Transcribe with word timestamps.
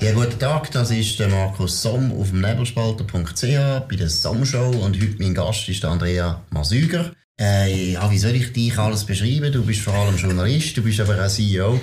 Ja, 0.00 0.12
guten 0.12 0.38
Tag, 0.38 0.70
das 0.72 0.90
ist 0.90 1.18
der 1.18 1.28
Markus 1.28 1.82
Somm 1.82 2.10
auf 2.18 2.30
dem 2.30 2.40
Nebelspalter.ch 2.40 3.42
bei 3.88 3.96
der 3.96 4.08
Somm-Show 4.08 4.70
und 4.70 5.00
heute 5.00 5.16
mein 5.18 5.34
Gast 5.34 5.68
ist 5.68 5.84
Andrea 5.84 6.42
Masüger. 6.50 7.12
Äh, 7.40 7.92
ja, 7.92 8.10
wie 8.10 8.18
soll 8.18 8.34
ich 8.34 8.52
dich 8.52 8.76
alles 8.76 9.04
beschreiben? 9.04 9.50
Du 9.50 9.64
bist 9.64 9.80
vor 9.80 9.94
allem 9.94 10.18
Journalist, 10.18 10.76
du 10.76 10.82
bist 10.82 11.00
aber 11.00 11.24
auch 11.24 11.28
CEO 11.28 11.80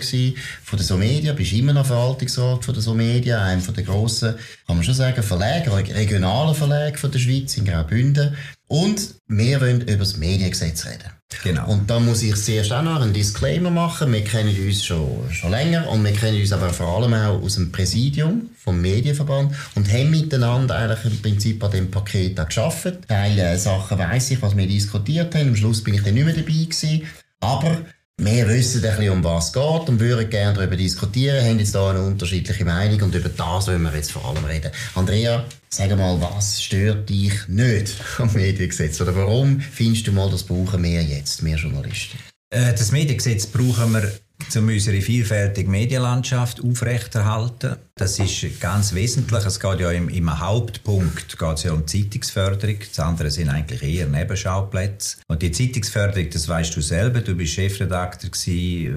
von 0.63 0.77
der 0.77 0.85
Somedia, 0.85 1.33
bist 1.33 1.53
immer 1.53 1.73
noch 1.73 1.87
Verwaltungsrat 1.87 2.63
von 2.63 2.75
der 2.75 2.83
Somedia, 2.83 3.43
einem 3.43 3.61
von 3.61 3.73
der 3.73 3.83
grossen, 3.83 4.35
kann 4.67 4.75
man 4.75 4.83
schon 4.83 4.93
sagen, 4.93 5.23
Verleger, 5.23 5.75
regionalen 5.75 6.53
Verleger 6.53 6.99
von 6.99 7.11
der 7.11 7.17
Schweiz 7.17 7.57
in 7.57 7.65
Graubünden. 7.65 8.37
Und 8.67 9.15
wir 9.27 9.59
wollen 9.59 9.81
über 9.81 9.97
das 9.97 10.17
Mediengesetz 10.17 10.85
reden. 10.85 11.09
Genau. 11.43 11.67
Und 11.71 11.89
da 11.89 11.99
muss 11.99 12.21
ich 12.21 12.35
zuerst 12.35 12.71
auch 12.71 12.83
noch 12.83 13.01
einen 13.01 13.13
Disclaimer 13.13 13.71
machen. 13.71 14.13
Wir 14.13 14.23
kennen 14.23 14.55
uns 14.63 14.85
schon, 14.85 15.31
schon 15.31 15.49
länger 15.49 15.89
und 15.89 16.03
wir 16.03 16.13
kennen 16.13 16.39
uns 16.39 16.53
aber 16.53 16.69
vor 16.69 16.97
allem 16.97 17.15
auch 17.15 17.41
aus 17.41 17.55
dem 17.55 17.71
Präsidium 17.71 18.51
vom 18.67 18.81
Medienverband 18.81 19.53
und 19.75 19.89
haben 19.89 20.09
miteinander 20.09 20.75
eigentlich 20.75 21.05
im 21.05 21.21
Prinzip 21.21 21.63
an 21.63 21.71
dem 21.71 21.89
Paket 21.89 22.37
auch 22.37 22.47
geschafft. 22.47 23.07
Teile 23.07 23.57
Sachen 23.57 23.97
weiss 23.97 24.29
ich, 24.29 24.41
was 24.41 24.57
wir 24.57 24.67
diskutiert 24.67 25.33
haben. 25.35 25.47
Am 25.47 25.55
Schluss 25.55 25.81
bin 25.81 25.93
ich 25.93 26.03
dann 26.03 26.15
nicht 26.15 26.25
mehr 26.25 26.33
dabei 26.33 26.51
gewesen. 26.51 27.03
Aber 27.39 27.77
wir 28.17 28.49
wissen 28.49 28.83
ein 28.83 28.97
bisschen, 28.97 29.13
um 29.13 29.23
was 29.23 29.47
es 29.47 29.53
geht 29.53 29.89
und 29.89 30.01
würden 30.01 30.29
gerne 30.29 30.53
darüber 30.53 30.75
diskutieren, 30.75 31.45
haben 31.45 31.59
jetzt 31.59 31.75
da 31.75 31.91
eine 31.91 32.01
unterschiedliche 32.01 32.65
Meinung 32.65 33.03
und 33.03 33.15
über 33.15 33.29
das 33.29 33.67
wollen 33.67 33.83
wir 33.83 33.95
jetzt 33.95 34.11
vor 34.11 34.25
allem 34.25 34.43
reden. 34.43 34.71
Andrea, 34.95 35.45
sag 35.69 35.95
mal, 35.95 36.19
was 36.19 36.61
stört 36.61 37.07
dich 37.07 37.47
nicht 37.47 37.93
am 38.17 38.33
Mediengesetz? 38.33 38.99
Oder 38.99 39.15
warum 39.15 39.61
findest 39.61 40.07
du 40.07 40.11
mal, 40.11 40.29
das 40.29 40.43
brauchen 40.43 40.83
wir 40.83 41.01
jetzt, 41.03 41.41
mehr 41.41 41.55
Journalisten? 41.55 42.17
Äh, 42.49 42.73
das 42.73 42.91
Mediengesetz 42.91 43.45
brauchen 43.45 43.93
wir 43.93 44.11
um 44.55 44.67
unsere 44.67 45.01
vielfältige 45.01 45.69
Medienlandschaft 45.69 46.63
aufrechterhalten. 46.63 47.75
Das 47.95 48.19
ist 48.19 48.59
ganz 48.59 48.93
wesentlich. 48.93 49.45
Es 49.45 49.59
geht 49.59 49.79
ja 49.79 49.91
im, 49.91 50.09
im 50.09 50.39
Hauptpunkt 50.39 51.37
geht's 51.37 51.63
ja 51.63 51.73
um 51.73 51.85
Zeitungsförderung. 51.85 52.77
Das 52.79 52.99
andere 52.99 53.31
sind 53.31 53.49
eigentlich 53.49 53.81
eher 53.83 54.07
Nebenschauplätze. 54.07 55.17
Und 55.27 55.41
die 55.41 55.51
Zeitungsförderung, 55.51 56.29
das 56.29 56.47
weißt 56.47 56.75
du 56.75 56.81
selber. 56.81 57.21
Du 57.21 57.35
bist 57.35 57.53
Chefredakteur 57.53 58.29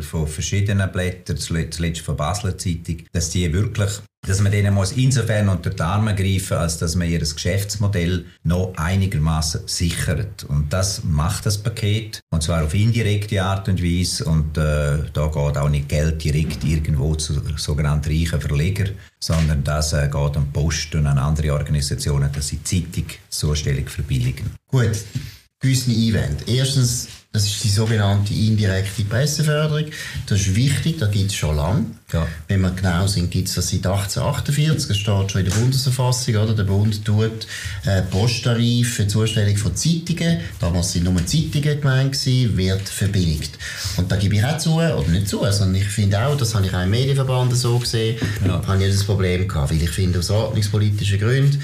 von 0.02 0.27
verschiedenen 0.27 0.91
Blättern, 0.92 1.36
zuletzt 1.36 2.00
von 2.00 2.16
Basler 2.16 2.56
Zeitung, 2.58 3.04
dass 3.12 3.30
die 3.30 3.52
wirklich 3.52 3.91
dass 4.26 4.40
man 4.40 4.52
denen 4.52 4.74
muss 4.74 4.92
insofern 4.92 5.48
unter 5.48 5.70
die 5.70 5.82
Arme 5.82 6.14
greifen, 6.14 6.58
als 6.58 6.78
dass 6.78 6.94
man 6.94 7.08
ihr 7.08 7.20
Geschäftsmodell 7.20 8.26
noch 8.42 8.72
einigermaßen 8.76 9.62
sichert. 9.66 10.44
Und 10.44 10.72
das 10.72 11.04
macht 11.04 11.46
das 11.46 11.58
Paket, 11.58 12.20
und 12.30 12.42
zwar 12.42 12.64
auf 12.64 12.74
indirekte 12.74 13.42
Art 13.42 13.68
und 13.68 13.82
Weise. 13.82 14.24
Und 14.26 14.58
äh, 14.58 14.98
da 15.12 15.26
geht 15.26 15.56
auch 15.56 15.68
nicht 15.68 15.88
Geld 15.88 16.22
direkt 16.22 16.64
irgendwo 16.64 17.14
zu 17.14 17.41
sogenannten 17.56 18.10
reichen 18.10 18.41
Verlegern, 18.41 18.91
sondern 19.18 19.64
das 19.64 19.94
äh, 19.94 20.08
geht 20.08 20.36
an 20.36 20.52
Post 20.52 20.94
und 20.94 21.06
an 21.06 21.18
andere 21.18 21.54
Organisationen, 21.54 22.30
dass 22.32 22.48
sie 22.48 22.62
Zeitung 22.62 23.06
Zustellung 23.30 23.86
verbilligen. 23.88 24.50
Gut, 24.68 24.98
gewisse 25.60 25.91
Einwände. 25.91 26.44
Erstens 26.46 27.08
das 27.32 27.46
ist 27.46 27.62
die 27.62 27.68
sogenannte 27.68 28.34
indirekte 28.34 29.04
Presseförderung. 29.04 29.84
Das 30.26 30.40
ist 30.40 30.56
wichtig, 30.56 30.98
das 30.98 31.12
gibt 31.12 31.30
es 31.30 31.36
schon 31.36 31.54
lange. 31.54 31.86
Ja. 32.12 32.26
Wenn 32.48 32.60
wir 32.60 32.70
genau 32.70 33.06
sind, 33.06 33.30
gibt 33.30 33.46
es 33.46 33.54
das 33.54 33.68
seit 33.68 33.86
1848. 33.86 34.88
Das 34.88 34.96
steht 34.96 35.30
schon 35.30 35.44
in 35.44 35.48
der 35.48 35.56
Bundesverfassung. 35.56 36.34
Oder? 36.34 36.54
Der 36.54 36.64
Bund 36.64 37.04
tut 37.04 37.46
äh, 37.86 38.02
Posttarif 38.02 38.94
für 38.94 39.02
die 39.04 39.08
Zustellung 39.08 39.56
von 39.56 39.76
Zeitungen, 39.76 40.40
damals 40.58 40.92
sind 40.92 41.04
nur 41.04 41.24
Zeitungen 41.24 41.80
gemeint, 41.80 42.12
gewesen, 42.12 42.56
wird 42.56 42.88
verbilligt. 42.88 43.56
Und 43.96 44.10
da 44.10 44.16
gebe 44.16 44.34
ich 44.34 44.44
auch 44.44 44.58
zu, 44.58 44.74
oder 44.74 45.08
nicht 45.08 45.28
zu, 45.28 45.38
sondern 45.52 45.76
ich 45.76 45.88
finde 45.88 46.26
auch, 46.26 46.36
das 46.36 46.56
habe 46.56 46.66
ich 46.66 46.74
auch 46.74 46.82
im 46.82 46.90
Medienverband 46.90 47.56
so 47.56 47.78
gesehen, 47.78 48.18
ja. 48.44 48.60
habe 48.66 48.84
ich 48.84 48.92
das 48.92 49.04
Problem 49.04 49.46
gehabt, 49.46 49.70
weil 49.70 49.80
ich 49.80 49.90
finde, 49.90 50.18
aus 50.18 50.30
ordnungspolitischen 50.30 51.20
Gründen 51.20 51.62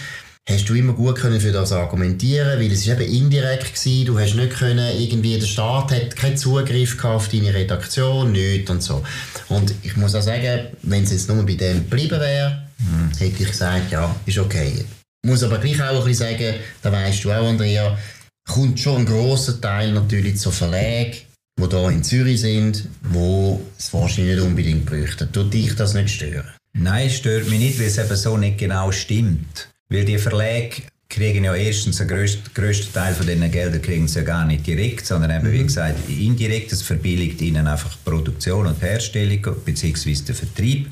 hast 0.49 0.69
du 0.69 0.75
immer 0.75 0.93
gut 0.93 1.17
können 1.17 1.41
für 1.41 1.51
das 1.51 1.73
argumentieren, 1.73 2.61
weil 2.61 2.71
es 2.71 2.81
ist 2.81 2.89
eben 2.89 3.01
indirekt 3.01 3.75
gewesen, 3.75 4.07
du 4.07 4.19
hast 4.19 4.35
nicht 4.35 4.51
können, 4.51 4.97
irgendwie 4.97 5.39
der 5.39 5.47
Staat 5.47 5.91
hat 5.91 6.15
keinen 6.15 6.37
Zugriff 6.37 7.03
auf 7.05 7.29
deine 7.29 7.53
Redaktion, 7.53 8.33
nichts 8.33 8.71
und 8.71 8.83
so. 8.83 9.03
Und 9.49 9.75
ich 9.83 9.97
muss 9.97 10.15
auch 10.15 10.23
sagen, 10.23 10.69
wenn 10.83 11.03
es 11.03 11.11
jetzt 11.11 11.29
nur 11.29 11.45
bei 11.45 11.55
dem 11.55 11.89
geblieben 11.89 12.21
wäre, 12.21 12.63
mhm. 12.79 13.11
hätte 13.19 13.43
ich 13.43 13.49
gesagt, 13.49 13.91
ja, 13.91 14.15
ist 14.25 14.39
okay. 14.39 14.85
Ich 15.23 15.31
muss 15.31 15.43
aber 15.43 15.59
gleich 15.59 15.83
auch 15.83 16.01
ein 16.01 16.05
bisschen 16.05 16.39
sagen, 16.39 16.55
da 16.83 16.93
weißt 16.93 17.25
du 17.25 17.33
auch, 17.33 17.49
Andrea, 17.49 17.99
kommt 18.49 18.79
schon 18.79 18.99
ein 18.99 19.07
grosser 19.07 19.61
Teil 19.61 19.91
natürlich 19.91 20.37
zu 20.37 20.53
Verlage, 20.53 21.17
die 21.59 21.69
hier 21.69 21.89
in 21.91 22.05
Zürich 22.05 22.41
sind, 22.41 22.85
wo 23.03 23.61
es 23.77 23.93
wahrscheinlich 23.93 24.37
nicht 24.37 24.45
unbedingt 24.45 24.87
bräuchten. 24.87 25.33
Tut 25.33 25.53
dich 25.53 25.75
das 25.75 25.95
nicht 25.95 26.11
stören? 26.11 26.53
Nein, 26.73 27.11
stört 27.11 27.49
mich 27.49 27.59
nicht, 27.59 27.81
weil 27.81 27.87
es 27.87 27.99
eben 27.99 28.15
so 28.15 28.37
nicht 28.37 28.59
genau 28.59 28.93
stimmt. 28.93 29.71
Weil 29.89 30.05
die 30.05 30.19
Verlage 30.19 30.83
kriegen 31.09 31.45
ja 31.45 31.55
erstens 31.55 31.99
den 31.99 32.09
grössten, 32.09 32.43
grössten 32.53 32.93
Teil 32.93 33.15
von 33.15 33.27
diesen 33.27 33.51
Geldern 33.51 33.81
kriegen 33.81 34.09
sie 34.09 34.19
ja 34.19 34.25
gar 34.25 34.45
nicht 34.45 34.67
direkt, 34.67 35.07
sondern 35.07 35.31
eben, 35.31 35.49
mhm. 35.49 35.53
wie 35.53 35.63
gesagt, 35.63 36.09
indirekt. 36.09 36.73
Das 36.73 36.83
verbilligt 36.83 37.41
ihnen 37.41 37.67
einfach 37.67 37.93
die 37.93 38.11
Produktion 38.11 38.67
und 38.67 38.81
die 38.81 38.87
Herstellung 38.87 39.41
bzw. 39.65 40.15
den 40.15 40.35
Vertrieb. 40.35 40.89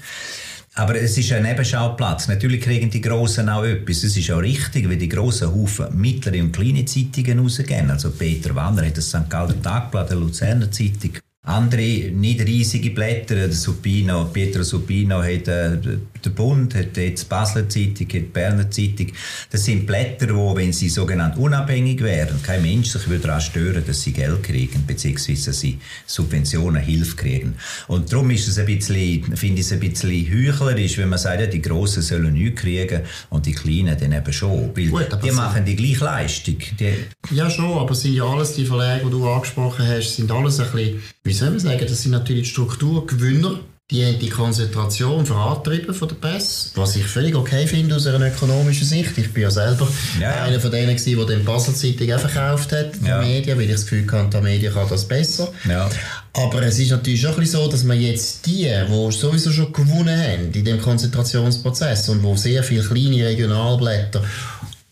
Aber 0.77 1.00
es 1.00 1.16
ist 1.16 1.32
ein 1.32 1.44
Nebenschauplatz. 1.44 2.27
Natürlich 2.27 2.60
kriegen 2.60 2.91
die 2.91 3.00
Grossen 3.00 3.49
auch 3.49 3.65
etwas. 3.65 4.03
Es 4.03 4.16
ist 4.16 4.31
auch 4.32 4.43
richtig, 4.43 4.88
weil 4.88 4.97
die 4.97 5.09
grossen 5.09 5.55
Haufen 5.55 5.87
mittlere 5.97 6.41
und 6.41 6.53
kleine 6.53 6.84
Zeitungen 6.84 7.38
rausgehen. 7.38 7.91
Also 7.91 8.11
Peter 8.11 8.55
Wanner 8.56 8.84
hat 8.84 8.97
das 8.97 9.09
St. 9.09 9.31
Galler 9.31 9.61
Tagblatt, 9.62 10.11
der 10.11 10.16
Luzerner 10.16 10.71
Zeitung, 10.72 11.12
andere 11.44 12.11
nicht 12.11 12.41
riesige 12.41 12.91
Blätter, 12.91 13.34
der 13.34 13.53
Supino, 13.53 14.25
Pietro 14.32 14.62
Supino 14.62 15.22
hat 15.22 15.47
äh, 15.47 15.76
der 16.24 16.30
Bund, 16.30 16.74
hat 16.74 16.96
jetzt 16.96 17.24
die 17.24 17.28
Basler 17.28 17.68
Zeitung, 17.68 18.06
hat 18.06 18.12
die 18.12 18.20
Berner 18.20 18.70
Zeitung. 18.70 19.08
Das 19.50 19.64
sind 19.64 19.86
Blätter, 19.86 20.34
wo, 20.34 20.56
wenn 20.56 20.72
sie 20.72 20.88
sogenannt 20.88 21.36
unabhängig 21.36 22.02
wären, 22.02 22.42
kein 22.42 22.62
Mensch 22.62 22.90
sich 22.90 23.08
würde 23.08 23.26
daran 23.26 23.40
stören, 23.40 23.84
dass 23.86 24.02
sie 24.02 24.12
Geld 24.12 24.42
kriegen, 24.42 24.84
beziehungsweise 24.86 25.46
dass 25.46 25.60
sie 25.60 25.78
Subventionen, 26.06 26.82
Hilfe 26.82 27.16
kriegen. 27.16 27.54
Und 27.88 28.12
darum 28.12 28.30
ist 28.30 28.48
es 28.48 28.58
ein 28.58 28.66
bisschen, 28.66 29.36
finde 29.36 29.60
ich 29.60 29.66
es 29.66 29.72
ein 29.72 29.80
bisschen 29.80 30.26
heuchlerisch, 30.32 30.98
wenn 30.98 31.08
man 31.08 31.18
sagt, 31.18 31.40
ja, 31.40 31.46
die 31.46 31.62
Grossen 31.62 32.02
sollen 32.02 32.32
nichts 32.32 32.60
kriegen 32.60 33.02
und 33.30 33.46
die 33.46 33.52
Kleinen 33.52 33.98
dann 33.98 34.12
eben 34.12 34.32
schon. 34.32 34.70
Weil 34.76 34.88
Gut, 34.88 35.18
die 35.22 35.30
machen 35.30 35.64
die 35.64 35.76
gleiche 35.76 36.04
Leistung. 36.04 36.58
Die 36.78 36.94
ja, 37.30 37.48
schon, 37.50 37.78
aber 37.78 37.94
sind 37.94 38.14
ja 38.14 38.24
alles 38.24 38.54
die 38.54 38.66
Verlage, 38.66 39.04
die 39.04 39.10
du 39.10 39.28
angesprochen 39.28 39.86
hast, 39.86 40.16
sind 40.16 40.30
alles 40.30 40.60
ein 40.60 40.70
bisschen 40.70 41.02
wie 41.26 41.32
soll 41.32 41.50
man 41.50 41.58
sagen, 41.58 41.80
das 41.80 42.02
sind 42.02 42.12
natürlich 42.12 42.50
Strukturgewinner, 42.50 43.60
die 43.90 44.02
haben 44.02 44.18
die 44.18 44.30
Konzentration 44.30 45.26
vorantrieben 45.26 45.94
von 45.94 46.08
der 46.08 46.14
Presse, 46.14 46.70
was 46.74 46.96
ich 46.96 47.04
völlig 47.04 47.34
okay 47.34 47.66
finde 47.66 47.96
aus 47.96 48.06
einer 48.06 48.28
ökonomischen 48.28 48.86
Sicht. 48.86 49.18
Ich 49.18 49.30
bin 49.34 49.42
ja 49.42 49.50
selber 49.50 49.86
ja, 50.18 50.30
ja. 50.30 50.42
einer 50.44 50.58
von 50.58 50.70
denen 50.70 50.96
gewesen, 50.96 51.16
der 51.18 51.26
den 51.26 51.44
Basel 51.44 51.74
Zeitung 51.74 52.10
auch 52.14 52.20
verkauft 52.20 52.72
hat, 52.72 52.92
die 52.98 53.06
ja. 53.06 53.20
Medien, 53.20 53.58
weil 53.58 53.66
ich 53.66 53.72
das 53.72 53.82
Gefühl 53.82 54.10
hatte, 54.10 54.38
die 54.38 54.42
Medien 54.42 54.72
kann 54.72 54.88
das 54.88 55.06
besser. 55.06 55.52
Ja. 55.68 55.90
Aber 56.32 56.62
es 56.62 56.78
ist 56.78 56.92
natürlich 56.92 57.20
schon 57.20 57.32
ein 57.32 57.40
bisschen 57.40 57.60
so, 57.60 57.68
dass 57.68 57.84
man 57.84 58.00
jetzt 58.00 58.46
die, 58.46 58.64
die 58.64 59.12
sowieso 59.12 59.52
schon 59.52 59.70
gewonnen 59.70 60.18
haben 60.18 60.50
in 60.50 60.64
dem 60.64 60.80
Konzentrationsprozess 60.80 62.08
und 62.08 62.22
wo 62.22 62.36
sehr 62.36 62.64
viele 62.64 62.84
kleine 62.84 63.26
Regionalblätter 63.26 64.22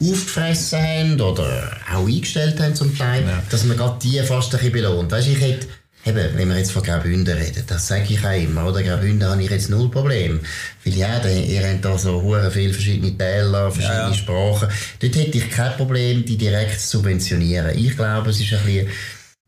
aufgefressen 0.02 0.82
haben 0.82 1.20
oder 1.20 1.70
auch 1.94 2.06
eingestellt 2.06 2.60
haben 2.60 2.74
zum 2.74 2.96
Teil, 2.96 3.22
ja. 3.22 3.42
dass 3.48 3.64
man 3.64 3.78
gerade 3.78 3.98
die 4.02 4.18
fast 4.20 4.52
ein 4.52 4.58
bisschen 4.58 4.72
belohnt. 4.72 5.10
Weißt, 5.10 5.28
ich 5.28 5.40
hätte 5.40 5.66
Eben, 6.04 6.36
wenn 6.36 6.48
wir 6.48 6.58
jetzt 6.58 6.72
von 6.72 6.82
Graubünden 6.82 7.38
reden, 7.38 7.62
das 7.66 7.86
sage 7.86 8.06
ich 8.08 8.26
auch 8.26 8.32
immer, 8.32 8.66
oder? 8.66 8.82
Graubünden 8.82 9.28
habe 9.28 9.42
ich 9.42 9.50
jetzt 9.50 9.70
null 9.70 9.88
Problem. 9.88 10.40
Weil 10.84 10.94
ja, 10.94 11.24
ihr 11.24 11.62
habt 11.62 11.84
da 11.84 11.96
so 11.96 12.20
viele 12.50 12.72
verschiedene 12.72 13.16
Täler, 13.16 13.70
verschiedene 13.70 14.00
ja, 14.00 14.08
ja. 14.08 14.14
Sprachen. 14.14 14.68
Dort 14.98 15.14
hätte 15.14 15.38
ich 15.38 15.48
kein 15.48 15.76
Problem, 15.76 16.24
die 16.24 16.36
direkt 16.36 16.80
zu 16.80 16.98
subventionieren. 16.98 17.78
Ich 17.78 17.96
glaube, 17.96 18.30
es 18.30 18.40
ist 18.40 18.52
ein 18.52 18.64
bisschen 18.64 18.88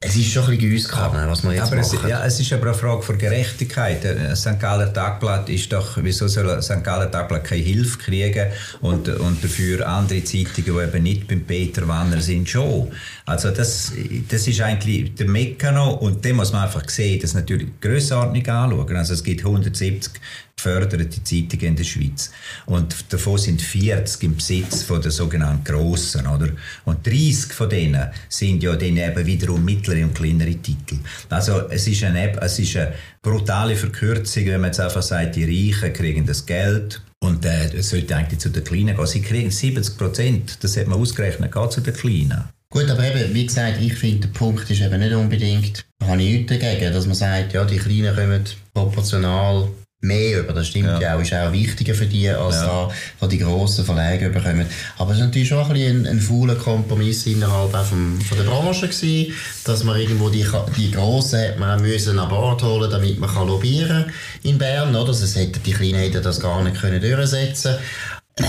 es 0.07 0.17
ist 0.17 0.33
schon 0.33 0.45
ein 0.45 0.51
bisschen 0.51 0.71
Geusskaben, 0.71 1.29
was 1.29 1.43
man 1.43 1.55
jetzt 1.55 1.73
aber. 1.73 1.81
Es, 1.81 1.93
ja, 2.07 2.25
es 2.25 2.39
ist 2.39 2.53
aber 2.53 2.67
eine 2.67 2.75
Frage 2.75 3.03
von 3.03 3.17
Gerechtigkeit. 3.17 4.05
Ein 4.05 4.37
St. 4.37 4.61
Galler 4.61 4.93
Tagblatt 4.93 5.49
ist 5.49 5.73
doch, 5.73 5.97
wieso 5.97 6.29
soll 6.29 6.61
St. 6.63 6.85
Galler 6.85 7.11
Tagblatt 7.11 7.45
keine 7.45 7.63
Hilfe 7.63 7.99
kriegen 7.99 8.49
und, 8.83 9.09
und 9.09 9.43
dafür 9.43 9.89
andere 9.89 10.23
Zeitungen, 10.23 10.65
die 10.65 10.71
eben 10.71 11.03
nicht 11.03 11.27
beim 11.27 11.45
Peter 11.45 11.89
Wanner 11.89 12.21
sind, 12.21 12.49
schon. 12.49 12.93
Also 13.25 13.51
das, 13.51 13.93
das 14.29 14.47
ist 14.47 14.61
eigentlich 14.61 15.15
der 15.15 15.27
Mekano 15.27 15.95
und 15.95 16.23
dem 16.25 16.37
muss 16.37 16.53
man 16.53 16.65
einfach 16.65 16.87
sehen, 16.89 17.21
das 17.21 17.33
natürlich 17.33 17.69
die 17.69 17.89
Grössenordnung 17.89 18.47
anschauen. 18.47 18.97
Also 18.97 19.15
es 19.15 19.25
gibt 19.25 19.41
170 19.41 20.13
geförderte 20.57 21.23
Zeitungen 21.23 21.67
in 21.67 21.77
der 21.77 21.85
Schweiz. 21.85 22.31
Und 22.67 23.13
davon 23.13 23.39
sind 23.39 23.61
40 23.61 24.23
im 24.23 24.37
Besitz 24.37 24.83
von 24.83 25.03
der 25.03 25.11
sogenannten 25.11 25.65
Grossen, 25.65 26.27
oder? 26.27 26.49
Und 26.85 27.07
30 27.07 27.53
von 27.53 27.69
denen 27.69 28.11
sind 28.29 28.63
ja 28.63 28.75
dann 28.75 28.97
eben 28.97 29.27
wiederum 29.27 29.65
mittlere 29.65 30.05
und 30.05 30.15
kleinere 30.15 30.55
Titel. 30.55 30.99
Also 31.29 31.69
es 31.69 31.87
ist 31.87 32.05
eine, 32.05 32.41
es 32.41 32.59
ist 32.59 32.77
eine 32.77 32.95
brutale 33.23 33.77
Verkürzung, 33.77 34.47
wenn 34.47 34.61
man 34.61 34.69
jetzt 34.69 34.81
einfach 34.81 35.03
sagt, 35.03 35.37
die 35.37 35.45
Reichen 35.45 35.93
kriegen 35.93 36.27
das 36.27 36.47
Geld 36.47 37.01
und 37.21 37.45
äh, 37.45 37.75
es 37.75 37.91
sollte 37.91 38.17
eigentlich 38.17 38.41
zu 38.41 38.51
den 38.51 38.65
Kleinen 38.65 38.97
gehen. 38.97 39.07
Sie 39.07 39.23
kriegen 39.23 39.51
70 39.51 39.97
Prozent, 39.97 40.59
das 40.63 40.77
hat 40.77 40.87
man 40.87 41.01
ausgerechnet, 41.01 41.53
geht 41.53 41.73
zu 41.73 41.81
den 41.81 41.95
Kleinen. 41.95 42.45
Gut, 42.71 42.91
aber 42.91 43.05
eben, 43.05 43.33
wie 43.33 43.47
gesagt, 43.47 43.81
ich 43.81 43.95
finde, 43.95 44.27
der 44.27 44.39
Punkt 44.39 44.69
ist 44.69 44.81
eben 44.81 44.99
nicht 44.99 45.15
unbedingt, 45.15 45.85
da 46.01 46.09
habe 46.09 46.23
ich 46.23 46.33
nichts 46.33 46.53
dagegen, 46.53 46.93
dass 46.93 47.07
man 47.07 47.15
sagt, 47.15 47.53
ja, 47.53 47.65
die 47.65 47.79
Kleinen 47.79 48.15
kommen 48.15 48.45
proportional 48.73 49.69
mehr 50.05 50.41
über. 50.41 50.53
Das 50.53 50.69
stimmt 50.69 50.87
ja, 50.87 51.01
ja 51.01 51.17
auch. 51.17 51.21
Ist 51.21 51.33
auch 51.35 51.53
wichtiger 51.53 51.95
für 51.95 52.07
die, 52.07 52.29
als 52.29 52.57
ja. 52.57 52.67
da, 52.67 52.89
was 53.21 53.29
die 53.29 53.39
grossen 53.39 53.85
Verlage 53.85 54.31
bekommen. 54.31 54.67
Aber 54.99 55.13
es 55.13 55.19
war 55.19 55.27
natürlich 55.27 55.49
schon 55.49 55.59
ein, 55.59 55.73
bisschen 55.73 56.07
ein, 56.07 56.07
ein 56.07 56.21
fauler 56.21 56.55
Kompromiss 56.57 57.27
innerhalb 57.27 57.75
auch 57.75 57.85
vom, 57.85 58.21
von 58.21 58.39
der 58.39 58.45
Branche 58.45 58.89
gewesen, 58.89 59.33
dass 59.65 59.85
man 59.85 59.99
irgendwo 59.99 60.29
die, 60.29 60.47
die 60.77 60.91
Grossen 60.91 61.41
hat 61.41 61.59
man 61.59 61.81
müssen 61.81 62.19
an 62.19 62.29
Bord 62.29 62.63
holen, 62.63 62.91
damit 62.91 63.19
man 63.19 63.33
kann 63.33 63.49
lobbyieren 63.49 64.07
in 64.43 64.59
Bern, 64.59 64.95
oder? 64.95 65.09
Also 65.09 65.41
hätte, 65.41 65.61
die 65.61 65.73
Kleinen 65.73 65.99
hätten 65.99 66.23
das 66.23 66.41
gar 66.41 66.63
nicht 66.63 66.81
können 66.81 67.01
durchsetzen 67.01 67.77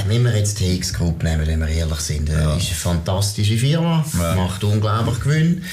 wenn 0.07 0.23
wir 0.23 0.35
jetzt 0.35 0.59
die 0.59 0.79
TX 0.79 0.93
Group 0.93 1.21
nehmen, 1.21 1.45
wenn 1.45 1.59
wir 1.59 1.67
ehrlich 1.67 1.99
sind, 1.99 2.29
ja. 2.29 2.55
ist 2.55 2.67
eine 2.67 2.75
fantastische 2.75 3.57
Firma, 3.57 4.03
ja. 4.17 4.35
macht 4.35 4.63
unglaublich 4.63 5.19
Gewinn. 5.19 5.63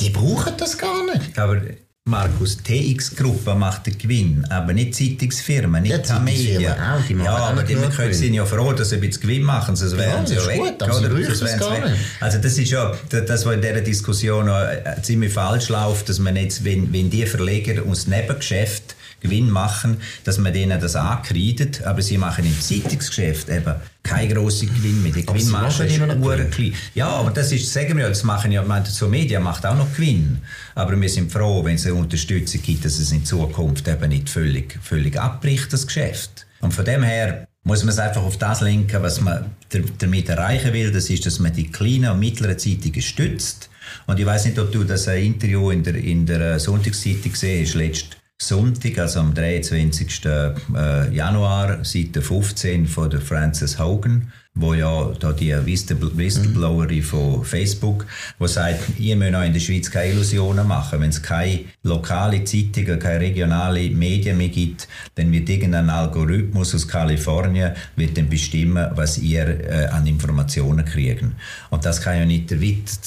Die 0.00 0.10
brauchen 0.10 0.52
das 0.58 0.76
gar 0.76 1.04
nicht. 1.06 1.38
Aber 1.38 1.60
Markus, 2.08 2.56
TX-Gruppe 2.56 3.54
macht 3.54 3.86
den 3.86 3.98
Gewinn, 3.98 4.44
aber 4.48 4.72
nicht 4.72 4.94
Zeitungsfirmen, 4.94 5.82
nicht 5.82 6.08
ja, 6.08 6.18
Media. 6.18 6.96
Auch, 6.96 7.06
die 7.06 7.14
ja, 7.14 7.36
aber 7.36 7.62
die 7.62 7.74
können, 7.74 8.14
sind 8.14 8.32
ja 8.34 8.46
froh, 8.46 8.72
dass 8.72 8.90
sie 8.90 8.96
ein 8.96 9.02
bisschen 9.02 9.22
Gewinn 9.22 9.42
machen, 9.42 9.76
sonst 9.76 9.96
wären 9.96 10.24
ja, 10.24 10.26
sie 10.26 10.34
ja 10.34 10.46
weg. 10.46 10.78
Gut, 10.78 10.82
oder? 10.82 11.08
Das 11.08 11.40
weg. 11.42 11.82
Also 12.20 12.38
das 12.38 12.56
ist 12.56 12.70
ja 12.70 12.92
das, 13.10 13.44
was 13.44 13.54
in 13.54 13.60
dieser 13.60 13.80
Diskussion 13.82 14.48
äh, 14.48 15.02
ziemlich 15.02 15.32
falsch 15.32 15.68
läuft, 15.68 16.08
dass 16.08 16.18
man 16.18 16.36
jetzt, 16.36 16.64
wenn, 16.64 16.90
wenn 16.92 17.10
die 17.10 17.26
Verleger 17.26 17.84
uns 17.84 18.06
Nebengeschäft 18.06 18.96
Gewinn 19.20 19.50
machen, 19.50 19.98
dass 20.24 20.38
man 20.38 20.52
denen 20.52 20.80
das 20.80 20.96
ankreidet, 20.96 21.82
aber 21.82 22.02
sie 22.02 22.18
machen 22.18 22.44
im 22.44 22.60
Zeitungsgeschäft 22.60 23.48
eben 23.48 23.74
keinen 24.02 24.32
grossen 24.32 24.68
Gewinn 24.68 25.02
mehr. 25.02 25.12
Die 25.12 25.26
Gewinnmarge 25.26 25.84
ist 25.84 26.52
klein. 26.52 26.74
Ja, 26.94 27.08
aber 27.08 27.30
das 27.30 27.52
ist, 27.52 27.72
sagen 27.72 27.96
wir 27.96 28.04
ja, 28.04 28.08
das 28.08 28.24
machen 28.24 28.52
ja, 28.52 28.62
meine, 28.62 28.86
so 28.86 29.08
Media 29.08 29.40
macht 29.40 29.66
auch 29.66 29.76
noch 29.76 29.92
Gewinn. 29.92 30.38
Aber 30.74 30.98
wir 30.98 31.08
sind 31.08 31.32
froh, 31.32 31.64
wenn 31.64 31.74
es 31.74 31.86
eine 31.86 31.94
Unterstützung 31.96 32.62
gibt, 32.62 32.84
dass 32.84 32.98
es 32.98 33.12
in 33.12 33.24
Zukunft 33.24 33.88
eben 33.88 34.08
nicht 34.08 34.30
völlig, 34.30 34.78
völlig 34.82 35.18
abbricht, 35.18 35.72
das 35.72 35.86
Geschäft. 35.86 36.46
Und 36.60 36.72
von 36.72 36.84
dem 36.84 37.02
her 37.02 37.46
muss 37.64 37.82
man 37.82 37.90
es 37.90 37.98
einfach 37.98 38.22
auf 38.22 38.38
das 38.38 38.60
lenken, 38.60 39.02
was 39.02 39.20
man 39.20 39.44
damit 39.98 40.28
erreichen 40.28 40.72
will. 40.72 40.90
Das 40.90 41.10
ist, 41.10 41.26
dass 41.26 41.38
man 41.38 41.52
die 41.52 41.70
kleinen 41.70 42.10
und 42.12 42.20
mittleren 42.20 42.58
Zeitungen 42.58 43.02
stützt. 43.02 43.68
Und 44.06 44.18
ich 44.18 44.26
weiß 44.26 44.46
nicht, 44.46 44.58
ob 44.58 44.72
du 44.72 44.84
das 44.84 45.06
Interview 45.06 45.70
in 45.70 45.82
der, 45.82 45.94
in 45.94 46.26
der 46.26 46.58
Sonntagszeitung 46.58 47.32
gesehen 47.32 47.64
hast, 47.64 47.74
letzt 47.74 48.17
Sonntag, 48.40 48.96
also 48.98 49.18
am 49.18 49.34
23. 49.34 50.24
Äh, 50.24 51.12
Januar, 51.12 51.84
Seite 51.84 52.22
15 52.22 52.86
von 52.86 53.10
der 53.10 53.20
Frances 53.20 53.80
Hogan, 53.80 54.32
wo 54.58 54.74
ja 54.74 55.12
da 55.18 55.32
die 55.32 55.54
Whistleblowerin 55.54 57.02
von 57.02 57.44
Facebook, 57.44 58.06
wo 58.38 58.46
sagt, 58.46 58.98
ihr 58.98 59.16
müsst 59.16 59.34
auch 59.34 59.44
in 59.44 59.52
der 59.52 59.60
Schweiz 59.60 59.90
keine 59.90 60.12
Illusionen 60.12 60.66
machen. 60.66 61.00
Wenn 61.00 61.10
es 61.10 61.22
keine 61.22 61.60
lokale 61.82 62.44
Zeitung, 62.44 62.98
keine 62.98 63.20
regionale 63.20 63.90
Medien 63.90 64.36
mehr 64.36 64.48
gibt, 64.48 64.88
dann 65.14 65.32
wird 65.32 65.48
irgendein 65.48 65.88
Algorithmus 65.90 66.74
aus 66.74 66.88
Kalifornien 66.88 67.72
wird 67.96 68.16
dann 68.16 68.28
bestimmen, 68.28 68.88
was 68.94 69.18
ihr 69.18 69.46
äh, 69.46 69.86
an 69.86 70.06
Informationen 70.06 70.84
kriegen. 70.84 71.36
Und 71.70 71.84
das 71.84 72.00
kann 72.00 72.18
ja 72.18 72.24
nicht 72.24 72.50
der 72.50 72.58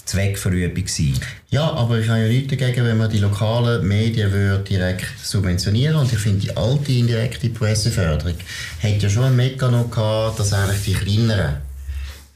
Zweckverübung 0.05 0.87
sein. 0.87 1.13
Ja, 1.49 1.69
aber 1.73 1.99
ich 1.99 2.07
habe 2.07 2.21
ja 2.21 2.27
nichts 2.29 2.55
dagegen, 2.55 2.85
wenn 2.85 2.97
man 2.97 3.09
die 3.09 3.17
lokalen 3.17 3.85
Medien 3.85 4.31
würde 4.31 4.63
direkt 4.63 5.05
subventionieren 5.21 5.97
Und 5.97 6.13
ich 6.13 6.19
finde, 6.19 6.39
die 6.39 6.55
alte 6.55 6.93
indirekte 6.93 7.49
Presseförderung 7.49 8.35
hat 8.81 9.03
ja 9.03 9.09
schon 9.09 9.25
einen 9.25 9.35
Mechanismus 9.35 9.91
gehabt, 9.91 10.39
dass 10.39 10.53
eigentlich 10.53 10.83
die 10.85 10.93
kleineren 10.93 11.40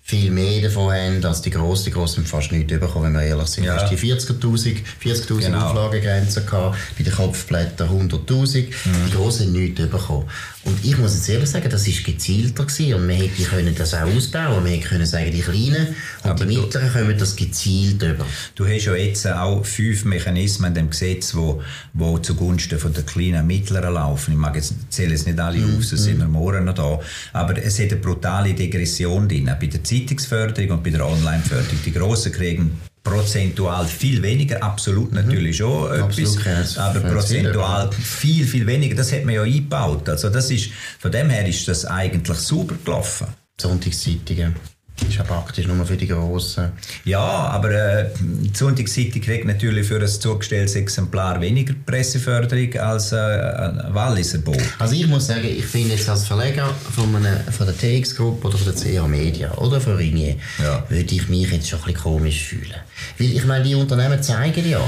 viel 0.07 0.29
mehr 0.29 0.61
davon 0.61 0.93
haben 0.93 1.25
als 1.25 1.41
die 1.41 1.49
Grossen. 1.49 1.85
Die 1.85 1.91
Grossen 1.91 2.17
haben 2.17 2.27
fast 2.27 2.51
nichts 2.51 2.71
bekommen, 2.71 3.05
wenn 3.05 3.13
wir 3.13 3.23
ehrlich 3.23 3.47
sind. 3.47 3.63
Ja. 3.63 3.75
Du 3.75 3.81
hast 3.81 3.91
die 3.91 3.97
40'000 3.97 4.77
40 4.99 5.27
genau. 5.39 5.65
Auflagegrenze 5.65 6.45
gehabt, 6.45 6.77
bei 6.95 7.03
den 7.03 7.13
Kopfblättern 7.13 7.89
100'000. 7.89 8.67
Mhm. 8.67 8.71
Die 9.07 9.11
Grossen 9.11 9.47
haben 9.47 9.53
nichts 9.53 9.81
bekommen. 9.81 10.29
Und 10.65 10.83
ich 10.83 10.97
muss 10.97 11.13
jetzt 11.13 11.29
ehrlich 11.29 11.47
sagen, 11.47 11.69
das 11.69 11.87
war 11.87 12.03
gezielter 12.03 12.65
gewesen. 12.65 12.95
und 12.95 13.07
wir 13.07 13.15
hätten 13.15 13.43
können 13.43 13.75
das 13.75 13.93
auch 13.93 14.01
ausbauen. 14.01 14.65
Wir 14.65 14.79
können 14.79 15.05
sagen, 15.05 15.31
die 15.31 15.41
Kleinen 15.41 15.95
und 16.23 16.31
Aber 16.31 16.43
die 16.43 16.57
Mittleren 16.57 16.91
kommen 16.91 17.15
das 17.17 17.35
gezielt 17.35 18.01
über. 18.01 18.25
Du 18.55 18.67
hast 18.67 18.85
ja 18.85 18.95
jetzt 18.95 19.27
auch 19.27 19.63
fünf 19.63 20.05
Mechanismen 20.05 20.69
in 20.69 20.73
dem 20.73 20.89
Gesetz, 20.89 21.35
wo, 21.35 21.61
wo 21.93 22.17
zugunsten 22.17 22.79
von 22.79 22.91
der 22.93 23.03
Kleinen 23.03 23.41
und 23.41 23.47
Mittleren 23.47 23.93
laufen. 23.93 24.31
Ich 24.31 24.39
mag 24.39 24.55
jetzt, 24.55 24.73
zähle 24.89 25.11
jetzt 25.11 25.27
nicht 25.27 25.39
alle 25.39 25.59
mm, 25.59 25.77
auf, 25.77 25.85
sonst 25.85 26.01
mm. 26.01 26.05
sind 26.05 26.17
wir 26.17 26.27
morgen 26.27 26.65
noch 26.65 26.73
da. 26.73 26.99
Aber 27.33 27.57
es 27.63 27.79
hat 27.79 27.91
eine 27.91 28.01
brutale 28.01 28.55
Degression 28.55 29.29
drin. 29.29 29.45
Bei 29.45 29.67
der 29.67 29.83
Zeitungsförderung 29.83 30.71
und 30.71 30.83
bei 30.83 30.89
der 30.89 31.05
Online-Förderung. 31.05 31.79
Die 31.85 31.91
Grossen 31.93 32.31
kriegen 32.31 32.71
prozentual 33.05 33.85
viel 33.85 34.21
weniger, 34.21 34.61
absolut 34.61 35.11
mhm. 35.11 35.21
natürlich 35.21 35.57
schon 35.57 36.01
absolut 36.01 36.45
etwas, 36.45 36.77
aber 36.77 36.99
prozentual 37.01 37.89
viel, 37.93 38.45
viel 38.45 38.67
weniger. 38.67 38.95
Das 38.95 39.13
hat 39.13 39.23
man 39.23 39.35
ja 39.35 39.43
eingebaut. 39.43 40.09
Also 40.09 40.29
das 40.29 40.51
ist, 40.51 40.71
von 40.99 41.11
dem 41.11 41.29
her 41.29 41.47
ist 41.47 41.67
das 41.67 41.85
eigentlich 41.85 42.37
super 42.37 42.75
gelaufen. 42.83 43.27
Sonntagszeitungen. 43.61 44.55
Ist 45.01 45.17
ja 45.17 45.23
praktisch 45.23 45.67
nur 45.67 45.85
für 45.85 45.97
die 45.97 46.07
Grossen. 46.07 46.71
Ja, 47.03 47.19
aber 47.19 47.71
äh, 47.71 48.09
die 48.19 48.57
Sonntagszeitung 48.57 49.21
kriegt 49.21 49.45
natürlich 49.45 49.85
für 49.87 49.99
ein 49.99 50.07
zugestelltes 50.07 50.75
Exemplar 50.75 51.41
weniger 51.41 51.73
Presseförderung 51.85 52.73
als 52.79 53.11
äh, 53.11 53.17
ein 53.17 53.93
Walliser 53.93 54.37
Buch. 54.37 54.55
Also 54.79 54.95
ich 54.95 55.05
muss 55.07 55.27
sagen, 55.27 55.45
ich 55.45 55.65
finde 55.65 55.95
jetzt 55.95 56.07
als 56.07 56.25
Verleger 56.25 56.69
von, 56.95 57.13
einer, 57.13 57.39
von 57.51 57.67
der 57.67 57.77
TX-Gruppe 57.77 58.47
oder 58.47 58.57
von 58.57 58.73
der 58.73 58.93
CA 58.93 59.05
Media 59.05 59.53
oder 59.55 59.81
von 59.81 59.97
Ringier, 59.97 60.37
ja. 60.63 60.83
würde 60.87 61.13
ich 61.13 61.27
mich 61.27 61.51
jetzt 61.51 61.67
schon 61.67 61.79
ein 61.79 61.85
bisschen 61.85 62.01
komisch 62.01 62.43
fühlen. 62.43 62.75
Weil 63.19 63.31
ich 63.31 63.45
meine, 63.45 63.65
die 63.65 63.75
Unternehmen 63.75 64.23
zeigen 64.23 64.67
ja, 64.67 64.81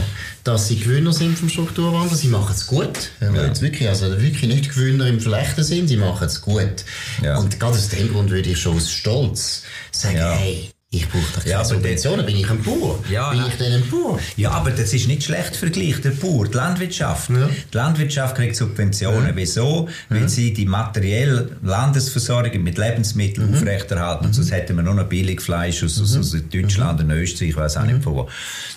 dass 0.45 0.69
sie 0.69 0.79
Gewinner 0.79 1.11
sind 1.11 1.37
vom 1.37 1.49
Strukturwandel. 1.49 2.17
Sie 2.17 2.29
machen 2.29 2.53
es 2.55 2.65
gut. 2.65 3.11
Ja. 3.19 3.45
Jetzt 3.45 3.61
wirklich, 3.61 3.89
also 3.89 4.09
wirklich 4.09 4.47
nicht 4.47 4.73
Gewinner 4.73 5.07
im 5.07 5.19
schlechten 5.19 5.63
Sinn, 5.63 5.87
sie 5.89 5.97
machen 5.97 6.25
es 6.25 6.41
gut. 6.41 6.85
Ja. 7.21 7.37
Und 7.37 7.59
gerade 7.59 7.73
aus 7.73 7.89
dem 7.89 8.09
Grund 8.13 8.29
würde 8.29 8.49
ich 8.49 8.57
schon 8.57 8.77
aus 8.77 8.89
Stolz 8.89 9.63
sagen, 10.01 10.17
ja. 10.17 10.31
hey, 10.31 10.71
ich 10.89 11.09
brauche 11.09 11.21
doch 11.35 11.41
keine 11.41 11.51
ja, 11.51 11.65
Subventionen, 11.65 12.25
bin 12.25 12.37
ich 12.37 12.49
ein 12.49 12.63
Bauer? 12.63 13.03
Ja, 13.11 13.31
bin 13.31 13.43
ich 13.45 13.55
denn 13.55 13.73
ein 13.73 13.89
Bauer? 13.89 14.17
Ja, 14.37 14.51
aber 14.51 14.71
das 14.71 14.93
ist 14.93 15.09
nicht 15.09 15.21
schlecht 15.21 15.57
vergleicht, 15.57 16.05
der 16.05 16.11
Bauer, 16.11 16.47
die 16.47 16.55
Landwirtschaft. 16.55 17.29
Ja. 17.29 17.49
Die 17.73 17.75
Landwirtschaft 17.75 18.37
kriegt 18.37 18.55
Subventionen. 18.55 19.27
Ja. 19.27 19.35
Wieso? 19.35 19.89
Weil 20.07 20.29
sie 20.29 20.53
die 20.53 20.65
materielle 20.65 21.57
Landesversorgung 21.61 22.63
mit 22.63 22.77
Lebensmitteln 22.77 23.49
mhm. 23.49 23.57
aufrechterhalten. 23.57 24.27
Mhm. 24.27 24.33
Sonst 24.33 24.51
hätten 24.51 24.77
wir 24.77 24.83
nur 24.83 24.93
noch 24.93 25.09
Billigfleisch 25.09 25.83
aus, 25.83 25.99
aus, 25.99 26.15
aus 26.15 26.31
mhm. 26.31 26.49
Deutschland 26.49 27.01
und 27.01 27.11
Österreich, 27.11 27.49
ich 27.49 27.57
weiß 27.57 27.75
auch 27.77 27.83
nicht 27.83 28.01
von 28.01 28.15
wo. 28.15 28.29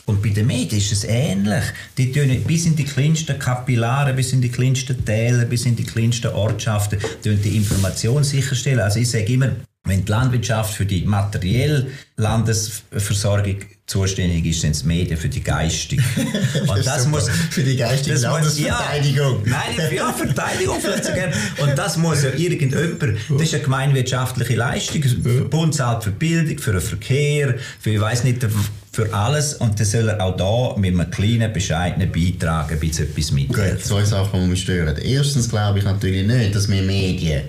Und 0.06 0.20
bei 0.20 0.30
den 0.30 0.48
Medien 0.48 0.80
ist 0.80 0.90
es 0.90 1.04
ähnlich. 1.04 1.62
Die 1.96 2.10
tun 2.10 2.42
bis 2.44 2.66
in 2.66 2.74
die 2.74 2.84
kleinsten 2.84 3.38
Kapillare, 3.38 4.14
bis 4.14 4.32
in 4.32 4.40
die 4.40 4.50
kleinsten 4.50 5.04
Täler, 5.04 5.44
bis 5.44 5.64
in 5.64 5.76
die 5.76 5.84
kleinsten 5.84 6.32
Ortschaften 6.32 6.98
die 7.24 7.56
Information 7.56 8.24
sicherstellen. 8.24 8.80
Also 8.80 8.98
ich 8.98 9.08
sage 9.08 9.32
immer, 9.32 9.52
wenn 9.84 10.04
die 10.04 10.10
Landwirtschaft 10.10 10.74
für 10.74 10.84
die 10.84 11.04
materielle 11.06 11.86
Landesversorgung 12.16 13.56
zuständig 13.86 14.44
ist, 14.44 14.60
sind 14.60 14.72
es 14.72 14.84
Medien 14.84 15.16
für 15.16 15.28
die 15.28 15.42
geistige. 15.42 16.02
Und 16.68 16.86
das 16.86 17.06
muss 17.08 17.28
für 17.28 17.62
die 17.62 17.76
geistige 17.76 18.16
Landesverteidigung. 18.18 19.44
Ja, 19.46 19.62
nein, 19.76 19.96
ja, 19.96 20.12
Verteidigung 20.12 20.80
vielleicht 20.80 21.04
so 21.04 21.12
gerne. 21.12 21.32
Und 21.58 21.76
das 21.76 21.96
muss 21.96 22.22
ja 22.22 22.30
irgendjemand, 22.30 23.02
das 23.30 23.42
ist 23.42 23.54
eine 23.54 23.62
gemeinwirtschaftliche 23.64 24.54
Leistung, 24.54 25.02
Bund 25.48 25.74
zahlt 25.74 26.04
für 26.04 26.10
Bildung, 26.10 26.58
für 26.58 26.72
den 26.72 26.80
Verkehr, 26.82 27.54
für 27.80 27.90
ich 27.90 28.00
weiß 28.00 28.24
nicht 28.24 28.46
für 28.92 29.14
alles 29.14 29.54
und 29.54 29.78
dann 29.78 29.86
soll 29.86 30.08
er 30.08 30.20
auch 30.20 30.36
da 30.36 30.78
mit 30.78 30.94
einem 30.94 31.10
kleinen, 31.10 31.52
bescheidenen 31.52 32.10
Beitrag 32.12 32.72
ein 32.72 32.80
bisschen 32.80 33.08
etwas 33.08 33.30
mithelfen. 33.32 33.76
Gut, 33.76 33.84
zwei 33.84 34.04
Sachen, 34.04 34.42
die 34.42 34.46
mich 34.48 34.62
stören. 34.62 34.96
Erstens 34.98 35.48
glaube 35.48 35.78
ich 35.78 35.84
natürlich 35.84 36.26
nicht, 36.26 36.54
dass 36.54 36.68
wir 36.68 36.82
Medien 36.82 37.42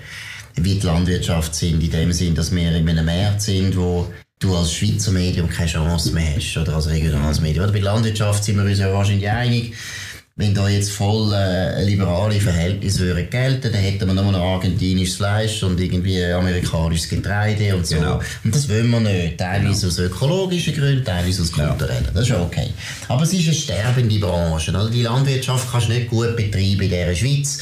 wie 0.56 0.74
die 0.74 0.86
Landwirtschaft 0.86 1.54
sind, 1.54 1.82
in 1.82 1.90
dem 1.90 2.12
Sinn, 2.12 2.34
dass 2.34 2.54
wir 2.54 2.74
in 2.74 2.88
einem 2.88 3.06
Markt 3.06 3.42
sind, 3.42 3.76
wo 3.76 4.08
du 4.38 4.56
als 4.56 4.72
Schweizer 4.72 5.12
Medium 5.12 5.48
keine 5.48 5.70
Chance 5.70 6.12
mehr 6.12 6.36
hast, 6.36 6.56
oder 6.56 6.74
als 6.74 6.88
regionales 6.88 7.40
Medium. 7.40 7.64
Oder 7.64 7.72
bei 7.72 7.80
der 7.80 7.92
Landwirtschaft 7.92 8.44
sind 8.44 8.56
wir 8.56 8.64
uns 8.64 8.78
ja 8.78 8.92
wahrscheinlich 8.92 9.28
einig, 9.28 9.74
wenn 10.34 10.54
da 10.54 10.66
jetzt 10.66 10.92
voll 10.92 11.30
äh, 11.34 11.84
liberale 11.84 12.40
Verhältnisse 12.40 13.00
würden 13.00 13.28
gelten, 13.28 13.70
dann 13.70 13.80
hätten 13.80 14.06
wir 14.06 14.14
nur 14.14 14.32
noch 14.32 14.40
argentinisches 14.40 15.16
Fleisch 15.16 15.62
und 15.62 15.78
irgendwie 15.78 16.24
amerikanisches 16.24 17.10
Getreide 17.10 17.76
und 17.76 17.86
so. 17.86 17.96
Genau. 17.96 18.20
Und 18.42 18.54
das 18.54 18.66
wollen 18.68 18.90
wir 18.90 19.00
nicht. 19.00 19.36
Teilweise 19.36 19.80
genau. 19.80 19.88
aus 19.88 19.98
ökologischen 19.98 20.74
Gründen, 20.74 21.04
teilweise 21.04 21.42
aus 21.42 21.52
kulturellen. 21.52 22.08
Das 22.14 22.22
ist 22.22 22.28
ja 22.28 22.40
okay. 22.40 22.70
Aber 23.08 23.22
es 23.24 23.32
ist 23.34 23.44
eine 23.44 23.54
sterbende 23.54 24.18
Branche. 24.18 24.70
Oder? 24.70 24.88
Die 24.88 25.02
Landwirtschaft 25.02 25.70
kannst 25.70 25.88
du 25.88 25.92
nicht 25.92 26.08
gut 26.08 26.34
betreiben 26.34 26.80
in 26.80 26.88
dieser 26.88 27.14
Schweiz 27.14 27.58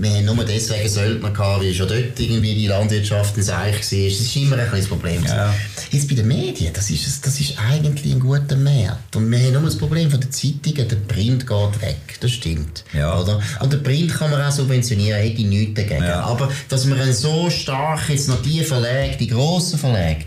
wir 0.00 0.10
haben 0.10 0.24
nur 0.24 0.44
deswegen 0.44 0.88
Söldner 0.88 1.30
gehabt, 1.30 1.62
weil 1.62 1.74
schon 1.74 1.88
dort 1.88 2.18
irgendwie 2.18 2.54
die 2.54 2.66
Landwirtschaft 2.66 3.36
ins 3.36 3.50
Eich 3.50 3.74
war. 3.74 3.80
Das 3.80 3.92
ist 3.92 4.36
immer 4.36 4.56
ein 4.56 4.68
kleines 4.68 4.88
Problem. 4.88 5.24
Ja. 5.24 5.54
Jetzt 5.90 6.08
bei 6.08 6.14
den 6.14 6.28
Medien, 6.28 6.72
das 6.72 6.90
ist, 6.90 7.26
das 7.26 7.38
ist 7.40 7.58
eigentlich 7.58 8.12
ein 8.12 8.20
guter 8.20 8.56
Markt. 8.56 9.16
Und 9.16 9.30
wir 9.30 9.38
haben 9.38 9.52
nur 9.52 9.62
das 9.62 9.76
Problem 9.76 10.10
von 10.10 10.20
den 10.20 10.30
Zeitungen, 10.30 10.88
der 10.88 10.96
Print 10.96 11.46
geht 11.46 11.82
weg. 11.82 12.18
Das 12.20 12.30
stimmt. 12.30 12.84
Ja. 12.92 13.18
Oder? 13.20 13.40
Und 13.60 13.72
der 13.72 13.78
Print 13.78 14.14
kann 14.14 14.30
man 14.30 14.40
auch 14.40 14.52
subventionieren, 14.52 15.20
hätte 15.20 15.40
ich 15.42 15.46
nichts 15.46 15.74
dagegen. 15.74 16.04
Ja. 16.04 16.20
Aber 16.22 16.50
dass 16.68 16.86
man 16.86 17.12
so 17.12 17.50
stark 17.50 18.08
jetzt 18.08 18.28
noch 18.28 18.40
die 18.42 18.64
Verlage, 18.64 19.16
die 19.18 19.28
grossen 19.28 19.78
Verlage, 19.78 20.24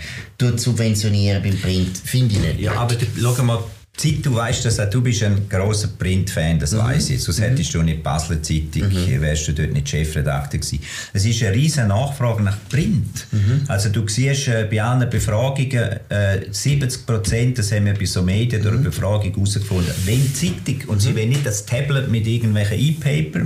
subventionieren 0.57 1.41
beim 1.41 1.57
Print, 1.59 1.97
finde 1.97 2.35
ich 2.35 2.41
nicht. 2.41 2.59
Ja, 2.59 2.73
aber 2.73 2.95
schau 3.19 3.43
mal, 3.43 3.63
Zeit, 3.95 4.25
du 4.25 4.33
weißt 4.33 4.65
dass 4.65 4.77
du 4.89 5.01
bist 5.01 5.21
ein 5.21 5.47
großer 5.47 5.89
Print-Fan, 5.99 6.57
das 6.57 6.71
mhm. 6.71 6.79
weiß 6.79 7.11
ich. 7.11 7.23
Sonst 7.23 7.39
mhm. 7.39 7.43
hättest 7.43 7.73
du 7.75 7.83
nicht 7.83 8.01
Basler 8.01 8.41
Zeitung, 8.41 8.89
mhm. 8.89 9.21
wärst 9.21 9.47
du 9.47 9.53
dort 9.53 9.71
nicht 9.71 9.87
Chefredakteur 9.87 10.59
gewesen. 10.59 10.79
Es 11.13 11.25
ist 11.25 11.43
eine 11.43 11.55
riesige 11.55 11.87
Nachfrage 11.87 12.41
nach 12.41 12.57
Print. 12.69 13.27
Mhm. 13.31 13.61
Also 13.67 13.89
du 13.89 14.07
siehst 14.07 14.47
äh, 14.47 14.67
bei 14.69 14.81
allen 14.81 15.07
Befragungen, 15.09 15.99
äh, 16.09 16.39
70 16.49 17.05
Prozent, 17.05 17.59
das 17.59 17.71
haben 17.71 17.85
wir 17.85 17.93
bei 17.93 18.05
so 18.05 18.23
Medien 18.23 18.63
durch 18.63 18.73
eine 18.73 18.79
mhm. 18.79 18.85
Befragung 18.85 19.31
herausgefunden, 19.31 19.93
wenn 20.05 20.33
Zeitung, 20.33 20.89
und 20.89 20.99
sie 20.99 21.11
mhm. 21.11 21.17
wollen 21.17 21.29
nicht 21.29 21.45
das 21.45 21.65
Tablet 21.65 22.09
mit 22.09 22.25
irgendwelchen 22.25 22.79
E-Paper, 22.79 23.41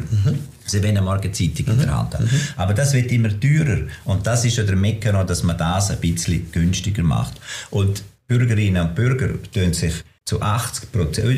Sie 0.69 0.83
wollen 0.83 1.01
mal 1.01 1.17
eine 1.17 1.31
Zeitung 1.31 1.65
in 1.67 1.79
der 1.79 1.97
Hand 1.97 2.13
haben. 2.13 2.25
Mhm. 2.25 2.39
Aber 2.57 2.73
das 2.73 2.93
wird 2.93 3.09
immer 3.13 3.29
teurer. 3.29 3.83
Und 4.03 4.27
das 4.27 4.43
ist 4.43 4.57
ja 4.57 4.63
der 4.63 4.75
Mechanismus, 4.75 5.27
dass 5.27 5.43
man 5.43 5.57
das 5.57 5.91
ein 5.91 5.99
bisschen 5.99 6.51
günstiger 6.51 7.03
macht. 7.03 7.39
Und 7.69 8.03
Bürgerinnen 8.27 8.89
und 8.89 8.93
Bürger 8.93 9.29
tun 9.53 9.71
sich 9.71 9.93
zu 10.27 10.41
80 10.41 10.89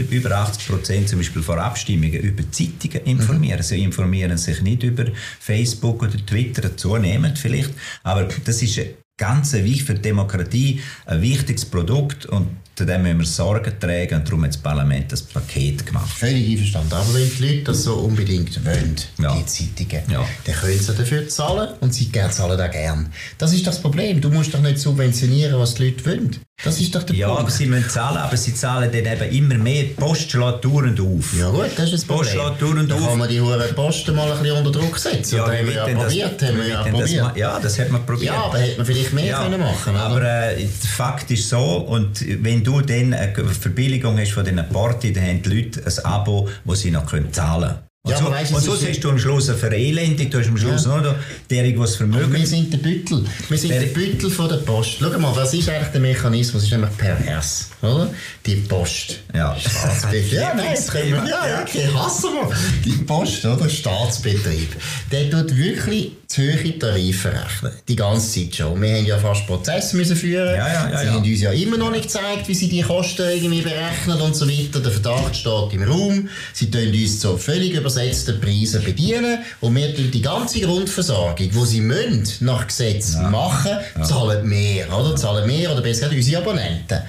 über 0.10 0.32
80 0.32 0.68
Prozent 0.68 1.10
zum 1.10 1.20
Beispiel 1.20 1.44
vor 1.44 1.60
Abstimmungen 1.60 2.22
über 2.22 2.44
Zeitungen 2.52 3.06
informieren. 3.06 3.60
Mhm. 3.60 3.64
Sie 3.64 3.84
informieren 3.84 4.38
sich 4.38 4.64
nicht 4.64 4.82
über 4.82 5.06
Facebook 5.40 6.02
oder 6.02 6.18
Twitter, 6.26 6.76
zunehmend 6.76 7.38
vielleicht, 7.38 7.70
aber 8.02 8.28
das 8.46 8.64
ist 8.64 8.82
ganz 9.16 9.54
wichtig 9.54 9.84
für 9.84 9.94
die 9.94 10.02
Demokratie, 10.02 10.82
ein 11.06 11.22
wichtiges 11.22 11.66
Produkt 11.66 12.26
und 12.26 12.48
zu 12.80 12.86
dem 12.86 13.04
müssen 13.04 13.20
wir 13.20 13.26
Sorge 13.26 13.78
tragen 13.78 14.20
und 14.20 14.26
darum 14.26 14.46
hat 14.46 14.52
das 14.52 14.58
Parlament 14.58 15.12
das 15.12 15.22
Paket 15.22 15.86
gemacht. 15.86 16.10
Völlig 16.18 16.50
einverstanden. 16.52 16.94
Aber 16.94 17.14
wenn 17.14 17.30
die 17.30 17.46
Leute 17.46 17.64
das 17.66 17.84
so 17.84 17.96
unbedingt 17.96 18.66
wollen, 18.66 18.96
ja. 19.22 19.36
die 19.36 19.46
Zeitungen, 19.46 20.10
ja. 20.10 20.26
dann 20.46 20.56
können 20.56 20.80
sie 20.80 20.94
dafür 20.94 21.28
zahlen 21.28 21.74
und 21.82 21.94
sie 21.94 22.10
zahlen 22.10 22.62
auch 22.62 22.72
gern. 22.72 23.12
Das 23.38 23.52
ist 23.52 23.68
das 23.68 23.82
Problem. 23.82 24.22
Du 24.22 24.30
musst 24.30 24.54
doch 24.54 24.62
nicht 24.62 24.80
subventionieren, 24.80 25.60
was 25.60 25.74
die 25.74 25.90
Leute 25.90 26.06
wollen. 26.06 26.40
Das 26.62 26.78
ist 26.82 26.94
doch 26.94 27.04
der 27.04 27.16
ja, 27.16 27.28
Punkt. 27.28 27.42
aber 27.44 27.52
sie 27.52 27.68
müssen 27.68 27.90
zahlen, 27.90 28.18
aber 28.18 28.36
sie 28.36 28.54
zahlen 28.54 28.92
dann 28.92 29.06
eben 29.06 29.32
immer 29.32 29.56
mehr. 29.56 29.84
Die 29.84 29.94
Post 29.94 30.32
schlägt 30.32 30.66
dauernd 30.66 31.00
auf. 31.00 31.34
Ja 31.38 31.50
gut, 31.50 31.70
das 31.78 31.86
ist 31.86 31.94
das 31.94 32.06
Problem. 32.06 32.38
Post 32.38 32.62
dauernd 32.62 32.92
auf. 32.92 33.08
kann 33.08 33.18
man 33.18 33.30
die 33.30 33.40
hohen 33.40 33.76
Posten 33.76 34.14
mal 34.14 34.30
ein 34.30 34.40
bisschen 34.40 34.58
unter 34.58 34.72
Druck 34.78 34.98
setzen. 34.98 35.38
Ja, 35.38 35.48
haben 35.48 35.66
wir 35.66 35.74
ja 35.74 35.86
probiert. 35.86 36.42
Das, 36.42 36.50
haben 36.50 36.58
wir 36.58 36.68
ja, 36.68 36.84
probiert. 36.84 37.22
Das, 37.22 37.38
ja, 37.38 37.60
das 37.62 37.80
hat 37.80 37.92
man 37.92 38.06
probiert. 38.06 38.34
Ja, 38.34 38.44
aber 38.44 38.58
hätte 38.58 38.76
man 38.76 38.86
vielleicht 38.86 39.14
mehr 39.14 39.26
ja, 39.26 39.44
können 39.44 39.60
machen 39.62 39.78
können. 39.86 39.98
Aber 39.98 40.22
äh, 40.22 40.56
der 40.58 40.90
Fakt 40.98 41.32
ist 41.32 41.48
so, 41.48 41.60
und 41.60 42.26
wenn 42.44 42.62
du 42.62 42.69
dann 42.70 43.14
eine 43.14 43.34
Verbilligung 43.34 44.18
hast 44.18 44.32
von 44.32 44.46
diesen 44.46 44.68
Party, 44.70 45.12
dann 45.14 45.26
haben 45.26 45.42
die 45.42 45.50
Leute 45.50 45.84
ein 45.86 46.06
Abo, 46.06 46.50
das 46.66 46.80
sie 46.80 46.92
noch 46.92 47.08
zahlen 47.32 47.70
können. 47.70 47.89
Und, 48.02 48.12
ja, 48.12 48.18
so, 48.18 48.32
weißt, 48.32 48.54
und 48.54 48.64
so 48.64 48.76
siehst 48.78 49.04
du 49.04 49.10
am 49.10 49.20
Schluss 49.20 49.50
eine 49.50 49.58
Verelendung, 49.58 50.30
du 50.30 50.40
hast 50.40 50.48
am 50.48 50.58
Schluss 50.58 50.86
ja. 50.86 51.02
noch 51.02 51.16
der, 51.50 51.78
was 51.78 51.98
Vermögen... 51.98 52.34
wir 52.34 52.48
sind 52.48 52.72
der 52.72 52.78
Büttel. 52.78 53.26
Wir 53.50 53.58
sind 53.58 53.72
der, 53.72 53.82
der 53.82 53.88
Büttel 53.88 54.32
von 54.32 54.48
der 54.48 54.56
Post. 54.56 55.00
Schau 55.00 55.20
mal, 55.20 55.36
was 55.36 55.54
ist 55.54 55.68
eigentlich 55.68 55.90
der 55.90 56.00
Mechanismus? 56.00 56.64
Das 56.64 56.64
ist 56.64 56.72
nämlich 56.72 56.96
pervers, 56.98 57.72
oder? 57.82 58.10
Die 58.46 58.56
Post. 58.56 59.20
Ja. 59.36 59.54
Staatsbetrieb. 59.60 60.32
ja, 60.32 60.54
nein, 60.56 60.76
das 60.76 60.88
können 60.88 61.12
wir... 61.12 61.28
Ja, 61.28 61.62
okay, 61.62 61.90
hassen 61.94 62.30
wir. 62.36 62.56
Die 62.86 63.04
Post, 63.04 63.44
oder? 63.44 63.68
Staatsbetrieb. 63.68 64.78
Der 65.12 65.30
tut 65.30 65.58
wirklich 65.58 66.14
zu 66.30 66.44
hohe 66.44 66.78
Tarife 66.78 67.34
rechnen. 67.34 67.72
Die 67.88 67.96
ganze 67.96 68.40
Zeit 68.40 68.56
schon. 68.56 68.80
Wir 68.80 68.98
haben 68.98 69.06
ja 69.06 69.18
fast 69.18 69.48
Prozesse 69.48 69.98
müssen 69.98 70.16
führen. 70.16 70.56
Ja, 70.56 70.68
ja, 70.68 70.90
ja, 70.90 70.98
sie 71.00 71.10
haben 71.10 71.24
uns 71.24 71.42
ja 71.42 71.52
immer 71.52 71.78
noch 71.78 71.90
nicht 71.90 72.04
gezeigt, 72.04 72.48
wie 72.48 72.54
sie 72.54 72.70
die 72.70 72.84
Kosten 72.84 73.28
irgendwie 73.28 73.62
berechnen 73.62 74.22
und 74.22 74.36
so 74.36 74.48
weiter. 74.48 74.80
Der 74.80 74.92
Verdacht 74.92 75.36
steht 75.36 75.74
im 75.74 75.84
Raum. 75.84 76.30
Sie 76.54 76.70
tun 76.70 76.88
uns 76.88 77.20
zu 77.20 77.36
völlig 77.36 77.74
übersetzten 78.00 78.40
Preisen 78.40 78.84
bedienen 78.84 79.40
und 79.62 79.76
wir 79.76 79.96
tun 79.96 80.10
die 80.12 80.22
ganze 80.22 80.62
Grundversorgung, 80.62 81.50
die 81.50 81.66
sie 81.66 81.82
müssen, 81.82 82.46
nach 82.46 82.68
Gesetz 82.68 83.16
machen, 83.16 83.78
zahlen 84.02 84.48
mehr, 84.48 84.88
oder? 84.94 85.16
Zahlen 85.16 85.48
mehr 85.48 85.72
oder 85.72 85.82
besser 85.82 86.08
gesagt 86.08 86.16
unsere 86.16 86.42
Abonnenten. 86.42 87.00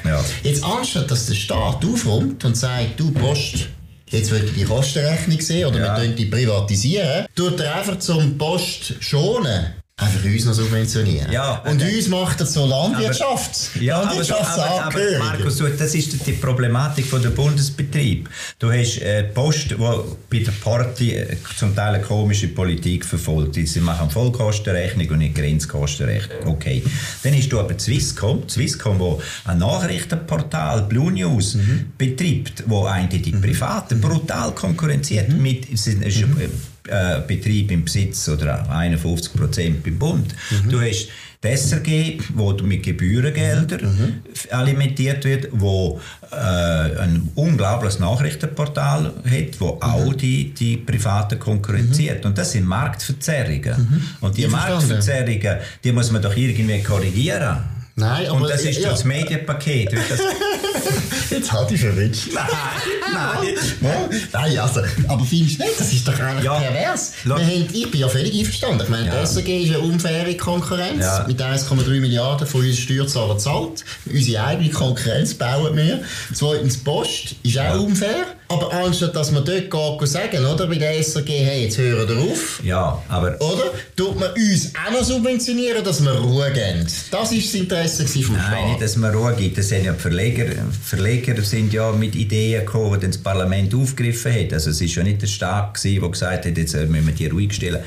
Jetzt 0.43 0.65
anstatt, 0.65 1.11
dass 1.11 1.27
der 1.27 1.35
Staat 1.35 1.85
aufräumt 1.85 2.45
und 2.45 2.57
sagt, 2.57 2.99
du 2.99 3.11
Post, 3.13 3.69
jetzt 4.11 4.33
ihr 4.33 4.41
die 4.41 4.65
Kostenrechnung 4.65 5.41
sehen 5.41 5.69
oder 5.69 5.79
ja. 5.79 6.01
wir 6.01 6.09
die 6.09 6.27
privatisieren, 6.27 7.27
tut 7.35 7.61
er 7.61 7.77
einfach 7.77 7.99
zum 7.99 8.37
Post 8.37 8.95
schonen 9.01 9.80
einfach 10.01 10.25
uns 10.25 10.45
noch 10.45 10.55
subventionieren. 10.55 11.31
Ja, 11.31 11.59
und 11.59 11.83
uns 11.83 12.09
macht 12.09 12.41
das 12.41 12.55
so 12.55 12.67
Landwirtschaft. 12.67 13.71
Aber, 13.75 13.85
ja, 13.85 14.03
Landwirtschaft 14.03 14.59
aber, 14.59 14.85
aber, 14.85 14.85
aber, 14.87 15.19
Markus, 15.19 15.63
das 15.79 15.95
ist 15.95 16.27
die 16.27 16.33
Problematik 16.33 17.07
von 17.07 17.23
der 17.23 17.31
Bundesbetrieb. 17.31 18.29
Du 18.59 18.73
hast 18.73 18.99
äh, 18.99 19.25
Post, 19.25 19.79
wo 19.79 20.17
bei 20.29 20.39
der 20.39 20.53
Party 20.53 21.15
äh, 21.15 21.37
zum 21.57 21.75
Teil 21.75 21.95
eine 21.95 22.05
komische 22.05 22.49
Politik 22.49 23.05
verfolgt. 23.05 23.55
Sie 23.55 23.81
machen 23.81 24.11
Vollkostenrechnung 24.11 25.09
und 25.11 25.19
nicht 25.19 25.35
Grenzkostenrechnung. 25.35 26.55
Okay. 26.55 26.83
Dann 27.23 27.35
hast 27.35 27.49
du 27.49 27.61
aber 27.61 27.79
Swisscom, 27.79 28.49
Swisscom, 28.49 28.99
wo 28.99 29.21
ein 29.45 29.59
Nachrichtenportal 29.59 30.83
Blue 30.83 31.13
News 31.13 31.55
mhm. 31.55 31.93
betreibt, 31.99 32.65
wo 32.67 32.87
eigentlich 32.87 33.23
die 33.23 33.33
mhm. 33.33 33.43
Privaten 33.43 34.01
brutal 34.01 34.53
konkurrenziert 34.53 35.29
mhm. 35.29 35.43
mit, 35.43 35.69
ist, 35.69 35.87
mhm. 35.87 36.51
Äh, 36.91 37.21
Betrieb 37.27 37.71
im 37.71 37.85
Besitz 37.85 38.29
oder 38.29 38.69
51 38.71 39.33
Prozent 39.35 39.83
beim 39.85 39.99
Bund. 39.99 40.35
Mhm. 40.51 40.71
Du 40.71 40.81
hast 40.81 41.09
die 41.43 41.57
SRG, 41.57 42.19
wo 42.35 42.53
mit 42.53 42.83
Gebührengeldern 42.83 43.81
mhm. 43.81 44.05
mhm. 44.05 44.21
alimentiert 44.51 45.25
wird, 45.25 45.49
wo 45.53 45.99
äh, 46.31 46.35
ein 46.37 47.31
unglaubliches 47.35 47.99
Nachrichtenportal 47.99 49.07
hat, 49.25 49.61
wo 49.61 49.75
mhm. 49.77 49.83
auch 49.83 50.15
die, 50.15 50.53
die 50.53 50.77
Privaten 50.77 51.39
konkurrenziert. 51.39 52.25
Mhm. 52.25 52.31
Und 52.31 52.39
das 52.39 52.53
sind 52.53 52.67
Marktverzerrungen. 52.67 53.63
Mhm. 53.79 54.03
Und 54.21 54.37
die 54.37 54.47
Marktverzerrungen, 54.49 55.57
die 55.83 55.93
muss 55.93 56.11
man 56.11 56.21
doch 56.21 56.37
irgendwie 56.37 56.83
korrigieren. 56.83 57.59
Nein, 57.97 58.27
aber... 58.29 58.43
Und 58.43 58.51
das 58.51 58.63
ist 58.63 58.79
ja. 58.79 58.91
das 58.91 59.05
Medienpaket. 59.05 59.93
Das 59.93 60.21
Jetzt 61.31 61.53
halt 61.53 61.71
ich 61.71 61.81
verwünscht. 61.81 62.29
Nein, 62.35 63.55
nein. 63.81 63.91
nein, 64.33 64.59
also, 64.59 64.81
aber 65.09 65.25
findest 65.25 65.61
du 65.61 65.65
nicht, 65.65 65.81
das 65.81 65.93
ist 65.93 66.07
doch 66.07 66.19
eigentlich 66.19 66.45
ja. 66.45 66.59
pervers. 66.59 67.13
Haben, 67.29 67.69
ich 67.73 67.91
bin 67.91 68.01
ja 68.01 68.09
völlig 68.09 68.39
einverstanden. 68.39 68.83
Ich 68.85 68.89
meine, 68.89 69.07
ja. 69.07 69.21
die 69.21 69.27
SAG 69.27 69.49
ist 69.49 69.75
eine 69.75 69.81
unfaire 69.81 70.35
Konkurrenz. 70.37 71.05
Ja. 71.05 71.25
Mit 71.27 71.41
1,3 71.41 72.01
Milliarden 72.01 72.47
von 72.47 72.61
unseren 72.61 72.77
Steuerzahlern 72.77 73.39
zahlt. 73.39 73.85
Unsere 74.07 74.45
eigene 74.45 74.71
Konkurrenz 74.71 75.35
bauen 75.35 75.77
wir. 75.77 76.03
Zweitens, 76.33 76.79
Post 76.79 77.37
ist 77.43 77.59
auch 77.59 77.81
unfair. 77.81 78.27
Aber 78.51 78.73
anstatt 78.73 79.15
dass 79.15 79.31
man 79.31 79.45
dort 79.45 79.71
geht 79.71 80.09
sagen, 80.09 80.45
oder, 80.45 80.67
bei 80.67 80.75
der 80.75 81.01
SAG, 81.03 81.29
hey, 81.29 81.65
jetzt 81.65 81.79
hören 81.79 82.09
wir 82.09 82.33
auf. 82.33 82.61
Ja, 82.65 83.01
aber... 83.09 83.41
Oder? 83.41 83.71
Tut 83.95 84.19
man 84.19 84.31
uns 84.33 84.73
auch 84.75 84.91
noch 84.91 85.05
subventionieren, 85.05 85.85
dass 85.85 86.03
wir 86.03 86.11
Ruhe 86.11 86.51
geben. 86.51 86.85
Das 86.85 87.13
war 87.13 87.21
das 87.23 87.55
Interesse 87.55 88.07
vom 88.09 88.35
Nein, 88.35 88.45
Staat. 88.45 88.69
nicht, 88.69 88.83
dass 88.83 88.97
man 88.97 89.15
Ruhe 89.15 89.35
gibt. 89.35 89.57
Das 89.57 89.69
sind 89.69 89.85
ja 89.85 89.93
die 89.93 90.01
Verleger. 90.01 90.47
Verleger 90.85 91.41
sind 91.43 91.73
ja 91.73 91.93
mit 91.93 92.17
Ideen 92.17 92.67
gekommen, 92.67 92.99
die 92.99 93.07
das 93.07 93.19
Parlament 93.19 93.73
aufgegriffen 93.73 94.35
hat. 94.35 94.53
Also 94.53 94.71
es 94.71 94.81
war 94.81 94.89
ja 94.89 95.03
nicht 95.05 95.23
der 95.23 95.29
Staat, 95.29 95.85
der 95.85 96.01
gesagt 96.09 96.45
hat, 96.45 96.59
jetzt 96.59 96.75
müssen 96.75 97.07
wir 97.07 97.15
die 97.15 97.27
ruhig 97.29 97.53
stellen. 97.53 97.85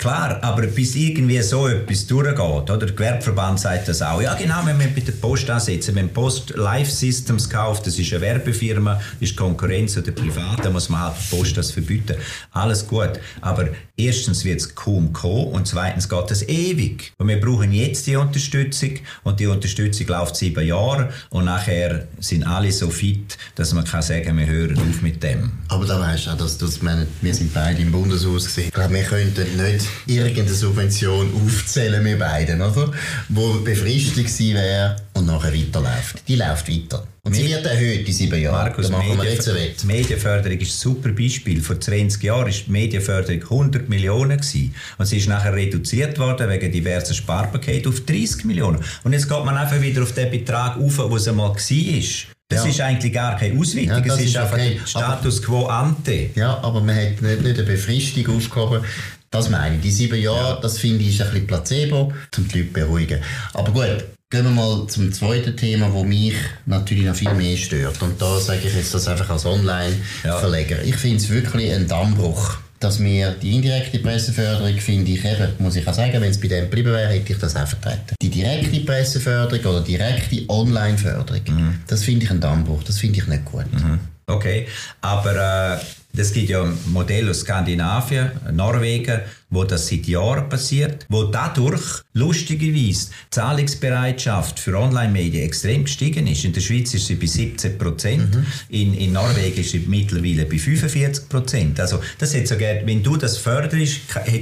Klar, 0.00 0.38
aber 0.42 0.62
bis 0.68 0.94
irgendwie 0.94 1.42
so 1.42 1.66
etwas 1.66 2.06
durchgeht, 2.06 2.38
oder? 2.38 2.78
Der 2.78 2.92
Gewerbeverband 2.92 3.58
sagt 3.58 3.88
das 3.88 4.00
auch. 4.00 4.22
Ja, 4.22 4.34
genau, 4.34 4.64
wenn 4.64 4.78
wir 4.78 4.86
bei 4.94 5.00
der 5.00 5.10
Post 5.10 5.50
ansetzen, 5.50 5.96
wenn 5.96 6.08
Post 6.10 6.50
Life 6.54 6.88
Systems 6.88 7.50
kauft, 7.50 7.84
das 7.84 7.98
ist 7.98 8.12
eine 8.12 8.20
Werbefirma, 8.20 9.00
ist 9.18 9.36
Konkurrenz 9.36 9.96
oder 9.96 10.12
privat, 10.12 10.64
dann 10.64 10.72
muss 10.72 10.88
man 10.88 11.00
halt 11.00 11.14
der 11.16 11.36
Post 11.36 11.56
das 11.56 11.72
verbieten. 11.72 12.14
Alles 12.52 12.86
gut. 12.86 13.18
Aber 13.40 13.70
erstens 13.96 14.44
wird 14.44 14.60
es 14.60 14.72
kaum 14.72 15.12
kommen 15.12 15.48
und 15.48 15.66
zweitens 15.66 16.08
geht 16.08 16.30
es 16.30 16.48
ewig. 16.48 17.12
Und 17.18 17.26
wir 17.26 17.40
brauchen 17.40 17.72
jetzt 17.72 18.06
die 18.06 18.14
Unterstützung 18.14 19.00
und 19.24 19.40
die 19.40 19.48
Unterstützung 19.48 20.06
läuft 20.06 20.36
sieben 20.36 20.64
Jahre 20.64 21.12
und 21.30 21.46
nachher 21.46 22.06
sind 22.20 22.44
alle 22.44 22.70
so 22.70 22.88
fit, 22.88 23.36
dass 23.56 23.74
man 23.74 23.84
kann 23.84 24.02
sagen, 24.02 24.38
wir 24.38 24.46
hören 24.46 24.78
auf 24.78 25.02
mit 25.02 25.24
dem. 25.24 25.50
Aber 25.66 25.84
da 25.84 25.98
weißt 25.98 26.26
du 26.26 26.30
auch, 26.30 26.38
dass, 26.38 26.56
dass 26.56 26.80
wir, 26.80 27.04
wir 27.20 27.34
sind 27.34 27.52
beide 27.52 27.82
im 27.82 27.90
Bundeshaus 27.90 28.44
gesehen. 28.44 28.68
Ich 28.68 28.74
glaube, 28.74 28.94
wir 28.94 29.02
könnten 29.02 29.56
nicht 29.56 29.87
irgendeine 30.06 30.54
Subvention 30.54 31.30
aufzählen, 31.44 32.04
wir 32.04 32.18
beiden, 32.18 32.60
oder? 32.60 32.92
Wo 33.28 33.54
befristet 33.60 34.28
sie 34.28 34.54
wäre 34.54 34.96
und 35.14 35.26
nachher 35.26 35.52
weiterläuft. 35.52 36.22
Die 36.26 36.36
läuft 36.36 36.68
weiter. 36.68 37.06
Und 37.28 37.34
sie 37.34 37.46
wird 37.46 37.66
erhöht 37.66 38.08
in 38.08 38.14
sieben 38.14 38.40
Jahren. 38.40 38.72
Markus, 38.72 38.90
Medienf 38.90 39.84
Medienförderung 39.84 40.58
ist 40.58 40.70
ein 40.70 40.78
super 40.78 41.10
Beispiel. 41.10 41.60
Vor 41.60 41.78
20 41.78 42.22
Jahren 42.22 42.46
war 42.46 42.50
die 42.50 42.70
Medienförderung 42.70 43.42
100 43.42 43.88
Millionen. 43.88 44.38
Gewesen. 44.38 44.74
Und 44.96 45.06
sie 45.06 45.18
ist 45.18 45.28
nachher 45.28 45.52
reduziert 45.52 46.18
worden 46.18 46.48
wegen 46.48 46.72
diversen 46.72 47.14
Sparpaketen 47.14 47.92
auf 47.92 48.00
30 48.00 48.44
Millionen. 48.44 48.80
Und 49.04 49.12
jetzt 49.12 49.28
geht 49.28 49.44
man 49.44 49.56
einfach 49.56 49.80
wieder 49.80 50.02
auf 50.02 50.12
den 50.12 50.30
Betrag 50.30 50.78
auf, 50.78 50.98
wo 50.98 51.16
es 51.16 51.28
einmal 51.28 51.50
war. 51.50 52.34
Das 52.50 52.64
ja. 52.64 52.70
ist 52.70 52.80
eigentlich 52.80 53.12
gar 53.12 53.36
keine 53.36 53.60
Ausweitung, 53.60 54.06
ja, 54.06 54.14
es 54.14 54.20
ist, 54.20 54.28
ist 54.28 54.36
einfach 54.38 54.54
okay. 54.54 54.80
Status 54.86 55.42
quo 55.42 55.66
ante. 55.66 56.30
Ja, 56.34 56.58
aber 56.62 56.80
man 56.80 56.96
hat 56.96 57.20
nicht, 57.20 57.42
nicht 57.42 57.58
eine 57.58 57.62
Befristung 57.62 58.36
aufgehoben. 58.36 58.82
Das 59.30 59.50
meine 59.50 59.76
ich. 59.76 59.82
Die 59.82 59.90
sieben 59.90 60.20
Jahre, 60.20 60.54
ja. 60.54 60.60
das 60.60 60.78
finde 60.78 61.04
ich 61.04 61.10
ist 61.10 61.22
ein 61.22 61.30
bisschen 61.30 61.46
Placebo, 61.46 62.12
um 62.36 62.48
die 62.48 62.58
Leute 62.58 62.72
beruhigen. 62.72 63.20
Aber 63.52 63.72
gut, 63.72 64.04
gehen 64.30 64.44
wir 64.44 64.50
mal 64.50 64.86
zum 64.86 65.12
zweiten 65.12 65.56
Thema, 65.56 65.92
wo 65.92 66.04
mich 66.04 66.34
natürlich 66.66 67.04
noch 67.04 67.14
viel 67.14 67.32
mehr 67.34 67.56
stört. 67.56 68.00
Und 68.02 68.20
da 68.20 68.38
sage 68.40 68.60
ich 68.64 68.74
jetzt 68.74 68.94
das 68.94 69.08
einfach 69.08 69.30
als 69.30 69.44
Online-Verleger. 69.46 70.78
Ja. 70.78 70.82
Ich 70.84 70.96
finde 70.96 71.16
es 71.16 71.28
wirklich 71.28 71.72
ein 71.72 71.86
Dammbruch 71.86 72.58
dass 72.80 73.02
wir 73.02 73.32
die 73.32 73.56
indirekte 73.56 73.98
Presseförderung, 73.98 74.78
finde 74.78 75.10
ich 75.10 75.24
eben, 75.24 75.48
muss 75.58 75.76
ich 75.76 75.86
auch 75.86 75.94
sagen, 75.94 76.12
wenn 76.12 76.30
es 76.30 76.40
bei 76.40 76.48
dem 76.48 76.64
geblieben 76.64 76.92
wäre, 76.92 77.08
hätte 77.08 77.32
ich 77.32 77.38
das 77.38 77.56
auch 77.56 77.66
vertreten. 77.66 78.14
Die 78.22 78.30
direkte 78.30 78.80
Presseförderung 78.80 79.64
oder 79.64 79.80
direkte 79.80 80.44
Online-Förderung, 80.48 81.42
mhm. 81.48 81.80
das 81.86 82.04
finde 82.04 82.24
ich 82.24 82.30
ein 82.30 82.40
Dammbruch, 82.40 82.84
das 82.84 82.98
finde 82.98 83.18
ich 83.18 83.26
nicht 83.26 83.44
gut. 83.44 83.72
Mhm. 83.72 83.98
Okay, 84.26 84.68
aber 85.00 85.74
äh, 85.74 85.78
es 86.18 86.32
gibt 86.32 86.48
ja 86.48 86.62
ein 86.62 86.76
Modell 86.86 87.30
aus 87.30 87.40
Skandinavien, 87.40 88.30
Norwegen, 88.52 89.20
wo 89.50 89.64
das 89.64 89.88
seit 89.88 90.06
Jahren 90.06 90.48
passiert, 90.48 91.06
wo 91.08 91.24
dadurch 91.24 92.02
lustigerweise 92.12 93.08
die 93.08 93.30
Zahlungsbereitschaft 93.30 94.58
für 94.58 94.78
Online-Medien 94.78 95.44
extrem 95.44 95.84
gestiegen 95.84 96.26
ist. 96.26 96.44
In 96.44 96.52
der 96.52 96.60
Schweiz 96.60 96.92
ist 96.92 97.06
sie 97.06 97.14
bei 97.14 97.26
17 97.26 97.78
Prozent, 97.78 98.34
mhm. 98.34 98.46
in, 98.68 98.94
in 98.94 99.12
Norwegen 99.12 99.58
ist 99.58 99.70
sie 99.70 99.84
mittlerweile 99.86 100.44
bei 100.44 100.58
45 100.58 101.28
Prozent. 101.28 101.80
Also 101.80 102.00
das 102.18 102.34
hat 102.34 102.46
sogar, 102.46 102.74
wenn 102.84 103.02
du 103.02 103.16
das 103.16 103.38
förderst, 103.38 104.00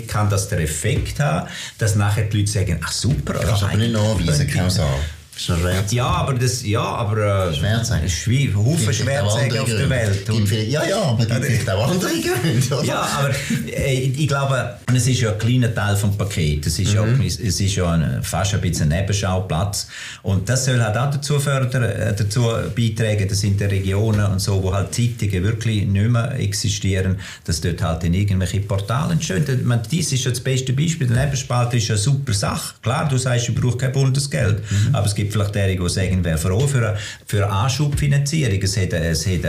kann 0.08 0.28
das 0.28 0.48
der 0.48 0.60
Effekt 0.60 1.20
haben, 1.20 1.48
dass 1.78 1.94
nachher 1.94 2.24
die 2.24 2.38
Leute 2.38 2.50
sagen, 2.50 2.80
ach 2.82 2.92
super. 2.92 3.34
Kannst 3.34 3.62
aber 3.62 3.76
nicht 3.76 3.92
nachweisen, 3.92 4.70
sagen. 4.70 5.00
Ist 5.36 5.50
noch 5.50 5.58
schwer 5.58 5.84
Ja, 5.90 6.06
aber 6.06 6.34
das, 6.34 6.64
ja, 6.64 6.80
aber, 6.80 7.48
äh, 7.50 7.54
schwer 7.54 7.84
sagen. 7.84 8.08
Schwierig, 8.08 8.56
Haufen 8.56 8.92
Schwerzeige 8.92 9.60
auf 9.60 9.68
der 9.68 9.90
Welt. 9.90 10.30
Und, 10.30 10.50
ja, 10.50 10.82
ja, 10.86 11.02
aber 11.02 11.26
gibt 11.26 11.44
vielleicht 11.44 11.68
auch 11.68 11.90
andere 11.90 12.10
Gründe, 12.10 12.74
oder? 12.74 12.84
Ja, 12.84 13.02
aber 13.02 13.30
äh, 13.66 13.98
ich 13.98 14.26
glaube, 14.26 14.78
es 14.94 15.06
ist 15.06 15.20
ja 15.20 15.32
ein 15.32 15.38
kleiner 15.38 15.74
Teil 15.74 15.94
vom 15.96 16.16
Paket. 16.16 16.66
Es 16.66 16.78
ist, 16.78 16.94
mhm. 16.94 17.20
ja, 17.20 17.26
es 17.26 17.60
ist 17.60 17.74
ja 17.74 17.90
ein, 17.90 18.22
fast 18.22 18.54
ein 18.54 18.62
bisschen 18.62 18.90
ein 18.90 19.00
Nebenschauplatz. 19.00 19.88
Und 20.22 20.48
das 20.48 20.64
soll 20.64 20.82
halt 20.82 20.96
auch 20.96 21.10
dazu 21.10 21.38
fördern, 21.38 21.82
äh, 21.82 22.14
dazu 22.16 22.40
beitragen, 22.74 23.28
dass 23.28 23.44
in 23.44 23.58
den 23.58 23.68
Regionen 23.68 24.24
und 24.24 24.38
so, 24.38 24.62
wo 24.62 24.72
halt 24.72 24.94
Zeitungen 24.94 25.44
wirklich 25.44 25.86
nicht 25.86 26.08
mehr 26.08 26.32
existieren, 26.36 27.18
dass 27.44 27.60
dort 27.60 27.82
halt 27.82 28.04
in 28.04 28.14
irgendwelche 28.14 28.60
Portale 28.60 29.12
entstehen. 29.12 29.44
meine, 29.64 29.82
dies 29.82 30.12
ist 30.12 30.24
ja 30.24 30.30
das 30.30 30.40
beste 30.40 30.72
Beispiel. 30.72 31.08
Der 31.08 31.24
Nebenspalter 31.24 31.76
ist 31.76 31.90
eine 31.90 31.98
super 31.98 32.32
Sache. 32.32 32.74
Klar, 32.80 33.06
du 33.06 33.18
sagst, 33.18 33.50
ich 33.50 33.54
brauche 33.54 33.76
kein 33.76 33.92
Bundesgeld. 33.92 34.62
Mhm. 34.70 34.94
Aber 34.94 35.04
es 35.04 35.14
gibt 35.14 35.25
gibt 35.26 35.32
vielleicht 35.34 35.54
derjenige, 35.54 35.82
die 35.82 35.90
sagen, 35.90 36.24
wäre 36.24 36.38
froh 36.38 36.66
für 36.66 36.88
eine, 36.88 36.98
für 37.26 37.44
eine 37.44 37.52
Anschubfinanzierung. 37.52 38.60
Es 38.62 38.76
hat, 38.76 38.92
es 38.92 39.26
hat 39.26 39.44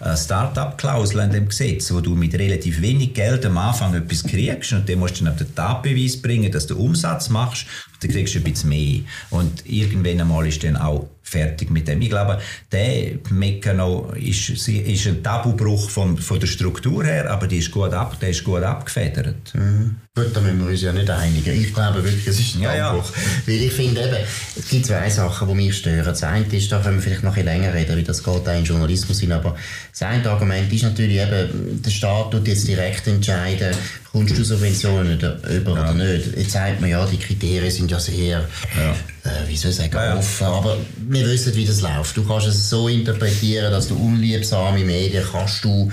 eine 0.00 0.16
Start-up-Klausel 0.16 1.20
in 1.20 1.30
dem 1.30 1.48
Gesetz, 1.48 1.92
wo 1.92 2.00
du 2.00 2.14
mit 2.14 2.34
relativ 2.34 2.80
wenig 2.80 3.14
Geld 3.14 3.46
am 3.46 3.58
Anfang 3.58 3.94
etwas 3.94 4.24
kriegst 4.24 4.72
und 4.72 4.88
dann 4.88 4.98
musst 4.98 5.20
du 5.20 5.24
dann 5.24 5.36
den 5.36 5.54
Tatbeweis 5.54 6.20
bringen, 6.20 6.50
dass 6.50 6.66
du 6.66 6.76
Umsatz 6.76 7.28
machst 7.28 7.66
dann 8.00 8.10
kriegst 8.10 8.34
du 8.34 8.38
ein 8.38 8.44
bisschen 8.44 8.68
mehr. 8.68 9.00
Und 9.30 9.64
irgendwann 9.66 10.20
einmal 10.20 10.46
ist 10.46 10.62
dann 10.64 10.76
auch 10.76 11.08
fertig 11.22 11.70
mit 11.70 11.86
dem. 11.86 12.02
Ich 12.02 12.10
glaube, 12.10 12.40
der 12.72 13.18
Mechanismus 13.30 14.16
ist, 14.16 14.68
ist 14.68 15.06
ein 15.06 15.22
Tabubruch 15.22 15.88
von, 15.88 16.18
von 16.18 16.40
der 16.40 16.48
Struktur 16.48 17.04
her, 17.04 17.30
aber 17.30 17.46
die 17.46 17.58
ist 17.58 17.70
gut 17.70 17.92
ab, 17.92 18.18
der 18.20 18.30
ist 18.30 18.42
gut 18.42 18.62
abgefedert. 18.62 19.54
Mhm. 19.54 19.96
Gut, 20.16 20.34
da 20.34 20.40
müssen 20.40 20.64
wir 20.64 20.70
uns 20.70 20.82
ja 20.82 20.92
nicht 20.92 21.08
einigen. 21.08 21.60
Ich 21.60 21.72
glaube 21.72 22.02
wirklich, 22.02 22.26
es 22.26 22.40
ist 22.40 22.56
ein 22.56 22.62
ja, 22.62 22.72
Tabubruch. 22.74 23.12
Ja. 23.16 23.22
Weil 23.46 23.62
ich 23.62 23.72
finde 23.72 24.00
eben, 24.02 24.16
es 24.58 24.68
gibt 24.68 24.86
zwei 24.86 25.08
Sachen, 25.08 25.48
die 25.48 25.54
mich 25.54 25.76
stören. 25.76 26.04
Das 26.04 26.24
eine 26.24 26.44
ist, 26.46 26.72
da 26.72 26.80
können 26.80 26.96
wir 26.96 27.02
vielleicht 27.02 27.22
noch 27.22 27.36
ein 27.36 27.44
länger 27.44 27.72
reden, 27.72 27.96
wie 27.96 28.02
das 28.02 28.24
geht 28.24 28.48
auch 28.48 28.58
in 28.58 28.64
Journalismus 28.64 29.20
hin, 29.20 29.32
aber 29.32 29.56
das 29.90 30.02
eine 30.02 30.28
Argument 30.28 30.72
ist 30.72 30.82
natürlich 30.82 31.18
eben, 31.18 31.80
der 31.80 31.90
Staat 31.90 32.32
tut 32.32 32.48
jetzt 32.48 32.66
direkt 32.66 33.06
entscheiden, 33.06 33.74
kommst 34.12 34.36
du 34.36 34.44
Subventionen 34.44 35.18
über 35.18 35.74
ja. 35.74 35.82
oder 35.82 35.94
nicht. 35.94 36.36
Jetzt 36.36 36.52
sagt 36.52 36.80
man 36.80 36.90
ja, 36.90 37.04
die 37.06 37.18
Kriterien 37.18 37.70
sind 37.70 37.90
ja 37.90 38.00
sehr, 38.00 38.48
ja. 38.76 38.90
Äh, 39.30 39.48
wie 39.48 39.56
soll 39.56 39.70
ich 39.70 39.76
sagen, 39.76 39.92
ja, 39.92 40.16
offen, 40.16 40.46
aber 40.46 40.76
wir 41.08 41.26
wissen, 41.26 41.54
wie 41.54 41.64
das 41.64 41.80
läuft. 41.80 42.16
Du 42.16 42.26
kannst 42.26 42.46
es 42.46 42.68
so 42.68 42.88
interpretieren, 42.88 43.70
dass 43.70 43.88
du 43.88 43.96
unliebsame 43.96 44.84
Medien 44.84 45.24
kannst 45.30 45.64
du 45.64 45.90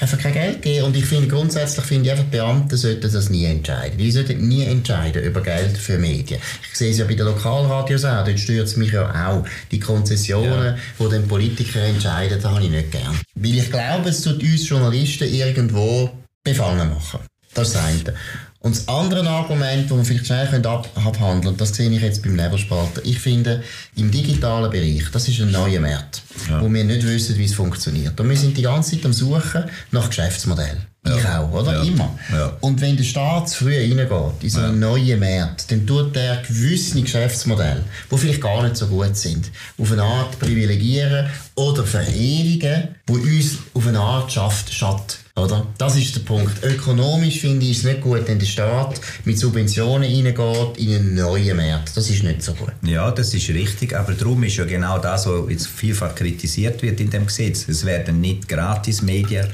einfach 0.00 0.18
kein 0.18 0.32
Geld 0.32 0.62
geben. 0.62 0.86
Und 0.86 0.96
ich 0.96 1.06
finde, 1.06 1.28
grundsätzlich 1.28 1.84
finde 1.86 2.06
ich 2.06 2.12
einfach, 2.12 2.26
Beamte 2.26 2.76
sollten 2.76 3.10
das 3.10 3.30
nie 3.30 3.46
entscheiden. 3.46 3.96
Die 3.98 4.10
sollten 4.10 4.46
nie 4.46 4.64
entscheiden 4.64 5.22
über 5.22 5.40
Geld 5.40 5.78
für 5.78 5.98
Medien. 5.98 6.40
Ich 6.70 6.76
sehe 6.76 6.90
es 6.90 6.98
ja 6.98 7.06
bei 7.06 7.14
den 7.14 7.26
Lokalradios 7.26 8.04
auch, 8.04 8.24
dort 8.24 8.38
stört 8.38 8.66
es 8.66 8.76
mich 8.76 8.92
ja 8.92 9.28
auch. 9.28 9.44
Die 9.70 9.80
Konzessionen, 9.80 10.76
ja. 10.76 10.76
die 11.00 11.08
den 11.08 11.26
Politiker 11.26 11.82
entscheiden, 11.82 12.38
das 12.40 12.50
habe 12.50 12.62
ich 12.62 12.70
nicht 12.70 12.92
gern. 12.92 13.18
Weil 13.34 13.54
ich 13.54 13.70
glaube, 13.70 14.10
es 14.10 14.20
tut 14.20 14.42
uns 14.42 14.68
Journalisten 14.68 15.32
irgendwo 15.32 16.10
befangen 16.44 16.90
machen. 16.90 17.20
Das 17.56 17.68
ist 17.68 17.76
das 17.76 17.84
eine. 17.84 18.14
Und 18.60 18.74
das 18.74 18.88
andere 18.88 19.28
Argument, 19.28 19.88
das 19.88 19.96
wir 19.96 20.04
vielleicht 20.04 20.26
schnell 20.26 20.66
ab 20.66 20.88
abhandeln 20.96 21.42
können, 21.42 21.56
das 21.56 21.74
sehe 21.74 21.88
ich 21.88 22.02
jetzt 22.02 22.22
beim 22.22 22.34
Nebelspalter. 22.34 23.00
Ich 23.04 23.20
finde, 23.20 23.62
im 23.94 24.10
digitalen 24.10 24.70
Bereich, 24.70 25.04
das 25.12 25.28
ist 25.28 25.40
ein 25.40 25.52
neuer 25.52 25.80
Markt, 25.80 26.22
ja. 26.50 26.60
wo 26.60 26.72
wir 26.72 26.82
nicht 26.82 27.06
wissen, 27.06 27.38
wie 27.38 27.44
es 27.44 27.54
funktioniert. 27.54 28.18
Und 28.18 28.28
wir 28.28 28.36
sind 28.36 28.56
die 28.56 28.62
ganze 28.62 28.96
Zeit 28.96 29.06
am 29.06 29.12
Suchen 29.12 29.64
nach 29.92 30.08
Geschäftsmodellen. 30.08 30.84
Ja. 31.06 31.16
Ich 31.16 31.28
auch, 31.28 31.52
oder? 31.52 31.74
Ja. 31.74 31.82
Immer. 31.84 32.18
Ja. 32.32 32.56
Und 32.60 32.80
wenn 32.80 32.96
der 32.96 33.04
Staat 33.04 33.48
zu 33.48 33.64
früh 33.64 33.76
reingeht 33.76 34.42
in 34.42 34.50
so 34.50 34.58
einen 34.58 34.80
neuen 34.80 35.20
Markt, 35.20 35.70
dann 35.70 35.86
tut 35.86 36.16
er 36.16 36.38
gewisse 36.38 37.00
Geschäftsmodelle, 37.00 37.84
die 38.10 38.18
vielleicht 38.18 38.40
gar 38.40 38.64
nicht 38.64 38.76
so 38.76 38.88
gut 38.88 39.16
sind, 39.16 39.48
auf 39.78 39.92
eine 39.92 40.02
Art 40.02 40.36
privilegieren 40.40 41.30
oder 41.54 41.84
verewigen, 41.84 42.88
die 43.08 43.12
uns 43.12 43.58
auf 43.74 43.86
eine 43.86 44.00
Art 44.00 44.32
schafft, 44.32 44.74
schadet 44.74 45.18
oder? 45.36 45.66
Das 45.78 45.96
ist 45.96 46.16
der 46.16 46.20
Punkt. 46.22 46.64
Ökonomisch 46.64 47.40
finde 47.40 47.66
ich 47.66 47.78
es 47.78 47.84
nicht 47.84 48.00
gut, 48.00 48.26
wenn 48.26 48.38
der 48.38 48.46
Staat 48.46 49.00
mit 49.24 49.38
Subventionen 49.38 50.10
reingeht 50.10 50.78
in 50.78 50.94
einen 50.94 51.14
neuen 51.14 51.56
Markt. 51.56 51.96
Das 51.96 52.08
ist 52.08 52.22
nicht 52.22 52.42
so 52.42 52.54
gut. 52.54 52.72
Ja, 52.82 53.10
das 53.10 53.34
ist 53.34 53.48
richtig, 53.50 53.94
aber 53.94 54.14
darum 54.14 54.42
ist 54.44 54.56
ja 54.56 54.64
genau 54.64 54.98
das, 54.98 55.26
was 55.26 55.50
jetzt 55.50 55.68
vielfach 55.68 56.14
kritisiert 56.14 56.82
wird 56.82 57.00
in 57.00 57.10
dem 57.10 57.26
Gesetz. 57.26 57.68
Es 57.68 57.84
werden 57.84 58.20
nicht 58.20 58.48
gratis 58.48 59.02
Medien 59.02 59.46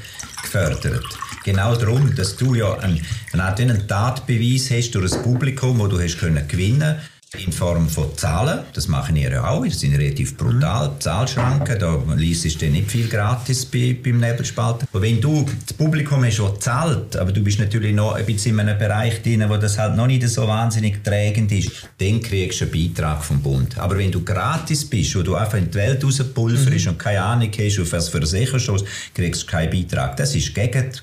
gefördert. 0.43 1.05
Genau 1.45 1.75
darum, 1.75 2.15
dass 2.15 2.37
du 2.37 2.55
ja 2.55 2.79
einen, 2.79 3.05
einen 3.33 3.89
Tatbeweis 3.89 4.71
hast 4.71 4.93
durch 4.93 5.11
das 5.11 5.23
Publikum, 5.23 5.81
wo 5.81 5.89
du 5.89 6.01
hast 6.01 6.19
können 6.19 6.47
gewinnen 6.47 6.97
in 7.39 7.51
Form 7.51 7.89
von 7.89 8.15
Zahlen. 8.19 8.61
Das 8.75 8.89
machen 8.89 9.17
ihr 9.17 9.31
ja 9.31 9.49
auch. 9.49 9.65
Die 9.65 9.71
sind 9.71 9.95
relativ 9.95 10.37
brutal. 10.37 10.89
Mhm. 10.89 11.01
Zahlschranken, 11.01 11.79
da 11.79 11.99
liest 12.15 12.61
du 12.61 12.67
nicht 12.67 12.91
viel 12.91 13.09
gratis 13.09 13.65
bei, 13.65 13.97
beim 14.05 14.21
Nebelspalter. 14.21 14.87
Aber 14.93 15.01
wenn 15.03 15.19
du 15.19 15.47
das 15.67 15.73
Publikum 15.75 16.23
hast, 16.27 16.41
das 16.41 16.61
zahlt, 16.61 17.17
aber 17.17 17.33
du 17.33 17.43
bist 17.43 17.59
natürlich 17.59 17.95
noch 17.95 18.13
ein 18.13 18.27
bisschen 18.27 18.53
in 18.53 18.61
einem 18.61 18.79
Bereich 18.79 19.23
drin, 19.23 19.47
wo 19.49 19.57
das 19.57 19.79
halt 19.79 19.97
noch 19.97 20.09
nicht 20.09 20.29
so 20.29 20.47
wahnsinnig 20.47 21.03
trägend 21.03 21.51
ist, 21.53 21.71
dann 21.99 22.21
kriegst 22.21 22.61
du 22.61 22.67
einen 22.67 22.73
Beitrag 22.73 23.25
vom 23.25 23.41
Bund. 23.41 23.79
Aber 23.79 23.97
wenn 23.97 24.13
du 24.13 24.23
gratis 24.23 24.85
bist, 24.85 25.17
wo 25.17 25.23
du 25.23 25.35
einfach 25.35 25.57
in 25.57 25.71
die 25.71 25.75
Welt 25.75 26.05
rauspulverst 26.05 26.85
mhm. 26.85 26.91
und 26.93 26.99
keine 26.99 27.23
Ahnung 27.23 27.51
hast, 27.59 27.81
auf 27.81 27.93
was 27.93 28.11
für 28.11 28.19
ein 28.19 28.27
Sicherstoß, 28.27 28.85
kriegst 29.15 29.45
du 29.45 29.47
keinen 29.47 29.71
Beitrag. 29.71 30.19
Das 30.19 30.35
ist 30.35 30.55
gegen 30.55 30.91
das 30.91 31.03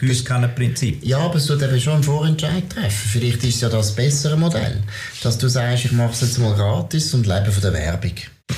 Gießkannenprinzip. 0.00 1.04
Ja, 1.04 1.18
aber 1.18 1.36
es 1.36 1.46
tut 1.46 1.62
eben 1.62 1.80
schon 1.80 1.94
einen 1.94 2.02
Vorentscheid 2.02 2.68
treffen. 2.68 3.08
Vielleicht 3.12 3.44
ist 3.44 3.60
ja 3.60 3.68
das 3.68 3.94
bessere 3.94 4.36
Modell 4.36 4.82
dass 5.28 5.36
du 5.36 5.48
sagst, 5.48 5.84
ich 5.84 5.92
mache 5.92 6.12
es 6.12 6.22
jetzt 6.22 6.38
mal 6.38 6.54
gratis 6.54 7.12
und 7.12 7.26
lebe 7.26 7.52
von 7.52 7.60
der 7.60 7.74
Werbung. 7.74 8.14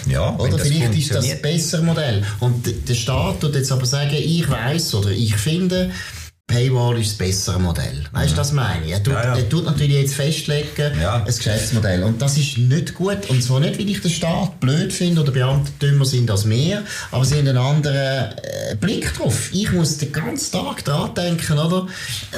Ja, 0.06 0.36
oder 0.36 0.56
vielleicht 0.56 0.94
ist 0.96 1.12
das 1.12 1.28
ein 1.28 1.42
besseres 1.42 1.84
Modell. 1.84 2.22
Und 2.38 2.64
der 2.88 2.94
Staat 2.94 3.40
tut 3.40 3.56
jetzt 3.56 3.72
aber 3.72 3.86
sagen, 3.86 4.14
ich 4.14 4.48
weiß 4.48 4.94
oder 4.94 5.10
ich 5.10 5.34
finde, 5.34 5.90
Paywall 6.50 6.98
ist 6.98 7.10
das 7.12 7.18
bessere 7.18 7.60
Modell. 7.60 8.04
Weißt 8.10 8.30
du, 8.30 8.32
mhm. 8.32 8.36
das 8.36 8.52
meine 8.52 8.84
ich? 8.84 8.90
Er 8.90 9.02
tut, 9.02 9.14
ja, 9.14 9.22
ja. 9.22 9.36
er 9.36 9.48
tut 9.48 9.64
natürlich 9.64 9.96
jetzt 9.96 10.14
festlegen, 10.14 11.00
ja. 11.00 11.22
ein 11.22 11.24
Geschäftsmodell. 11.24 12.02
Und 12.02 12.20
das 12.20 12.36
ist 12.36 12.58
nicht 12.58 12.94
gut. 12.94 13.30
Und 13.30 13.40
zwar 13.40 13.60
nicht, 13.60 13.78
weil 13.78 13.88
ich 13.88 14.00
den 14.00 14.10
Staat 14.10 14.58
blöd 14.58 14.92
finde 14.92 15.20
oder 15.20 15.30
Beamte 15.30 15.70
dümmer 15.80 16.04
sind 16.04 16.28
als 16.28 16.44
mehr, 16.44 16.82
aber 17.12 17.24
sie 17.24 17.38
haben 17.38 17.46
einen 17.46 17.56
anderen 17.56 18.32
äh, 18.42 18.74
Blick 18.80 19.14
drauf. 19.14 19.50
Ich 19.52 19.70
muss 19.70 19.98
den 19.98 20.10
ganzen 20.10 20.50
Tag 20.52 20.84
dran 20.84 21.14
denken, 21.14 21.56
oder? 21.56 21.86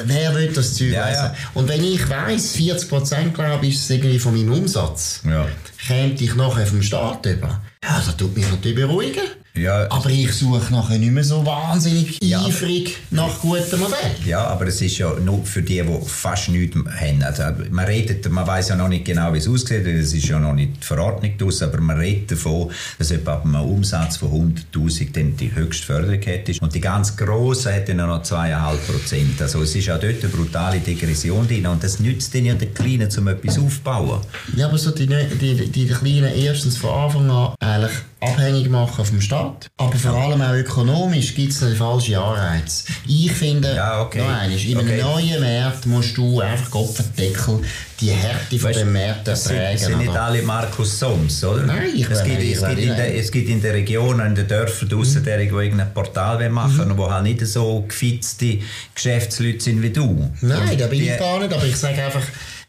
Wer 0.04 0.34
will 0.34 0.52
das 0.52 0.74
Zeug 0.74 0.92
ja, 0.92 1.10
ja. 1.10 1.34
Und 1.54 1.68
wenn 1.68 1.82
ich 1.82 2.06
weiss, 2.10 2.52
40 2.52 2.88
Prozent, 2.90 3.34
glaube 3.34 3.66
ich, 3.66 3.74
ist 3.74 3.84
es 3.84 3.90
irgendwie 3.90 4.18
von 4.18 4.36
meinem 4.36 4.52
Umsatz, 4.52 5.22
ja. 5.24 5.46
käme 5.86 6.12
ich 6.12 6.34
nachher 6.34 6.66
vom 6.66 6.82
Staat 6.82 7.24
über. 7.24 7.62
Ja, 7.82 8.02
das 8.04 8.14
tut 8.16 8.36
mich 8.36 8.48
natürlich 8.50 8.76
beruhigen. 8.76 9.22
Ja, 9.54 9.86
aber 9.90 10.08
ich 10.08 10.32
suche 10.32 10.72
nachher 10.72 10.98
nicht 10.98 11.12
mehr 11.12 11.24
so 11.24 11.44
wahnsinnig 11.44 12.18
ja, 12.22 12.42
eifrig 12.42 12.96
nach 13.10 13.38
guten 13.40 13.80
Modellen. 13.80 14.16
Ja, 14.24 14.46
aber 14.46 14.66
es 14.68 14.80
ist 14.80 14.96
ja 14.96 15.12
nur 15.22 15.44
für 15.44 15.60
die, 15.60 15.82
die 15.82 16.00
fast 16.06 16.48
nichts 16.48 16.74
haben. 16.74 17.22
Also 17.22 17.42
man 17.70 17.84
redet, 17.84 18.30
man 18.30 18.46
weiß 18.46 18.70
ja 18.70 18.76
noch 18.76 18.88
nicht 18.88 19.04
genau, 19.04 19.34
wie 19.34 19.38
es 19.38 19.48
aussieht, 19.48 19.86
es 19.86 20.14
ist 20.14 20.26
ja 20.26 20.38
noch 20.38 20.54
nicht 20.54 20.82
die 20.82 20.86
Verordnung 20.86 21.36
draus, 21.36 21.60
aber 21.62 21.82
man 21.82 21.98
redet 21.98 22.32
davon, 22.32 22.70
dass 22.98 23.10
etwa 23.10 23.34
ab 23.34 23.44
einem 23.44 23.60
Umsatz 23.60 24.16
von 24.16 24.54
100'000 24.74 25.12
dann 25.12 25.36
die 25.36 25.54
höchste 25.54 25.84
Förderung 25.84 26.22
hätte. 26.22 26.54
Und 26.62 26.74
die 26.74 26.80
ganz 26.80 27.14
Grossen 27.14 27.72
hätten 27.72 27.98
noch 27.98 28.22
2,5 28.22 28.76
Prozent. 28.90 29.42
Also 29.42 29.60
es 29.60 29.74
ist 29.74 29.90
auch 29.90 30.00
dort 30.00 30.22
eine 30.22 30.32
brutale 30.32 30.80
Degression 30.80 31.46
drin 31.46 31.66
und 31.66 31.84
das 31.84 32.00
nützt 32.00 32.34
dann 32.34 32.46
ja 32.46 32.54
den 32.54 32.72
Kleinen, 32.72 33.10
um 33.18 33.28
etwas 33.28 33.58
aufzubauen. 33.58 34.20
Ja, 34.56 34.68
aber 34.68 34.78
so 34.78 34.92
die, 34.92 35.06
die, 35.06 35.68
die 35.70 35.86
Kleinen 35.88 36.34
erstens 36.34 36.78
von 36.78 36.90
Anfang 36.90 37.30
an 37.30 37.54
eigentlich 37.60 37.98
abhängig 38.20 38.70
machen 38.70 39.04
vom 39.04 39.20
Staat 39.20 39.41
Staat. 39.42 39.70
Aber 39.76 39.96
vor 39.96 40.12
allem 40.22 40.40
auch 40.42 40.52
ökonomisch 40.54 41.34
gibt 41.34 41.52
es 41.52 41.62
einen 41.62 41.76
falschen 41.76 42.14
Anreiz. 42.16 42.84
Ich 43.06 43.30
finde, 43.32 43.74
Ja, 43.74 44.02
okay. 44.02 44.20
einmal, 44.20 44.50
in 44.52 44.78
einem 44.78 44.86
Okay. 44.88 45.02
neuen 45.02 45.40
Markt 45.40 45.86
musst 45.86 46.16
du 46.16 46.40
einfach 46.40 46.70
Kopfendeckel 46.70 47.60
die 48.00 48.10
Härte 48.10 48.58
von 48.58 48.70
Weißt, 48.70 48.80
dem 48.80 48.92
Markt 48.92 49.28
das 49.28 49.44
sind, 49.44 49.98
nicht 49.98 50.10
alle 50.16 50.42
Markus 50.42 50.98
Soms, 50.98 51.44
oder? 51.44 51.62
Nein, 51.62 51.90
ich 51.94 52.08
es 52.10 52.24
gibt, 52.24 52.42
es, 52.42 52.60
gibt 52.66 52.78
in 52.80 52.88
der, 52.96 53.16
es 53.16 53.30
gibt 53.30 53.48
in 53.48 53.62
den 53.62 53.70
Regionen, 53.72 54.26
in 54.26 54.34
den 54.34 54.48
Dörfern 54.48 54.88
draussen, 54.88 55.22
der, 55.24 55.38
die 55.38 55.44
irgendein 55.46 55.92
Portal 55.94 56.48
machen 56.50 56.90
und 56.90 56.98
wo 56.98 57.10
halt 57.10 57.22
nicht 57.24 57.46
so 57.46 57.84
gefitzte 57.86 58.58
Geschäftsleute 58.94 59.60
sind 59.60 59.82
wie 59.82 59.90
du. 59.90 60.30
Nein, 60.40 60.76
da 60.78 60.86
bin 60.88 60.98
Die- 60.98 61.08
ich 61.10 61.18
gar 61.18 61.38
nicht, 61.38 61.52
aber 61.52 61.64
ich 61.64 61.76
sage 61.76 62.02
einfach, 62.04 62.22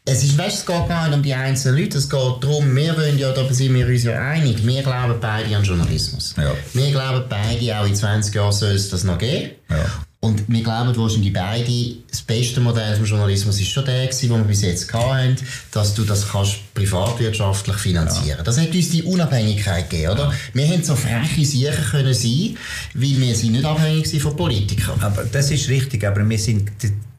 es 0.06 0.22
ist, 0.22 0.36
weißt, 0.36 0.58
es 0.58 0.66
geht 0.66 0.88
gar 0.88 1.08
nicht 1.08 1.16
um 1.16 1.22
die 1.22 1.32
einzelnen 1.32 1.80
Leute, 1.80 1.96
es 1.96 2.10
geht 2.10 2.20
darum, 2.20 2.76
wir 2.76 2.94
wollen 2.96 3.18
ja, 3.18 3.32
da 3.32 3.50
sind 3.52 3.74
wir 3.74 3.86
uns 3.86 4.04
ja 4.04 4.20
einig, 4.20 4.64
wir 4.66 4.82
glauben 4.82 5.14
beide 5.18 5.56
an 5.56 5.64
Journalismus. 5.64 6.34
Ja. 6.36 6.52
Wir 6.74 6.90
glauben 6.90 7.24
beide, 7.28 7.78
auch 7.78 7.86
in 7.86 7.94
20 7.94 8.34
Jahren 8.34 8.52
soll 8.52 8.72
es 8.72 8.90
das 8.90 9.04
noch 9.04 9.16
geben. 9.16 9.52
Ja. 9.70 9.86
Und 10.20 10.42
wir 10.48 10.62
glauben 10.62 10.94
wahrscheinlich 10.96 11.32
beide, 11.32 11.96
das 12.10 12.22
beste 12.22 12.60
Modell 12.60 12.96
vom 12.96 13.04
Journalismus 13.04 13.60
ist 13.60 13.68
schon 13.68 13.84
der 13.84 14.06
gewesen, 14.06 14.28
den 14.30 14.38
wir 14.38 14.44
bis 14.44 14.62
jetzt 14.62 14.92
hatten, 14.92 15.36
dass 15.70 15.94
du 15.94 16.04
das 16.04 16.28
kannst 16.30 16.74
privatwirtschaftlich 16.74 17.76
finanzieren. 17.76 18.42
Das 18.42 18.58
hat 18.58 18.74
uns 18.74 18.90
die 18.90 19.02
Unabhängigkeit 19.02 19.88
gegeben, 19.88 20.12
oder? 20.12 20.32
Wir 20.52 20.66
haben 20.68 20.82
so 20.82 20.96
freche 20.96 21.44
Sicher 21.44 21.72
können 21.90 22.14
sein, 22.14 22.56
weil 22.94 23.20
wir 23.20 23.34
sind 23.34 23.52
nicht 23.52 23.64
abhängig 23.66 24.06
sind 24.06 24.20
von 24.20 24.34
Politikern. 24.34 24.98
Aber 25.00 25.24
das 25.24 25.50
ist 25.50 25.68
richtig, 25.68 26.06
aber 26.06 26.26
wir 26.26 26.38
sind, 26.38 26.70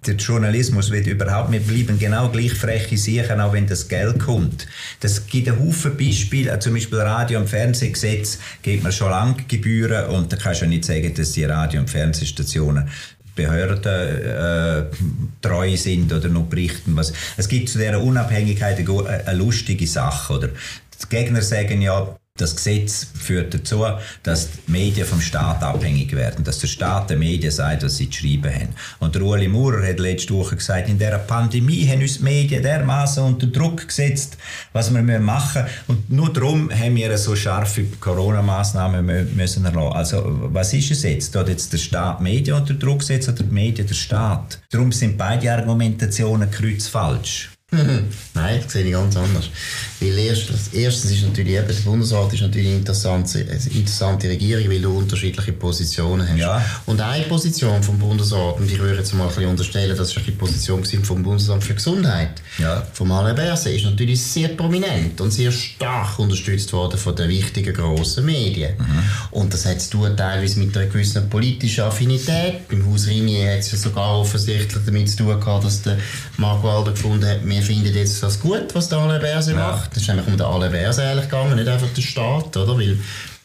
der- 0.07 0.15
Journalismus 0.15 0.91
wird 0.91 1.07
überhaupt, 1.07 1.51
wir 1.51 1.59
bleiben 1.59 1.97
genau 1.99 2.29
gleich 2.29 2.53
freche 2.53 2.97
Sicher, 2.97 3.43
auch 3.45 3.53
wenn 3.53 3.67
das 3.67 3.87
Geld 3.87 4.19
kommt. 4.19 4.67
Das 4.99 5.27
gibt 5.27 5.47
einen 5.47 5.59
Haufen 5.59 5.97
Beispiele, 5.97 6.51
äh, 6.51 6.59
zum 6.59 6.73
Beispiel 6.73 6.99
Radio- 6.99 7.39
und 7.39 7.49
Fernsehgesetz 7.49 8.39
gibt 8.61 8.83
man 8.83 8.91
schon 8.91 9.09
lange 9.09 9.35
Gebühren 9.47 10.05
und 10.09 10.31
da 10.31 10.37
kannst 10.37 10.61
du 10.61 10.65
ja 10.65 10.69
nicht 10.69 10.85
sagen, 10.85 11.13
dass 11.13 11.31
die 11.33 11.43
Radio- 11.45 11.79
und 11.81 11.89
Fernsehstationen 11.89 12.87
Behörden 13.35 13.83
äh, 13.83 14.83
treu 15.41 15.75
sind 15.75 16.13
oder 16.13 16.29
noch 16.29 16.45
berichten. 16.45 16.95
Was. 16.95 17.11
Es 17.35 17.49
gibt 17.49 17.67
zu 17.67 17.77
dieser 17.79 18.01
Unabhängigkeit 18.01 18.77
eine, 18.77 18.85
go- 18.85 19.03
eine 19.03 19.37
lustige 19.37 19.85
Sache. 19.87 20.33
Oder? 20.33 20.47
Die 20.47 21.09
Gegner 21.09 21.41
sagen 21.41 21.81
ja, 21.81 22.15
das 22.37 22.53
Gesetz 22.53 23.07
führt 23.17 23.53
dazu, 23.53 23.85
dass 24.23 24.49
die 24.67 24.71
Medien 24.71 25.07
vom 25.07 25.21
Staat 25.21 25.63
abhängig 25.63 26.13
werden, 26.13 26.43
dass 26.43 26.59
der 26.59 26.67
Staat 26.67 27.09
den 27.09 27.19
Medien 27.19 27.49
sagt, 27.49 27.83
was 27.83 27.95
sie 27.95 28.09
zu 28.09 28.19
schreiben 28.19 28.53
haben. 28.53 28.69
Und 28.99 29.15
der 29.15 29.21
Ueli 29.21 29.47
Maurer 29.47 29.87
hat 29.87 29.99
letzte 29.99 30.33
Woche 30.33 30.57
gesagt, 30.57 30.89
in 30.89 30.97
dieser 30.99 31.17
Pandemie 31.19 31.87
haben 31.87 32.01
uns 32.01 32.17
die 32.17 32.23
Medien 32.23 32.61
dermaßen 32.61 33.23
unter 33.23 33.47
Druck 33.47 33.87
gesetzt, 33.87 34.35
was 34.73 34.93
wir 34.93 35.01
machen 35.01 35.61
müssen. 35.63 35.75
Und 35.87 36.11
nur 36.11 36.33
darum 36.33 36.69
haben 36.69 36.97
wir 36.97 37.17
so 37.17 37.37
scharfe 37.37 37.85
Corona-Massnahmen 38.01 39.09
mü- 39.09 39.33
müssen 39.33 39.63
erlassen. 39.63 39.93
Also, 39.95 40.39
was 40.51 40.73
ist 40.73 40.91
es 40.91 41.03
jetzt? 41.03 41.31
Tut 41.31 41.47
jetzt 41.47 41.71
der 41.71 41.77
Staat 41.77 42.19
die 42.19 42.23
Medien 42.23 42.57
unter 42.57 42.73
Druck 42.73 43.01
setzen 43.01 43.33
oder 43.33 43.43
die 43.43 43.53
Medien 43.53 43.87
der 43.87 43.95
Staat? 43.95 44.59
Darum 44.71 44.91
sind 44.91 45.17
beide 45.17 45.53
Argumentationen 45.53 46.51
kreuzfalsch. 46.51 47.54
Nein, 48.33 48.59
das 48.63 48.73
sehe 48.73 48.83
ich 48.85 48.91
ganz 48.91 49.15
anders. 49.15 49.49
Weil 49.99 50.17
erstens, 50.17 50.69
erstens 50.73 51.11
ist 51.11 51.23
natürlich 51.23 51.53
eben, 51.53 51.67
der 51.67 51.73
Bundesrat 51.89 52.33
ist 52.33 52.41
natürlich 52.41 52.67
eine 52.67 52.77
interessante, 52.77 53.39
eine 53.39 53.73
interessante 53.73 54.29
Regierung, 54.29 54.69
weil 54.69 54.81
du 54.81 54.97
unterschiedliche 54.97 55.53
Positionen 55.53 56.27
hast. 56.27 56.37
Ja. 56.37 56.63
Und 56.85 56.99
eine 57.01 57.23
Position 57.25 57.81
vom 57.81 57.97
Bundesrat, 57.97 58.59
und 58.59 58.69
ich 58.69 58.79
würde 58.79 58.97
jetzt 58.99 59.13
mal 59.13 59.23
ein 59.23 59.29
bisschen 59.29 59.49
unterstellen, 59.49 59.97
das 59.97 60.15
ist 60.15 60.25
die 60.27 60.31
Position 60.31 60.83
vom 61.03 61.23
Bundesamt 61.23 61.63
für 61.63 61.73
Gesundheit, 61.73 62.41
Ja. 62.57 62.85
vom 62.93 63.11
Alain 63.11 63.35
Berset, 63.35 63.75
ist 63.75 63.85
natürlich 63.85 64.21
sehr 64.21 64.49
prominent 64.49 65.19
und 65.21 65.31
sehr 65.31 65.51
stark 65.51 66.19
unterstützt 66.19 66.71
worden 66.73 66.97
von 66.99 67.15
den 67.15 67.29
wichtigen 67.29 67.73
grossen 67.73 68.25
Medien. 68.25 68.73
Und 69.31 69.53
das 69.53 69.65
hat 69.65 69.81
zu 69.81 69.91
tun 69.91 70.15
teilweise 70.17 70.59
mit 70.59 70.75
einer 70.77 70.87
gewissen 70.87 71.29
politischen 71.29 71.83
Affinität. 71.85 72.67
Beim 72.67 72.85
Haus 72.91 73.07
Rinier 73.07 73.53
hat 73.53 73.59
es 73.59 73.71
ja 73.71 73.77
sogar 73.77 74.19
offensichtlich 74.19 74.83
damit 74.85 75.09
zu 75.09 75.17
tun 75.17 75.39
gehabt, 75.39 75.65
dass 75.65 75.81
der 75.81 75.97
Mark 76.37 76.63
Walder 76.63 76.91
gefunden 76.91 77.25
hat, 77.25 77.45
wir 77.45 77.61
finden 77.65 77.93
jetzt 77.95 78.21
das 78.23 78.39
gut, 78.39 78.73
was 78.73 78.89
der 78.89 78.99
Alain 78.99 79.21
Berset 79.21 79.55
macht. 79.55 79.91
Das 79.91 80.01
ist 80.01 80.07
nämlich 80.07 80.27
um 80.27 80.37
den 80.37 80.45
Alain 80.45 80.71
Berset 80.71 81.05
eigentlich 81.05 81.25
gegangen, 81.29 81.55
nicht 81.55 81.67
einfach 81.67 81.89
den 81.89 82.03
Staat, 82.03 82.55
oder? 82.57 82.77
Weil 82.77 82.97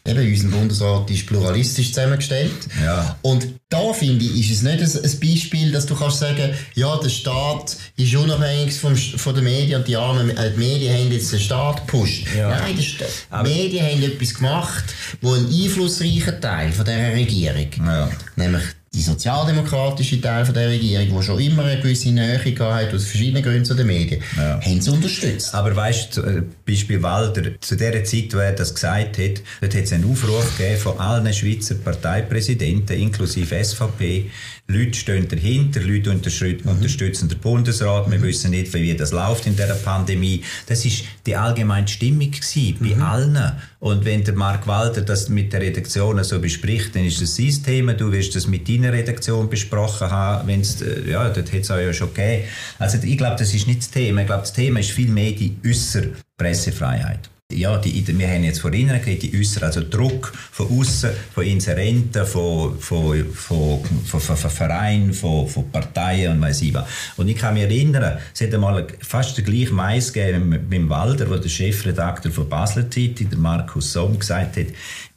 eben 0.07 0.33
unser 0.33 0.49
Bundesrat 0.49 1.11
ist 1.11 1.27
pluralistisch 1.27 1.93
zusammengestellt. 1.93 2.53
Ja. 2.83 3.17
Und 3.23 3.47
da 3.69 3.93
finde 3.93 4.25
ich, 4.25 4.41
ist 4.41 4.57
es 4.57 4.63
nicht 4.63 4.81
ein, 4.83 5.21
Beispiel, 5.21 5.73
dass 5.73 5.87
du 5.87 5.95
kannst 5.95 6.21
sagen, 6.21 6.55
ja, 6.75 6.97
der 6.97 7.11
Staat 7.11 7.77
ist 7.97 8.15
unabhängig 8.15 8.75
vom, 8.75 8.97
von 8.97 9.35
den 9.35 9.45
Medien 9.45 9.81
und 9.81 9.89
die 9.89 9.97
armen 9.97 10.31
äh, 10.37 10.53
die 10.53 10.59
Medien 10.59 10.95
haben 10.95 11.13
jetzt 11.13 11.33
den 11.33 11.41
Staat 11.41 11.87
gepusht. 11.87 12.25
Ja. 12.37 12.49
Nein, 12.49 12.77
die 12.77 13.49
Medien 13.49 13.87
haben 13.87 14.03
etwas 14.03 14.35
gemacht, 14.35 14.85
wo 15.21 15.35
ein 15.35 15.47
einflussreicher 15.47 16.41
Teil 16.41 16.73
von 16.73 16.85
dieser 16.85 17.13
Regierung, 17.13 17.69
Ja. 17.87 18.11
nämlich 18.37 18.63
die 18.93 19.03
sozialdemokratische 19.03 20.21
Teil 20.21 20.45
von 20.45 20.53
der 20.53 20.69
Regierung, 20.69 21.17
die 21.21 21.23
schon 21.25 21.39
immer 21.39 21.65
eine 21.65 21.81
gewisse 21.81 22.11
Nähe 22.11 22.39
hat, 22.39 22.93
aus 22.93 23.05
verschiedenen 23.05 23.43
Gründen 23.43 23.65
zu 23.65 23.75
den 23.75 23.87
Medien, 23.87 24.21
Ja. 24.37 24.61
haben 24.61 24.81
sie 24.81 24.91
unterstützt. 24.91 25.55
Aber 25.55 25.75
weißt 25.77 26.17
du, 26.17 26.21
äh, 26.23 26.43
Beispiel 26.67 27.01
Walder, 27.01 27.53
zu 27.61 27.77
der 27.77 28.03
Zeit, 28.05 28.35
wo 28.35 28.39
er 28.39 28.53
das 28.53 28.75
gesagt 28.75 29.19
hat, 29.19 29.43
dort 29.61 29.75
hat 29.75 29.85
es 29.85 29.93
einen 29.93 30.11
Aufruf 30.11 30.57
gegeben 30.59 30.81
von 30.81 30.99
allen 30.99 31.33
Schweizer 31.33 31.77
Parteipräsidenten, 31.77 32.99
inklusive 32.99 33.55
SVP. 33.65 34.29
Leute 34.67 34.95
stehen 34.99 35.29
dahinter, 35.29 35.81
Leute 35.81 36.11
unterstützen, 36.11 36.69
unterstützen 36.69 37.29
den 37.29 37.39
Bundesrat. 37.39 38.11
Wir 38.11 38.21
wissen 38.23 38.51
nicht, 38.51 38.75
wie 38.75 38.95
das 38.97 39.13
läuft 39.13 39.47
in 39.47 39.55
dieser 39.55 39.75
Pandemie. 39.75 40.43
Das 40.67 40.85
ist 40.85 41.05
die 41.27 41.37
allgemeine 41.37 41.87
Stimmung 41.87 42.31
gewesen, 42.31 42.77
bei 42.81 42.97
allen. 43.01 43.53
Und 43.81 44.05
wenn 44.05 44.23
der 44.23 44.35
Mark 44.35 44.67
Walder 44.67 45.01
das 45.01 45.31
mit 45.31 45.55
der 45.55 45.63
Redaktion 45.63 46.23
so 46.23 46.39
bespricht, 46.39 46.95
dann 46.95 47.07
ist 47.07 47.21
das 47.23 47.37
sein 47.37 47.63
Thema. 47.65 47.95
Du 47.95 48.13
wirst 48.13 48.37
das 48.37 48.47
mit 48.47 48.69
deiner 48.69 48.93
Redaktion 48.93 49.49
besprochen 49.49 50.11
haben, 50.11 50.47
wenn's, 50.47 50.83
äh, 50.83 51.11
ja, 51.11 51.31
dort 51.31 51.51
hat 51.51 51.61
es 51.61 51.71
auch 51.71 51.79
ja 51.79 51.93
schon 51.93 52.13
gegeben. 52.13 52.45
Also 52.79 52.99
ich 53.03 53.17
glaube, 53.17 53.37
das 53.39 53.55
ist 53.55 53.67
nicht 53.67 53.81
das 53.81 53.91
Thema. 53.91 54.21
Ich 54.21 54.27
glaube, 54.27 54.43
das 54.43 54.53
Thema 54.53 54.81
ist 54.81 54.91
vielmehr 54.91 55.33
die 55.33 55.57
äußere 55.67 56.11
Pressefreiheit. 56.37 57.31
Ja, 57.51 57.79
die, 57.79 58.07
wir 58.07 58.29
haben 58.29 58.45
jetzt 58.45 58.61
vorhin 58.61 58.89
geredet, 58.89 59.23
die 59.23 59.39
äußere, 59.39 59.67
also 59.67 59.83
Druck 59.89 60.33
von 60.53 60.67
außen, 60.79 61.11
von 61.35 61.45
Inserenten, 61.45 62.27
von, 62.27 62.79
von, 62.79 63.25
von, 63.33 63.85
von, 64.05 64.21
von, 64.21 64.37
von 64.37 64.51
Vereinen, 64.51 65.13
von, 65.13 65.49
von 65.49 65.71
Parteien 65.71 66.33
und 66.33 66.41
weiss 66.43 66.63
ich 66.63 66.73
was. 66.75 66.87
Und 67.17 67.29
ich 67.29 67.37
kann 67.37 67.55
mich 67.55 67.65
erinnern, 67.65 68.19
es 68.33 68.41
hat 68.41 68.55
einmal 68.55 68.87
fast 69.01 69.37
den 69.37 69.45
gleichen 69.45 69.75
Mais 69.75 70.13
gegeben 70.13 70.49
mit 70.49 70.73
dem 70.73 70.89
Walder, 70.89 71.29
wo 71.29 71.37
der 71.37 71.49
Chefredakteur 71.49 72.33
von 72.33 72.49
Basler 72.49 72.91
Zeitung, 72.91 73.31
der 73.31 73.39
Markus 73.39 73.93
Somm, 73.93 74.19
gesagt 74.19 74.57
hat, 74.57 74.67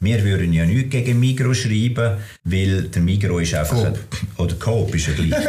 wir 0.00 0.22
würden 0.24 0.52
ja 0.52 0.64
nichts 0.66 0.90
gegen 0.90 1.20
Migro 1.20 1.54
schreiben, 1.54 2.18
weil 2.44 2.82
der 2.84 3.02
Migro 3.02 3.38
ist 3.38 3.54
einfach... 3.54 3.76
Coop. 3.76 3.98
Oder 4.36 4.54
Coop 4.56 4.94
ist 4.94 5.06
ja 5.06 5.12
gleich. 5.14 5.44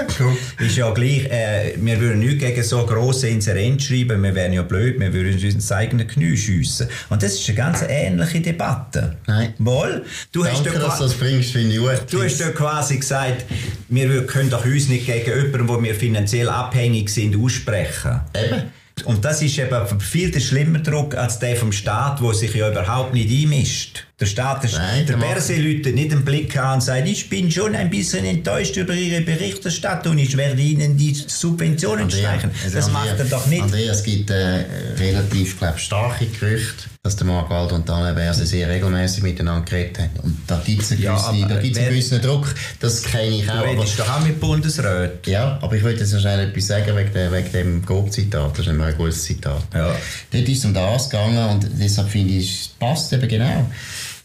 Ist 0.59 0.77
ja 0.77 0.91
gleich, 0.91 1.25
äh, 1.25 1.73
wir 1.77 1.99
würden 1.99 2.19
nichts 2.19 2.39
gegen 2.39 2.63
so 2.63 2.85
grosse 2.85 3.27
Inserenten 3.27 3.79
schreiben, 3.79 4.23
wir 4.23 4.33
wären 4.35 4.53
ja 4.53 4.61
blöd, 4.61 4.99
wir 4.99 5.13
würden 5.13 5.33
uns 5.33 5.43
ins 5.43 5.71
eigene 5.71 6.07
Knie 6.07 6.37
schiessen. 6.37 6.74
Und 7.09 7.23
das 7.23 7.33
ist 7.33 7.47
eine 7.47 7.57
ganz 7.57 7.83
ähnliche 7.87 8.41
Debatte. 8.41 9.17
Nein. 9.27 9.53
Wohl, 9.59 10.05
du 10.31 10.45
hast 10.45 10.65
Danke, 10.65 10.79
ja 10.79 10.85
dass 10.85 10.97
du 10.97 11.03
das 11.03 11.13
bringst, 11.13 11.51
finde 11.51 11.75
ich 11.75 11.79
gut. 11.79 12.01
Du 12.11 12.23
hast 12.23 12.39
ja 12.39 12.49
quasi 12.49 12.97
gesagt, 12.97 13.45
wir 13.89 14.25
können 14.25 14.49
doch 14.49 14.65
uns 14.65 14.87
nicht 14.89 15.05
gegen 15.05 15.25
jemanden, 15.25 15.67
wo 15.67 15.81
wir 15.81 15.95
finanziell 15.95 16.49
abhängig 16.49 17.09
sind, 17.09 17.35
aussprechen. 17.35 18.21
Eben. 18.33 18.63
Und 19.03 19.25
das 19.25 19.41
ist 19.41 19.57
eben 19.59 19.99
viel 19.99 20.31
der 20.31 20.39
schlimmer 20.39 20.79
Druck 20.79 21.15
als 21.15 21.39
der 21.39 21.57
vom 21.57 21.73
Staat, 21.73 22.21
der 22.21 22.33
sich 22.33 22.53
ja 22.55 22.71
überhaupt 22.71 23.13
nicht 23.13 23.29
einmischt. 23.29 24.05
Der 24.17 24.27
Staat, 24.27 24.63
der, 24.63 24.71
Nein, 24.79 25.05
der 25.05 25.17
Berse 25.17 25.57
läutet 25.57 25.93
nicht 25.93 26.09
den 26.13 26.23
Blick 26.23 26.55
an 26.57 26.75
und 26.75 26.81
sagt, 26.81 27.05
ich 27.05 27.29
bin 27.29 27.51
schon 27.51 27.75
ein 27.75 27.89
bisschen 27.89 28.23
enttäuscht 28.23 28.77
über 28.77 28.93
Ihre 28.93 29.19
Berichterstattung, 29.19 30.17
ich 30.17 30.37
werde 30.37 30.61
Ihnen 30.61 30.95
die 30.95 31.13
Subventionen 31.13 32.03
Andrea, 32.05 32.29
streichen. 32.29 32.51
also 32.63 32.77
Das 32.77 32.85
Andrea- 32.85 33.05
macht 33.11 33.19
er 33.19 33.25
doch 33.25 33.45
nicht. 33.47 33.61
Andrea, 33.61 33.91
es 33.91 34.03
gibt 34.03 34.29
äh, 34.29 34.63
relativ 34.97 35.59
glaub, 35.59 35.77
starke 35.77 36.27
Gerüchte, 36.27 36.85
dass 37.03 37.17
der 37.17 37.27
Mark 37.27 37.49
Walder 37.49 37.75
und 37.75 37.89
Alain 37.89 38.15
Berset 38.15 38.47
sehr 38.47 38.69
regelmäßig 38.69 39.21
miteinander 39.21 39.65
geredet 39.69 39.99
haben. 39.99 40.11
Und 40.23 40.37
da 40.47 40.61
gibt 40.65 40.81
es 40.83 40.93
einen, 40.93 41.01
Ja, 41.01 41.15
gewissen- 41.17 41.49
da 41.49 41.57
gibt's 41.59 41.77
einen 41.77 41.89
gewissen 41.89 42.21
Druck, 42.21 42.55
das 42.79 43.03
kenne 43.03 43.35
ich 43.35 43.45
Du 43.45 43.51
auch. 43.51 43.55
Aber, 43.57 43.67
redest 43.71 43.99
doch 43.99 44.09
auch 44.09 44.21
mit 44.25 44.39
Bundesräten. 44.39 45.29
ja, 45.29 45.59
aber 45.61 45.75
ich 45.75 45.83
wollte 45.83 45.99
jetzt 46.05 46.17
schnell 46.21 46.39
etwas 46.39 46.67
sagen 46.67 46.95
wegen, 46.95 47.11
der, 47.11 47.33
wegen 47.33 47.51
dem 47.51 47.85
Gob-Zitat. 47.85 48.51
Das 48.53 48.59
ist 48.65 48.67
immer 48.71 48.85
ein 48.85 48.95
gutes 48.95 49.23
Zitat. 49.23 49.61
Ja. 49.73 49.93
Dort 50.31 50.47
ist 50.47 50.59
es 50.59 50.63
um 50.63 50.73
das 50.73 51.09
gegangen 51.09 51.49
und 51.49 51.67
deshalb 51.77 52.07
finde 52.09 52.33
ich, 52.35 52.61
es 52.61 52.67
passt 52.79 53.11
eben 53.11 53.27
genau. 53.27 53.69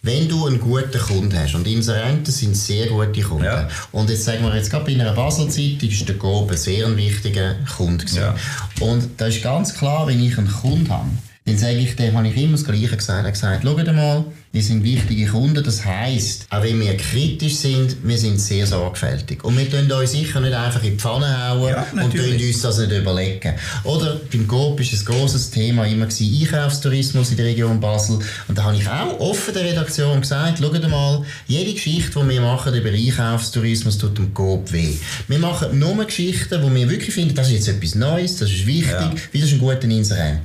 Wenn 0.02 0.28
du 0.30 0.46
einen 0.46 0.58
guten 0.58 0.98
Kunden 0.98 1.38
hast, 1.38 1.54
und 1.54 1.66
Inserenten 1.66 2.32
sind 2.32 2.56
sehr 2.56 2.86
gute 2.86 3.20
Kunden, 3.20 3.44
Ja. 3.44 3.68
und 3.92 4.08
jetzt 4.08 4.24
sagen 4.24 4.42
wir 4.42 4.56
jetzt 4.56 4.70
gerade 4.70 4.86
bei 4.86 4.92
einer 4.92 5.12
Basel-Zeitung 5.12 5.88
ist 5.90 6.08
der 6.08 6.16
Gob 6.16 6.50
ein 6.50 6.56
sehr 6.56 6.86
ein 6.86 6.96
wichtiger 6.96 7.56
Kunde 7.76 8.04
gewesen. 8.06 8.22
Ja. 8.22 8.34
Und 8.80 9.08
da 9.18 9.26
ist 9.26 9.42
ganz 9.42 9.74
klar, 9.74 10.06
wenn 10.06 10.24
ich 10.24 10.38
einen 10.38 10.50
Kunden 10.50 10.88
habe, 10.88 11.10
dann 11.44 11.58
sage 11.58 11.76
ich 11.76 11.96
dem, 11.96 12.16
habe 12.16 12.28
ich 12.28 12.36
immer 12.36 12.52
das 12.52 12.64
Gleiche 12.64 12.96
gesagt. 12.96 13.26
Er 13.26 13.30
gesagt, 13.30 13.62
schau 13.62 13.92
mal, 13.92 14.24
wir 14.52 14.62
sind 14.64 14.82
wichtige 14.82 15.26
Kunden. 15.26 15.62
Das 15.62 15.84
heisst, 15.84 16.46
auch 16.50 16.62
wenn 16.64 16.80
wir 16.80 16.96
kritisch 16.96 17.54
sind, 17.54 17.96
wir 18.02 18.18
sind 18.18 18.40
sehr 18.40 18.66
sorgfältig. 18.66 19.44
Und 19.44 19.56
wir 19.56 19.70
tun 19.70 19.90
uns 19.92 20.10
sicher 20.10 20.40
nicht 20.40 20.52
einfach 20.54 20.82
in 20.82 20.92
die 20.94 20.98
Pfanne 20.98 21.48
hauen 21.48 21.68
Ja, 21.70 21.86
und 21.92 22.10
tun 22.12 22.24
uns 22.34 22.60
das 22.60 22.78
nicht 22.78 22.90
überlegen. 22.90 23.54
Oder 23.84 24.20
beim 24.32 24.48
GOP 24.48 24.80
ist 24.80 24.92
ein 24.92 25.04
grosses 25.04 25.50
Thema 25.50 25.86
immer 25.86 26.06
gewesen, 26.06 26.36
Einkaufstourismus 26.42 27.30
in 27.30 27.36
der 27.36 27.46
Region 27.46 27.78
Basel. 27.78 28.18
Und 28.48 28.58
da 28.58 28.64
habe 28.64 28.76
ich 28.76 28.88
auch 28.88 29.20
offen 29.20 29.54
der 29.54 29.62
Redaktion 29.64 30.20
gesagt, 30.20 30.58
schaut 30.58 30.88
mal, 30.90 31.24
jede 31.46 31.72
Geschichte, 31.72 32.18
die 32.20 32.28
wir 32.28 32.40
machen 32.40 32.74
über 32.74 32.90
Einkaufstourismus, 32.90 33.98
tut 33.98 34.18
dem 34.18 34.34
GOP 34.34 34.72
weh. 34.72 34.94
Wir 35.28 35.38
machen 35.38 35.78
nur 35.78 36.04
Geschichten, 36.04 36.60
wo 36.60 36.74
wir 36.74 36.90
wirklich 36.90 37.14
finden, 37.14 37.36
das 37.36 37.46
ist 37.48 37.52
jetzt 37.54 37.68
etwas 37.68 37.94
Neues, 37.94 38.36
das 38.38 38.50
ist 38.50 38.66
wichtig, 38.66 38.90
Ja. 38.90 39.14
wie 39.30 39.38
das 39.40 39.48
ist 39.50 39.54
ein 39.54 39.60
guter 39.60 39.84
Inserent. 39.84 40.40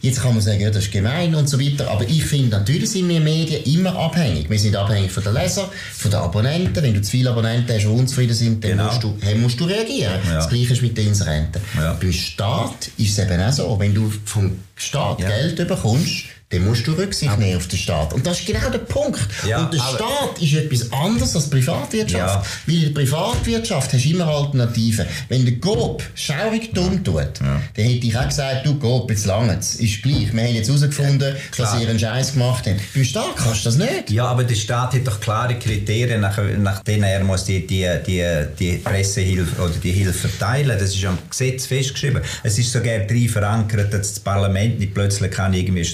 Jetzt 0.00 0.22
kann 0.22 0.32
man 0.34 0.42
sagen, 0.42 0.60
ja, 0.60 0.70
das 0.70 0.84
ist 0.84 0.92
gemein 0.92 1.34
und 1.34 1.48
so 1.48 1.58
weiter, 1.60 1.90
aber 1.90 2.08
ich 2.08 2.22
finde, 2.24 2.56
natürlich 2.56 2.90
sind 2.90 3.08
wir 3.08 3.18
Medien 3.50 3.74
immer 3.80 3.96
abhängig. 3.96 4.48
Wir 4.50 4.58
sind 4.58 4.76
abhängig 4.76 5.10
von 5.10 5.22
den 5.22 5.34
Lesern, 5.34 5.66
von 5.94 6.10
den 6.10 6.20
Abonnenten. 6.20 6.82
Wenn 6.82 6.94
du 6.94 7.02
zu 7.02 7.10
viele 7.10 7.30
Abonnenten 7.30 7.74
hast, 7.74 7.82
die 7.82 7.86
unzufrieden 7.88 8.34
sind, 8.34 8.62
dann 8.64 8.72
Genau. 8.72 8.84
musst, 8.86 9.02
du, 9.02 9.16
hey, 9.20 9.34
musst 9.36 9.60
du 9.60 9.64
reagieren. 9.64 10.14
Ja. 10.26 10.34
Das 10.36 10.48
Gleiche 10.48 10.72
ist 10.72 10.82
mit 10.82 10.96
den 10.96 11.08
Inserenten. 11.08 11.60
Ja. 11.76 11.94
Beim 11.94 12.12
Staat 12.12 12.90
ist 12.96 13.18
es 13.18 13.24
eben 13.24 13.40
auch 13.40 13.52
so, 13.52 13.76
wenn 13.78 13.94
du 13.94 14.12
vom 14.24 14.52
Staat 14.76 15.20
Ja. 15.20 15.28
Geld 15.28 15.56
bekommst, 15.68 16.24
dann 16.50 16.64
musst 16.64 16.86
du 16.86 16.92
Rücksicht 16.92 17.38
nehmen 17.38 17.58
auf 17.58 17.68
den 17.68 17.78
Staat. 17.78 18.14
Und 18.14 18.26
das 18.26 18.40
ist 18.40 18.46
genau 18.46 18.70
der 18.70 18.78
Punkt. 18.78 19.20
Ja, 19.46 19.58
und 19.64 19.74
der 19.74 19.82
aber- 19.82 19.96
Staat 19.96 20.42
ist 20.42 20.54
etwas 20.54 20.92
anderes 20.92 21.36
als 21.36 21.44
die 21.44 21.50
Privatwirtschaft. 21.50 22.44
Ja. 22.44 22.50
Weil 22.66 22.74
in 22.74 22.94
der 22.94 23.00
Privatwirtschaft 23.00 23.92
hast 23.92 24.04
du 24.04 24.08
immer 24.10 24.26
Alternativen. 24.26 25.06
Wenn 25.28 25.44
der 25.44 25.54
GOP 25.56 26.02
schaurig 26.14 26.72
dumm 26.72 27.04
tut, 27.04 27.28
dann 27.40 27.62
hätte 27.84 28.06
ich 28.06 28.16
auch 28.16 28.26
gesagt, 28.28 28.64
du 28.64 28.78
GOP, 28.78 29.10
jetzt 29.10 29.26
langt's. 29.26 29.74
Ist 29.74 30.02
gleich. 30.02 30.32
Wir 30.32 30.42
haben 30.44 30.54
jetzt 30.54 30.68
herausgefunden, 30.68 31.36
dass 31.56 31.80
ihr 31.80 31.88
einen 31.88 31.98
Scheiß 31.98 32.32
gemacht 32.32 32.64
habt. 32.66 32.94
Beim 32.94 33.04
Staat 33.04 33.36
kannst 33.36 33.66
du 33.66 33.68
das 33.68 33.76
nicht. 33.76 34.10
Ja, 34.10 34.26
aber 34.26 34.44
der 34.44 34.54
Staat 34.54 34.94
hat 34.94 35.06
doch 35.06 35.20
klare 35.20 35.58
Kriterien, 35.58 36.22
nach, 36.22 36.38
nach 36.58 36.82
denen 36.82 37.04
er 37.04 37.24
muss 37.24 37.44
die, 37.44 37.66
die, 37.66 37.86
die, 38.06 38.24
die 38.58 38.72
Pressehilfe 38.78 39.60
oder 39.60 39.74
die 39.82 39.92
Hilfe 39.92 40.28
verteilen. 40.28 40.78
Das 40.78 40.94
ist 40.94 41.04
am 41.04 41.18
Gesetz 41.28 41.66
festgeschrieben. 41.66 42.22
Es 42.42 42.58
ist 42.58 42.72
sogar 42.72 43.00
drin 43.00 43.28
verankert, 43.28 43.92
dass 43.92 44.14
das 44.14 44.20
Parlament 44.20 44.78
nicht 44.78 44.94
plötzlich 44.94 45.30
kann 45.30 45.52
irgendwie 45.52 45.84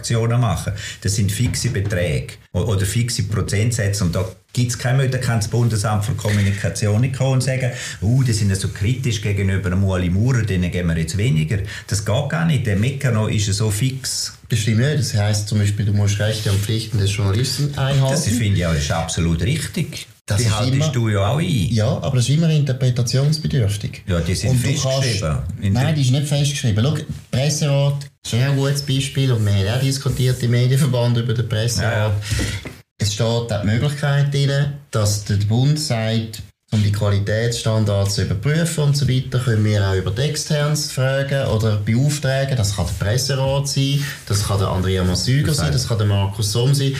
Strafaktionen 0.00 0.40
machen 0.40 0.72
Das 1.00 1.14
sind 1.14 1.30
fixe 1.30 1.70
Beträge 1.70 2.34
oder 2.52 2.84
fixe 2.84 3.22
Prozentsätze 3.24 4.04
und 4.04 4.14
da 4.14 4.24
gibt 4.52 4.72
es 4.72 4.78
keine 4.78 4.98
Möglichkeit, 4.98 5.22
kann 5.22 5.38
das 5.38 5.48
Bundesamt 5.48 6.04
für 6.04 6.14
Kommunikation 6.14 7.00
nicht 7.00 7.16
kommen 7.16 7.34
und 7.34 7.42
sagen, 7.42 7.70
uh, 8.02 8.22
die 8.24 8.32
sind 8.32 8.50
ja 8.50 8.56
so 8.56 8.68
kritisch 8.68 9.22
gegenüber 9.22 9.70
dem 9.70 9.84
Ueli 9.84 10.10
Maurer, 10.10 10.42
denen 10.42 10.70
geben 10.72 10.88
wir 10.88 10.98
jetzt 10.98 11.16
weniger. 11.16 11.58
Das 11.86 12.04
geht 12.04 12.28
gar 12.28 12.44
nicht. 12.46 12.66
Der 12.66 12.74
Mekano 12.74 13.28
ist 13.28 13.46
ja 13.46 13.52
so 13.52 13.70
fix. 13.70 14.32
Das 14.48 14.58
stimmt 14.58 14.78
nicht. 14.78 14.98
Das 14.98 15.14
heisst 15.14 15.48
zum 15.48 15.58
Beispiel, 15.58 15.86
du 15.86 15.92
musst 15.92 16.18
Rechte 16.18 16.50
und 16.50 16.60
Pflichten 16.60 16.98
des 16.98 17.14
Journalisten 17.14 17.78
einhalten. 17.78 18.10
Das 18.10 18.26
finde 18.26 18.58
ich 18.58 18.66
auch 18.66 18.74
ist 18.74 18.90
absolut 18.90 19.42
richtig. 19.42 20.08
Das 20.30 20.38
die 20.38 20.44
ist 20.44 20.58
haltest 20.58 20.94
du 20.94 21.08
ja 21.08 21.26
auch 21.26 21.38
ein. 21.38 21.68
Ja, 21.70 21.88
aber 21.88 22.16
das 22.16 22.28
ist 22.28 22.36
immer 22.36 22.48
interpretationsbedürftig. 22.48 24.04
Ja, 24.06 24.20
die 24.20 24.36
sind 24.36 24.56
festgeschrieben. 24.58 25.38
In 25.60 25.72
nein, 25.72 25.92
die 25.94 26.02
ist 26.02 26.12
nicht 26.12 26.28
festgeschrieben. 26.28 26.84
Schau, 26.84 27.04
Presserat 27.32 28.06
ist 28.24 28.34
ein 28.34 28.56
gutes 28.56 28.82
Beispiel 28.82 29.32
und 29.32 29.44
wir 29.44 29.52
haben 29.52 29.78
auch 29.78 29.82
diskutiert 29.82 30.40
im 30.40 30.52
Medienverband 30.52 31.16
über 31.18 31.34
den 31.34 31.48
Presserat. 31.48 31.92
Ja. 31.92 32.12
Es 32.98 33.14
steht 33.14 33.26
auch 33.26 33.48
die 33.48 33.66
Möglichkeit 33.66 34.32
drin, 34.32 34.74
dass 34.92 35.24
der 35.24 35.34
Bund 35.36 35.80
sagt, 35.80 36.42
um 36.70 36.80
die 36.80 36.92
Qualitätsstandards 36.92 38.14
zu 38.14 38.22
überprüfen 38.22 38.84
und 38.84 38.96
so 38.96 39.08
weiter, 39.08 39.40
können 39.40 39.64
wir 39.64 39.84
auch 39.84 39.94
über 39.94 40.12
die 40.12 40.22
Externs 40.22 40.92
fragen 40.92 41.48
oder 41.48 41.78
beauftragen. 41.78 42.56
Das 42.56 42.76
kann 42.76 42.86
der 42.86 43.04
Presserat 43.04 43.66
sein, 43.66 44.04
das 44.26 44.46
kann 44.46 44.60
der 44.60 44.68
Andrea 44.68 45.02
Massüger 45.02 45.52
sein, 45.52 45.72
das 45.72 45.88
kann 45.88 45.98
der 45.98 46.06
Markus 46.06 46.52
Somm 46.52 46.72
sein. 46.72 46.94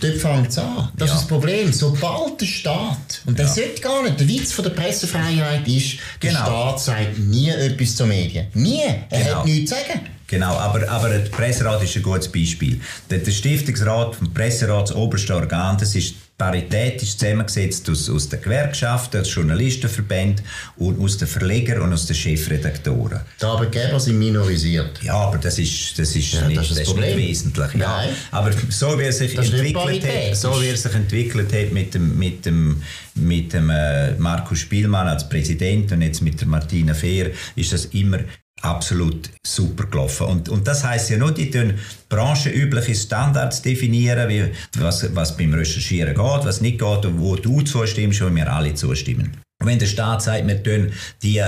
Dort 0.00 0.16
fängt 0.16 0.48
es 0.48 0.58
an. 0.58 0.88
Das 0.96 1.08
Ja. 1.10 1.14
ist 1.14 1.20
das 1.22 1.28
Problem. 1.28 1.72
Sobald 1.72 2.40
der 2.40 2.46
Staat, 2.46 3.22
und 3.26 3.38
das 3.38 3.56
Ja. 3.56 3.62
sollte 3.64 3.80
gar 3.80 4.02
nicht, 4.02 4.20
der 4.20 4.28
Witz 4.28 4.52
von 4.52 4.64
der 4.64 4.70
Pressefreiheit 4.70 5.66
ist, 5.68 5.98
der 6.22 6.30
Genau. 6.30 6.44
Staat 6.44 6.80
sagt 6.80 7.18
nie 7.18 7.48
etwas 7.50 7.96
zu 7.96 8.06
Medien. 8.06 8.46
Nie. 8.54 8.80
Er 9.10 9.24
Genau. 9.24 9.36
hat 9.38 9.44
nichts 9.46 9.70
zu 9.70 9.76
sagen. 9.76 10.00
Genau, 10.26 10.54
aber, 10.56 10.86
aber 10.90 11.08
der 11.08 11.18
Presserat 11.30 11.82
ist 11.82 11.96
ein 11.96 12.02
gutes 12.02 12.28
Beispiel. 12.30 12.80
Der, 13.08 13.18
der 13.18 13.30
Stiftungsrat 13.32 14.14
vom 14.16 14.32
Presserat, 14.34 14.90
das 14.90 14.96
oberste 14.96 15.34
Organ, 15.34 15.78
das 15.78 15.94
ist 15.94 16.14
paritätisch 16.38 17.16
zusammengesetzt 17.16 17.90
aus, 17.90 18.08
aus 18.08 18.28
den 18.28 18.40
Gewerkschaften, 18.40 19.20
aus 19.20 19.34
Journalistenverbänden 19.34 20.44
und 20.76 21.00
aus 21.00 21.18
den 21.18 21.26
Verlegern 21.26 21.82
und 21.82 21.92
aus 21.92 22.06
den 22.06 22.14
Chefredaktoren. 22.14 23.20
Die 23.40 23.44
Arbeitgeber 23.44 23.98
sind 23.98 24.20
minorisiert. 24.20 25.02
Ja, 25.02 25.14
aber 25.14 25.38
das 25.38 25.58
ist, 25.58 25.98
das 25.98 26.14
ist, 26.14 26.32
Ja, 26.34 26.46
nicht, 26.46 26.56
das 26.56 26.70
ist 26.70 26.78
das 26.78 26.86
das 26.86 26.94
ist 26.94 27.00
nicht 27.00 27.16
wesentlich. 27.16 27.74
Ja. 27.74 27.88
Nein. 27.88 28.10
Aber 28.30 28.52
so 28.68 28.96
wie 28.98 29.02
er 29.02 29.12
sich 29.12 29.34
ist 29.34 29.52
entwickelt 29.52 29.74
Parität. 29.74 30.30
hat, 30.30 30.36
so 30.36 30.62
wie 30.62 30.68
er 30.68 30.76
sich 30.76 30.94
entwickelt 30.94 31.52
hat 31.52 31.72
mit 31.72 31.94
dem, 31.94 32.16
mit 32.16 32.46
dem, 32.46 32.82
mit 33.16 33.52
dem 33.52 33.70
äh, 33.70 34.12
Markus 34.12 34.60
Spielmann 34.60 35.08
als 35.08 35.28
Präsident 35.28 35.90
und 35.90 36.02
jetzt 36.02 36.22
mit 36.22 36.40
der 36.40 36.46
Martina 36.46 36.94
Fehr, 36.94 37.32
ist 37.56 37.72
das 37.72 37.86
immer 37.86 38.20
absolut 38.62 39.30
super 39.46 39.86
gelaufen. 39.86 40.26
Und, 40.26 40.48
und 40.48 40.66
das 40.66 40.84
heißt 40.84 41.10
ja 41.10 41.16
nur, 41.16 41.32
die 41.32 41.50
tun 41.50 41.74
branchenübliche 42.08 42.94
Standards 42.94 43.62
definieren, 43.62 44.28
wie, 44.28 44.44
was, 44.78 45.14
was 45.14 45.36
beim 45.36 45.54
Recherchieren 45.54 46.14
geht, 46.14 46.44
was 46.44 46.60
nicht 46.60 46.78
geht 46.78 47.06
und 47.06 47.20
wo 47.20 47.36
du 47.36 47.62
zustimmst 47.62 48.22
und 48.22 48.34
wir 48.36 48.52
alle 48.52 48.74
zustimmen. 48.74 49.36
Wenn 49.64 49.78
der 49.78 49.86
Staat 49.86 50.22
sagt, 50.22 50.46
wir 50.46 50.62
tun 50.62 50.92
die 51.22 51.42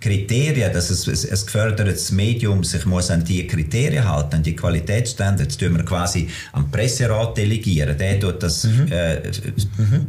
Kriterien, 0.00 0.72
dass 0.72 0.90
es, 0.90 1.06
es, 1.06 1.24
es 1.24 1.46
gefördertes 1.46 2.10
Medium 2.10 2.64
sich 2.64 2.84
muss 2.84 3.10
an 3.10 3.24
die 3.24 3.46
Kriterien 3.46 4.06
halten, 4.08 4.36
an 4.36 4.42
die 4.42 4.54
Qualitätsstandards, 4.54 5.56
tun 5.56 5.76
wir 5.76 5.84
quasi 5.84 6.28
am 6.52 6.70
Presserat 6.70 7.36
delegieren. 7.36 7.96
Der 7.96 8.18
tut 8.18 8.42
das, 8.42 8.64
äh, 8.64 9.20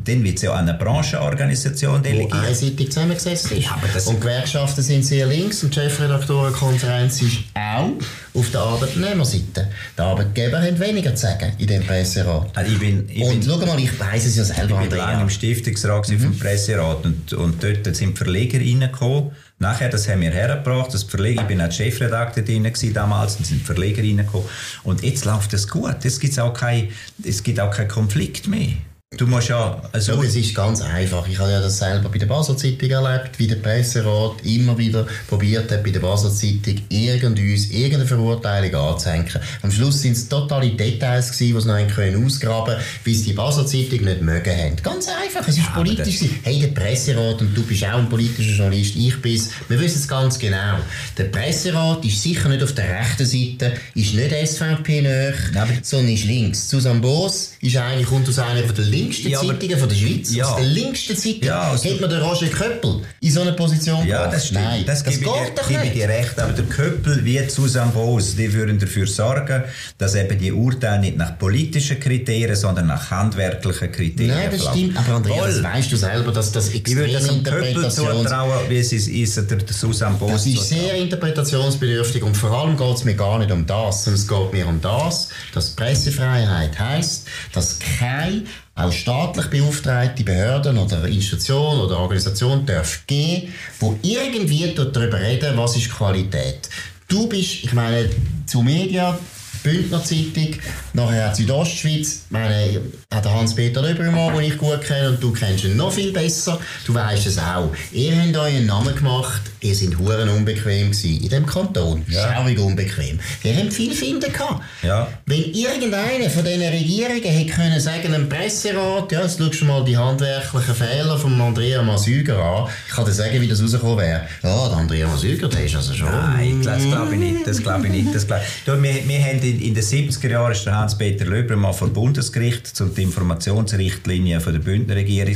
dann 0.05 0.23
wird 0.23 0.37
es 0.37 0.41
ja 0.41 0.53
an 0.53 0.67
eine 0.67 0.77
Branchenorganisation 0.77 1.99
wo 1.99 2.03
delegiert. 2.03 2.33
einseitig 2.33 2.91
zusammengesetzt 2.91 3.51
ist. 3.51 3.65
Ja, 3.65 3.79
und 4.05 4.19
Gewerkschaften 4.19 4.81
sind 4.81 5.05
sehr 5.05 5.27
links 5.27 5.63
und 5.63 5.75
die 5.75 5.79
Chefredaktorenkonferenz 5.79 7.21
ist 7.21 7.37
auch 7.53 7.91
auf 8.33 8.51
der 8.51 8.61
Arbeitnehmerseite. 8.61 9.69
Die 9.97 10.01
Arbeitgeber 10.01 10.61
haben 10.61 10.79
weniger 10.79 11.13
zu 11.15 11.27
sagen 11.27 11.53
in 11.57 11.67
dem 11.67 11.83
Presserat. 11.85 12.57
Also 12.57 12.71
ich 12.71 12.79
bin, 12.79 13.07
ich 13.07 13.23
und 13.23 13.39
bin, 13.39 13.43
schau 13.43 13.65
mal, 13.65 13.79
ich 13.79 13.99
weiss 13.99 14.25
es 14.25 14.35
ja 14.35 14.43
selber, 14.43 14.81
Ich 14.83 14.91
war 14.91 14.97
lange 14.97 15.23
im 15.23 15.29
Stiftungsrat 15.29 16.09
mhm. 16.09 16.19
vom 16.19 16.39
Presserat 16.39 17.05
und, 17.05 17.33
und 17.33 17.63
dort 17.63 17.95
sind 17.95 18.13
die 18.13 18.17
Verleger 18.17 18.59
reingekommen. 18.59 19.31
Nachher, 19.61 19.89
das 19.89 20.07
haben 20.07 20.21
wir 20.21 20.31
hergebracht, 20.31 20.93
das 20.93 21.03
Verleger, 21.03 21.41
ich 21.41 21.47
bin 21.49 21.61
auch 21.61 21.69
Chefredakteur 21.69 22.43
gewesen 22.43 22.93
damals, 22.93 23.35
und 23.35 23.45
sind 23.45 23.61
Verleger 23.61 24.01
reingekommen. 24.01 24.47
Und 24.83 25.03
jetzt 25.03 25.25
läuft 25.25 25.51
das 25.51 25.67
gut. 25.67 25.97
Es 26.03 26.19
gibt 26.19 26.39
auch 26.39 26.53
kein, 26.53 26.89
es 27.23 27.43
gibt 27.43 27.59
auch 27.59 27.69
keinen 27.69 27.89
Konflikt 27.89 28.47
mehr. 28.47 28.69
Du 29.17 29.25
musst 29.25 29.49
ja, 29.49 29.81
also, 29.91 30.13
Schau, 30.13 30.21
es 30.21 30.35
ist 30.35 30.53
ganz 30.53 30.81
einfach. 30.81 31.27
Ich 31.27 31.39
habe 31.39 31.49
ja 31.51 31.59
das 31.59 31.79
selber 31.79 32.09
bei 32.09 32.19
der 32.19 32.27
Basel 32.27 32.55
Zeitung 32.55 32.91
erlebt, 32.91 33.39
wie 33.39 33.47
der 33.47 33.55
Presserat 33.55 34.45
immer 34.45 34.77
wieder 34.77 35.07
probiert 35.27 35.71
hat, 35.71 35.83
bei 35.83 35.89
der 35.89 35.99
Basel 35.99 36.31
Zeitung 36.31 36.79
irgendwas, 36.89 37.71
irgendeine 37.71 38.05
Verurteilung 38.05 38.75
anzuhängen. 38.75 39.27
Am 39.63 39.71
Schluss 39.71 40.03
sind 40.03 40.11
es 40.11 40.29
totale 40.29 40.69
Details 40.69 41.31
gewesen, 41.31 41.55
die 41.55 41.61
sie 41.61 41.67
noch 41.87 41.95
können 41.95 42.23
ausgraben 42.23 42.75
wie 43.03 43.15
sie 43.15 43.23
die 43.25 43.33
Basel 43.33 43.65
Zeitung 43.65 44.05
nicht 44.05 44.21
mögen 44.21 44.55
haben. 44.55 44.75
Ganz 44.83 45.07
einfach. 45.07 45.41
Es 45.47 45.57
ist 45.57 45.65
aber 45.65 45.83
politisch. 45.83 46.19
Hey, 46.43 46.59
der 46.59 46.67
Presserat, 46.79 47.41
und 47.41 47.57
du 47.57 47.63
bist 47.63 47.83
auch 47.85 47.97
ein 47.97 48.09
politischer 48.09 48.51
Journalist, 48.57 48.95
ich 48.95 49.19
bin's, 49.23 49.49
wir 49.69 49.79
wissen 49.79 49.97
es 50.01 50.07
ganz 50.07 50.37
genau. 50.37 50.77
Der 51.17 51.23
Presserat 51.25 52.05
ist 52.05 52.21
sicher 52.21 52.47
nicht 52.47 52.61
auf 52.61 52.73
der 52.75 52.87
rechten 52.99 53.25
Seite, 53.25 53.73
ist 53.95 54.13
nicht 54.13 54.31
SVP 54.31 55.01
näher, 55.01 55.33
Ja, 55.55 55.63
aber- 55.63 55.73
sondern 55.81 56.13
ist 56.13 56.25
links. 56.25 56.69
Susanne 56.69 56.99
Boos 56.99 57.53
ist 57.59 57.75
eigentlich, 57.75 58.07
kommt 58.07 58.29
aus 58.29 58.37
einer 58.37 58.63
von 58.63 58.75
den 58.75 58.98
linksten 58.99 59.29
Ja, 59.29 59.39
Zeitungen 59.41 59.77
von 59.79 59.89
der 59.89 59.95
Schweiz. 59.95 60.33
Ja. 60.33 60.45
Aus 60.45 60.55
der 60.57 60.65
linksten 60.65 61.17
Zeitung. 61.17 61.43
Ja, 61.43 61.71
aus- 61.71 61.83
Hätte 61.83 62.01
man 62.01 62.09
den 62.09 62.21
Roger 62.21 62.47
Köppel 62.47 63.01
in 63.21 63.31
so 63.31 63.41
eine 63.41 63.53
Position 63.53 64.05
ja, 64.07 64.17
gebracht? 64.17 64.33
das 64.35 64.47
stimmt. 64.47 64.63
Nein, 64.63 64.83
das, 64.85 65.03
gebe 65.03 65.17
geht 65.17 65.25
dir, 65.25 65.51
doch 65.55 65.67
gebe 65.67 65.89
dir 65.89 66.09
recht. 66.09 66.39
Aber 66.39 66.53
der 66.53 66.65
Köppel 66.65 67.23
wie 67.25 67.39
Susanne 67.49 67.91
Boos, 67.91 68.35
die 68.35 68.51
würden 68.53 68.77
dafür 68.79 69.07
sorgen, 69.07 69.63
dass 69.97 70.15
eben 70.15 70.37
die 70.37 70.51
Urteile 70.51 70.99
nicht 71.01 71.17
nach 71.17 71.37
politischen 71.37 71.99
Kriterien, 71.99 72.55
sondern 72.55 72.87
nach 72.87 73.09
handwerklichen 73.11 73.91
Kriterien 73.91 74.35
Nein, 74.35 74.49
das 74.51 74.65
stimmt. 74.67 74.97
Aber 74.97 75.15
Andrea, 75.15 75.41
Wohl. 75.41 75.47
das 75.47 75.63
weißt 75.63 75.91
du 75.91 75.95
selber, 75.95 76.31
dass 76.31 76.51
das 76.51 76.69
Ich 76.69 76.85
würde 76.95 77.13
das 77.13 77.23
extrem 77.25 77.43
Köppel 77.43 77.89
zutrauen, 77.91 78.69
wie 78.69 78.77
es 78.77 78.91
ist, 78.93 79.07
ist 79.07 79.35
der, 79.49 79.57
Susanne 79.69 80.15
Boos 80.17 80.31
Das 80.31 80.45
ist 80.45 80.69
sehr 80.69 80.93
interpretationsbedürftig 80.95 82.23
und 82.23 82.35
vor 82.35 82.51
allem 82.51 82.77
geht 82.77 82.95
es 82.95 83.03
mir 83.05 83.15
gar 83.15 83.39
nicht 83.39 83.51
um 83.51 83.65
das, 83.65 84.03
sondern 84.03 84.21
es 84.21 84.27
geht 84.27 84.53
mir 84.53 84.67
um 84.67 84.81
das, 84.81 85.29
dass 85.53 85.69
Pressefreiheit 85.71 86.77
heißt, 86.77 87.25
dass 87.53 87.77
keine 87.99 88.43
auch 88.79 88.91
staatlich 88.91 89.47
beauftragte 89.47 90.23
Behörden 90.23 90.77
oder 90.77 91.07
Institution 91.07 91.79
oder 91.79 91.99
Organisation 91.99 92.65
darf 92.65 93.05
gehen, 93.07 93.53
wo 93.79 93.97
irgendwie 94.01 94.73
darüber 94.73 95.19
reden, 95.19 95.57
was 95.57 95.75
ist 95.75 95.91
Qualität. 95.91 96.69
Du 97.07 97.27
bist, 97.27 97.63
ich 97.63 97.73
meine, 97.73 98.09
zu 98.45 98.61
Media 98.61 99.17
Bündner 99.63 100.03
Zeitung, 100.03 100.55
nachher 100.93 101.33
Südostschweiz, 101.35 102.23
meine, 102.29 102.81
hat 103.13 103.25
der 103.25 103.33
Hans-Peter 103.33 103.81
Löbermann, 103.81 104.33
den 104.35 104.43
ich 104.43 104.57
gut 104.57 104.81
kenne, 104.81 105.09
und 105.09 105.23
du 105.23 105.31
kennst 105.31 105.63
ihn 105.63 105.77
noch 105.77 105.91
viel 105.91 106.11
besser, 106.11 106.59
du 106.85 106.93
weißt 106.93 107.27
es 107.27 107.37
auch. 107.37 107.71
Ihr 107.91 108.15
habt 108.15 108.37
euch 108.37 108.55
einen 108.55 108.67
Namen 108.67 108.95
gemacht, 108.95 109.41
ihr 109.61 109.75
seid 109.75 109.97
huren 109.97 110.29
unbequem 110.29 110.91
gewesen, 110.91 111.23
in 111.23 111.29
dem 111.29 111.45
Kanton. 111.45 112.05
Ja. 112.07 112.33
Schaurig 112.33 112.59
unbequem. 112.59 113.19
Ihr 113.43 113.55
habt 113.55 113.73
viel 113.73 113.93
finden 113.93 114.31
gehabt. 114.31 114.63
Ja. 114.83 115.07
Wenn 115.25 115.43
irgendeine 115.53 116.29
von 116.29 116.43
diesen 116.43 116.61
Regierungen 116.61 117.21
hätte 117.23 117.51
können 117.51 117.79
sagen, 117.79 118.13
ein 118.13 118.29
Presserat, 118.29 119.11
ja, 119.11 119.21
jetzt 119.21 119.39
schau 119.55 119.65
mal 119.65 119.83
die 119.83 119.97
handwerklichen 119.97 120.75
Fehler 120.75 121.17
von 121.17 121.39
Andrea 121.39 121.81
Masüger 121.81 122.37
an, 122.37 122.69
ich 122.87 122.95
kann 122.95 123.05
dir 123.05 123.11
sagen, 123.11 123.41
wie 123.41 123.47
das 123.47 123.61
rausgekommen 123.61 123.97
wäre. 123.97 124.21
Ja, 124.43 124.69
der 124.69 124.77
Andrea 124.77 125.07
Masüger, 125.07 125.47
der 125.47 125.65
ist 125.65 125.75
also 125.75 125.93
schon... 125.93 126.11
Nein, 126.11 126.61
das 126.63 126.83
glaube 126.83 127.13
ich 127.13 127.19
nicht, 127.19 127.47
das 127.47 127.61
glaube 127.61 127.87
ich 127.87 127.91
nicht. 127.91 128.15
Das 128.15 128.27
glaub... 128.27 128.41
du, 128.65 128.81
wir, 128.81 129.07
wir 129.07 129.19
haben 129.19 129.41
in, 129.49 129.59
in 129.61 129.73
den 129.73 129.83
70er 129.83 130.29
Jahren 130.29 130.51
ist 130.51 130.65
der 130.65 130.77
Hans-Peter 130.77 131.25
Löber 131.25 131.55
mal 131.55 131.73
vor 131.73 131.89
Bundesgericht 131.89 132.67
zu 132.67 132.85
den 132.85 133.05
Informationsrichtlinien 133.05 134.39
von 134.41 134.53
der 134.53 134.59
Bündner 134.59 134.95
Regierung 134.95 135.35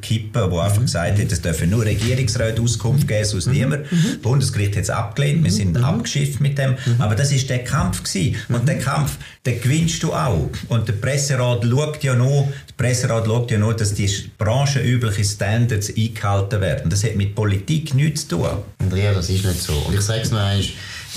kippen, 0.00 0.50
wo 0.50 0.58
einfach 0.58 0.78
mhm. 0.78 0.86
gesagt 0.86 1.18
hat, 1.18 1.32
es 1.32 1.40
dürfen 1.40 1.70
nur 1.70 1.84
Regierungsräte 1.84 2.60
Auskunft 2.60 3.06
geben, 3.06 3.24
sonst 3.24 3.46
mhm. 3.46 3.52
niemand. 3.52 3.92
Mhm. 3.92 4.04
Das 4.04 4.18
Bundesgericht 4.18 4.76
hat 4.76 4.82
es 4.82 4.90
abgelehnt, 4.90 5.44
wir 5.44 5.52
sind 5.52 5.76
mhm. 5.76 5.84
abgeschifft 5.84 6.40
mit 6.40 6.58
dem. 6.58 6.72
Mhm. 6.72 7.00
Aber 7.00 7.14
das 7.14 7.32
ist 7.32 7.48
der 7.48 7.64
Kampf 7.64 8.02
gewesen. 8.02 8.36
Und 8.48 8.62
mhm. 8.62 8.66
den 8.66 8.80
Kampf, 8.80 9.16
den 9.46 9.60
gewinnst 9.60 10.02
du 10.02 10.12
auch. 10.12 10.50
Und 10.68 10.88
der 10.88 10.94
Presserat 10.94 11.64
schaut 11.64 12.02
ja 12.02 12.14
nur, 12.14 12.52
der 12.68 12.84
Presserat 12.84 13.26
schaut 13.26 13.50
ja 13.50 13.58
nur, 13.58 13.74
dass 13.74 13.94
die 13.94 14.10
branchenüblichen 14.36 15.24
Standards 15.24 15.92
eingehalten 15.96 16.60
werden. 16.60 16.90
Das 16.90 17.04
hat 17.04 17.16
mit 17.16 17.34
Politik 17.34 17.94
nichts 17.94 18.26
zu 18.26 18.36
tun. 18.36 18.48
Andrea, 18.78 19.14
das 19.14 19.30
ist 19.30 19.44
nicht 19.44 19.62
so. 19.62 19.72
Und 19.72 19.94
ich 19.94 20.00
sage 20.00 20.22
es 20.22 20.30
noch 20.30 20.38
einmal, 20.38 20.64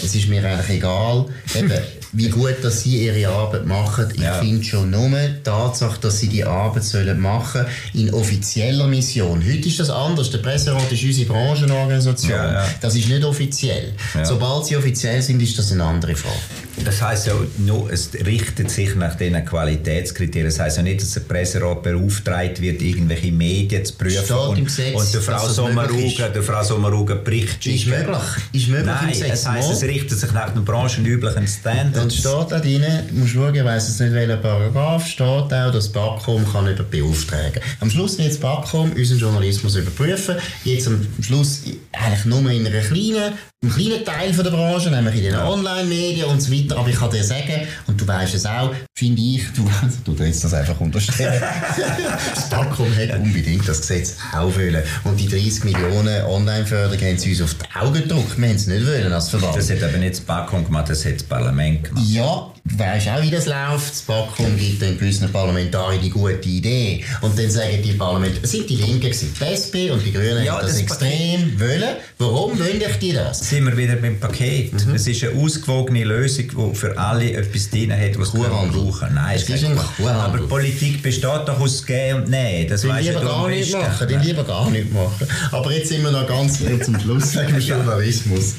es 0.04 0.14
ist 0.14 0.28
mir 0.30 0.46
eigentlich 0.46 0.78
egal, 0.78 1.26
eben, 1.56 1.72
wie 2.14 2.30
gut 2.30 2.56
dass 2.62 2.82
sie 2.82 3.06
ihre 3.06 3.30
Arbeit 3.30 3.66
machen. 3.66 4.08
Ich 4.14 4.22
ja. 4.22 4.40
finde 4.40 4.64
schon 4.64 4.90
nur 4.90 5.10
die 5.10 5.44
Tatsache, 5.44 6.00
dass 6.02 6.20
sie 6.20 6.28
die 6.28 6.44
Arbeit 6.44 6.84
sollen 6.84 7.20
machen 7.20 7.66
in 7.94 8.14
offizieller 8.14 8.88
Mission. 8.88 9.44
Heute 9.44 9.68
ist 9.68 9.80
das 9.80 9.90
anders. 9.90 10.32
Der 10.32 10.40
Presserat 10.40 10.92
ist 10.92 11.04
unsere 11.04 11.28
Branchenorganisation. 11.28 12.32
Ja, 12.32 12.54
ja. 12.54 12.66
Das 12.82 12.96
ist 12.96 13.10
nicht 13.10 13.24
offiziell. 13.24 13.94
Sobald 14.24 14.66
sie 14.66 14.78
offiziell 14.78 15.22
sind, 15.22 15.42
ist 15.42 15.58
das 15.58 15.72
eine 15.72 15.84
andere 15.84 16.16
Frage. 16.16 16.36
Das 16.84 17.02
heisst 17.02 17.28
ja 17.28 17.34
nur, 17.58 17.92
es 17.92 18.14
richtet 18.14 18.70
sich 18.70 18.96
nach 18.96 19.16
diesen 19.16 19.44
Qualitätskriterien. 19.44 20.48
Das 20.48 20.60
heisst 20.60 20.78
ja 20.78 20.84
nicht, 20.84 21.02
dass 21.02 21.14
der 21.14 21.22
Presserat 21.22 21.84
beauftragt 21.84 22.62
wird, 22.62 22.82
irgendwelche 22.82 23.32
Medien 23.32 23.84
zu 23.84 23.94
prüfen 23.96 24.24
Steht 24.24 24.38
und, 24.38 24.64
Gesetz, 24.64 24.96
und 24.96 25.14
der 25.14 25.22
Frau 25.22 25.48
Sommaruga, 25.48 26.30
der 26.30 26.44
Frau 26.44 26.64
Sommaruga 26.64 27.16
Bericht 27.16 27.66
Ist 27.66 27.88
möglich. 27.88 28.18
Ist 28.54 28.68
möglich 28.68 28.86
Nein, 28.86 29.04
im 29.04 29.10
Gesetz. 29.10 29.32
es 29.34 29.48
heisst, 29.48 29.72
es 29.72 29.84
richtet 29.84 30.20
sich 30.20 30.32
nach 30.32 30.52
den 30.52 30.64
branchenüblichen 30.64 31.48
Standards. 31.48 31.94
Dann 31.94 32.12
steht 32.12 32.52
da 32.52 32.60
drin, 32.60 32.84
du 33.10 33.16
musst 33.16 33.34
schauen, 33.34 33.56
ich 33.56 33.64
weiss 33.64 33.88
jetzt 33.88 34.00
nicht, 34.00 34.14
welcher 34.14 34.38
Paragraph, 34.38 35.08
steht 35.08 35.28
auch, 35.28 35.50
dass 35.50 35.74
das 35.74 35.90
BAKOM 35.90 36.52
kann 36.52 36.68
über 36.68 36.84
beauftragen. 36.84 37.62
Am 37.80 37.90
Schluss 37.90 38.18
wird 38.18 38.30
das 38.30 38.38
BAKOM 38.38 38.92
unseren 38.92 39.20
Journalismus 39.20 39.76
überprüfen. 39.76 40.36
Jetzt 40.64 40.88
am 40.88 41.06
Schluss 41.22 41.64
eigentlich 41.92 42.26
nur 42.26 42.50
in 42.52 42.66
einer 42.68 42.82
kleinen 42.82 43.34
ein 43.64 43.72
kleiner 43.72 44.04
Teil 44.04 44.34
von 44.34 44.44
der 44.44 44.52
Branche, 44.52 44.92
nämlich 44.92 45.16
in 45.16 45.24
den 45.24 45.36
Online-Medien 45.36 46.28
und 46.28 46.40
so 46.40 46.52
weiter. 46.52 46.78
Aber 46.78 46.90
ich 46.90 46.96
kann 46.96 47.10
dir 47.10 47.24
sagen, 47.24 47.68
und 47.88 48.00
du 48.00 48.08
weißt 48.08 48.36
es 48.36 48.46
auch, 48.46 48.72
finde 48.96 49.20
ich, 49.20 49.52
du, 49.56 49.68
du 50.06 50.14
drehst 50.14 50.44
das 50.44 50.54
einfach 50.54 50.80
unterstellen. 50.80 51.42
das 52.36 52.50
BAKOM 52.50 52.96
hat 52.96 53.20
unbedingt 53.20 53.68
das 53.68 53.82
Gesetz 53.82 54.16
auch 54.32 54.54
wollen. 54.56 54.84
Und 55.06 55.20
die 55.20 55.28
30 55.28 55.64
Millionen 55.64 56.24
Online-Förderung 56.26 57.04
haben 57.04 57.18
sie 57.18 57.32
uns 57.32 57.42
auf 57.42 57.56
die 57.56 57.76
Augen 57.76 57.94
gedruckt. 57.96 58.38
Wir 58.38 58.48
haben 58.48 58.56
es 58.56 58.68
nicht 58.68 58.86
wollen 58.86 59.12
als 59.12 59.30
Verband. 59.30 59.58
Das 59.58 59.72
hat 59.72 59.82
aber 59.82 59.98
nicht 59.98 60.14
das 60.14 60.22
BAKOM 60.22 60.64
gemacht, 60.64 60.90
das 60.90 61.04
hat 61.04 61.16
das 61.16 61.24
Parlament 61.24 61.84
gemacht. 61.86 62.06
Ja, 62.08 62.54
du 62.68 62.80
weißt 62.80 63.08
auch, 63.10 63.22
wie 63.22 63.32
das 63.32 63.46
läuft. 63.46 63.92
Das 63.92 64.02
BAKOM 64.02 64.58
gibt 64.58 64.82
den 64.82 64.98
gewissen 64.98 65.32
Parlamentariern 65.32 66.02
die 66.02 66.10
gute 66.10 66.48
Idee. 66.48 67.04
Und 67.22 67.38
dann 67.38 67.50
sagen 67.50 67.82
die 67.84 67.94
Parlamentarier, 67.94 68.48
sind 68.48 68.70
die 68.70 68.76
Linken, 68.76 69.12
die 69.12 69.44
SP 69.44 69.90
und 69.92 70.06
die 70.06 70.12
Grünen 70.12 70.44
ja, 70.44 70.60
das, 70.60 70.72
das 70.72 70.82
extrem 70.82 71.60
wollen. 71.60 71.96
Warum 72.18 72.58
wollen 72.60 72.82
ich 72.82 72.98
dir 72.98 73.14
das? 73.16 73.48
sind 73.50 73.66
wir 73.66 73.78
wieder 73.78 73.96
beim 73.96 74.20
Paket. 74.20 74.74
Mhm. 74.74 74.96
Es 74.96 75.08
ist 75.08 75.24
eine 75.24 75.40
ausgewogene 75.40 76.04
Lösung, 76.04 76.48
die 76.48 76.76
für 76.76 76.98
alle 76.98 77.34
etwas 77.34 77.70
drin 77.70 77.92
hat, 77.92 78.20
was 78.20 78.32
sie 78.32 78.38
brauchen. 78.38 79.14
Nein, 79.14 79.36
es 79.36 79.50
ist 79.50 79.64
ein 79.64 79.78
Aber 79.78 80.38
Politik 80.48 81.02
besteht 81.02 81.24
doch 81.24 81.60
aus 81.60 81.86
Gehen 81.86 82.18
und 82.18 82.30
Nehmen. 82.30 82.70
Das 82.70 82.88
weißt 82.88 83.08
lieber 83.08 83.22
gar 83.22 83.48
nicht 83.48 83.74
machen. 83.74 84.08
Den 84.08 84.22
lieber 84.22 84.44
gar 84.44 84.70
nicht 84.70 84.94
machen. 84.94 85.28
Aber 85.52 85.72
jetzt 85.72 85.90
sind 85.90 86.04
wir 86.04 86.12
noch 86.12 86.28
ganz 86.28 86.60
zum 86.60 87.00
Schluss 87.00 87.36
wegen 87.36 87.60
Journalismus. 87.68 88.56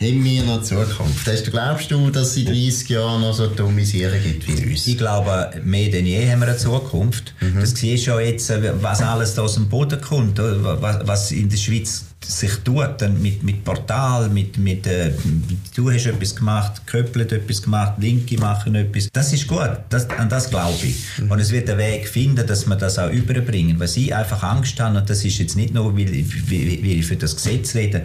Haben 0.00 0.24
wir 0.24 0.42
noch 0.42 0.62
Zukunft? 0.62 1.26
Hast 1.26 1.46
du, 1.46 1.50
glaubst 1.52 1.90
du, 1.90 2.10
dass 2.10 2.36
in 2.36 2.46
30 2.46 2.88
Jahren 2.88 3.20
noch 3.20 3.34
so 3.34 3.41
dumme 3.48 3.84
Sachen 3.84 4.22
gibt 4.22 4.46
wie 4.48 4.70
uns? 4.70 4.86
Ich 4.86 4.98
glaube, 4.98 5.50
mehr 5.64 5.90
denn 5.90 6.06
je 6.06 6.30
haben 6.30 6.40
wir 6.40 6.48
eine 6.48 6.56
Zukunft. 6.56 7.34
Mhm. 7.40 7.60
Das 7.60 7.70
siehst 7.70 8.06
du 8.06 8.12
ja 8.12 8.20
jetzt, 8.20 8.52
was 8.80 9.02
alles 9.02 9.34
da 9.34 9.42
aus 9.42 9.54
dem 9.54 9.68
Boden 9.68 10.00
kommt, 10.00 10.38
was 10.38 11.32
in 11.32 11.48
der 11.48 11.56
Schweiz 11.56 12.04
sich 12.24 12.56
tut, 12.64 13.00
dann 13.00 13.20
mit, 13.20 13.42
mit 13.42 13.64
Portal, 13.64 14.28
mit, 14.28 14.58
mit 14.58 14.86
äh, 14.86 15.12
du 15.74 15.90
hast 15.90 16.06
etwas 16.06 16.34
gemacht, 16.34 16.86
Köppel 16.86 17.22
hat 17.22 17.32
etwas 17.32 17.62
gemacht, 17.62 17.94
Linke 17.98 18.38
machen 18.38 18.74
etwas. 18.74 19.08
Das 19.12 19.32
ist 19.32 19.46
gut, 19.46 19.70
das, 19.88 20.08
an 20.10 20.28
das 20.28 20.50
glaube 20.50 20.78
ich. 20.82 20.96
Mhm. 21.18 21.30
Und 21.30 21.38
es 21.40 21.50
wird 21.50 21.68
einen 21.68 21.78
Weg 21.78 22.08
finden, 22.08 22.46
dass 22.46 22.66
wir 22.66 22.76
das 22.76 22.98
auch 22.98 23.10
überbringen. 23.10 23.78
Was 23.78 23.96
ich 23.96 24.14
einfach 24.14 24.42
Angst 24.42 24.78
habe, 24.80 24.98
und 24.98 25.08
das 25.08 25.24
ist 25.24 25.38
jetzt 25.38 25.56
nicht 25.56 25.74
nur, 25.74 25.96
weil, 25.96 26.06
weil, 26.06 26.82
weil 26.82 26.98
ich 26.98 27.06
für 27.06 27.16
das 27.16 27.36
Gesetz 27.36 27.74
rede, 27.74 28.04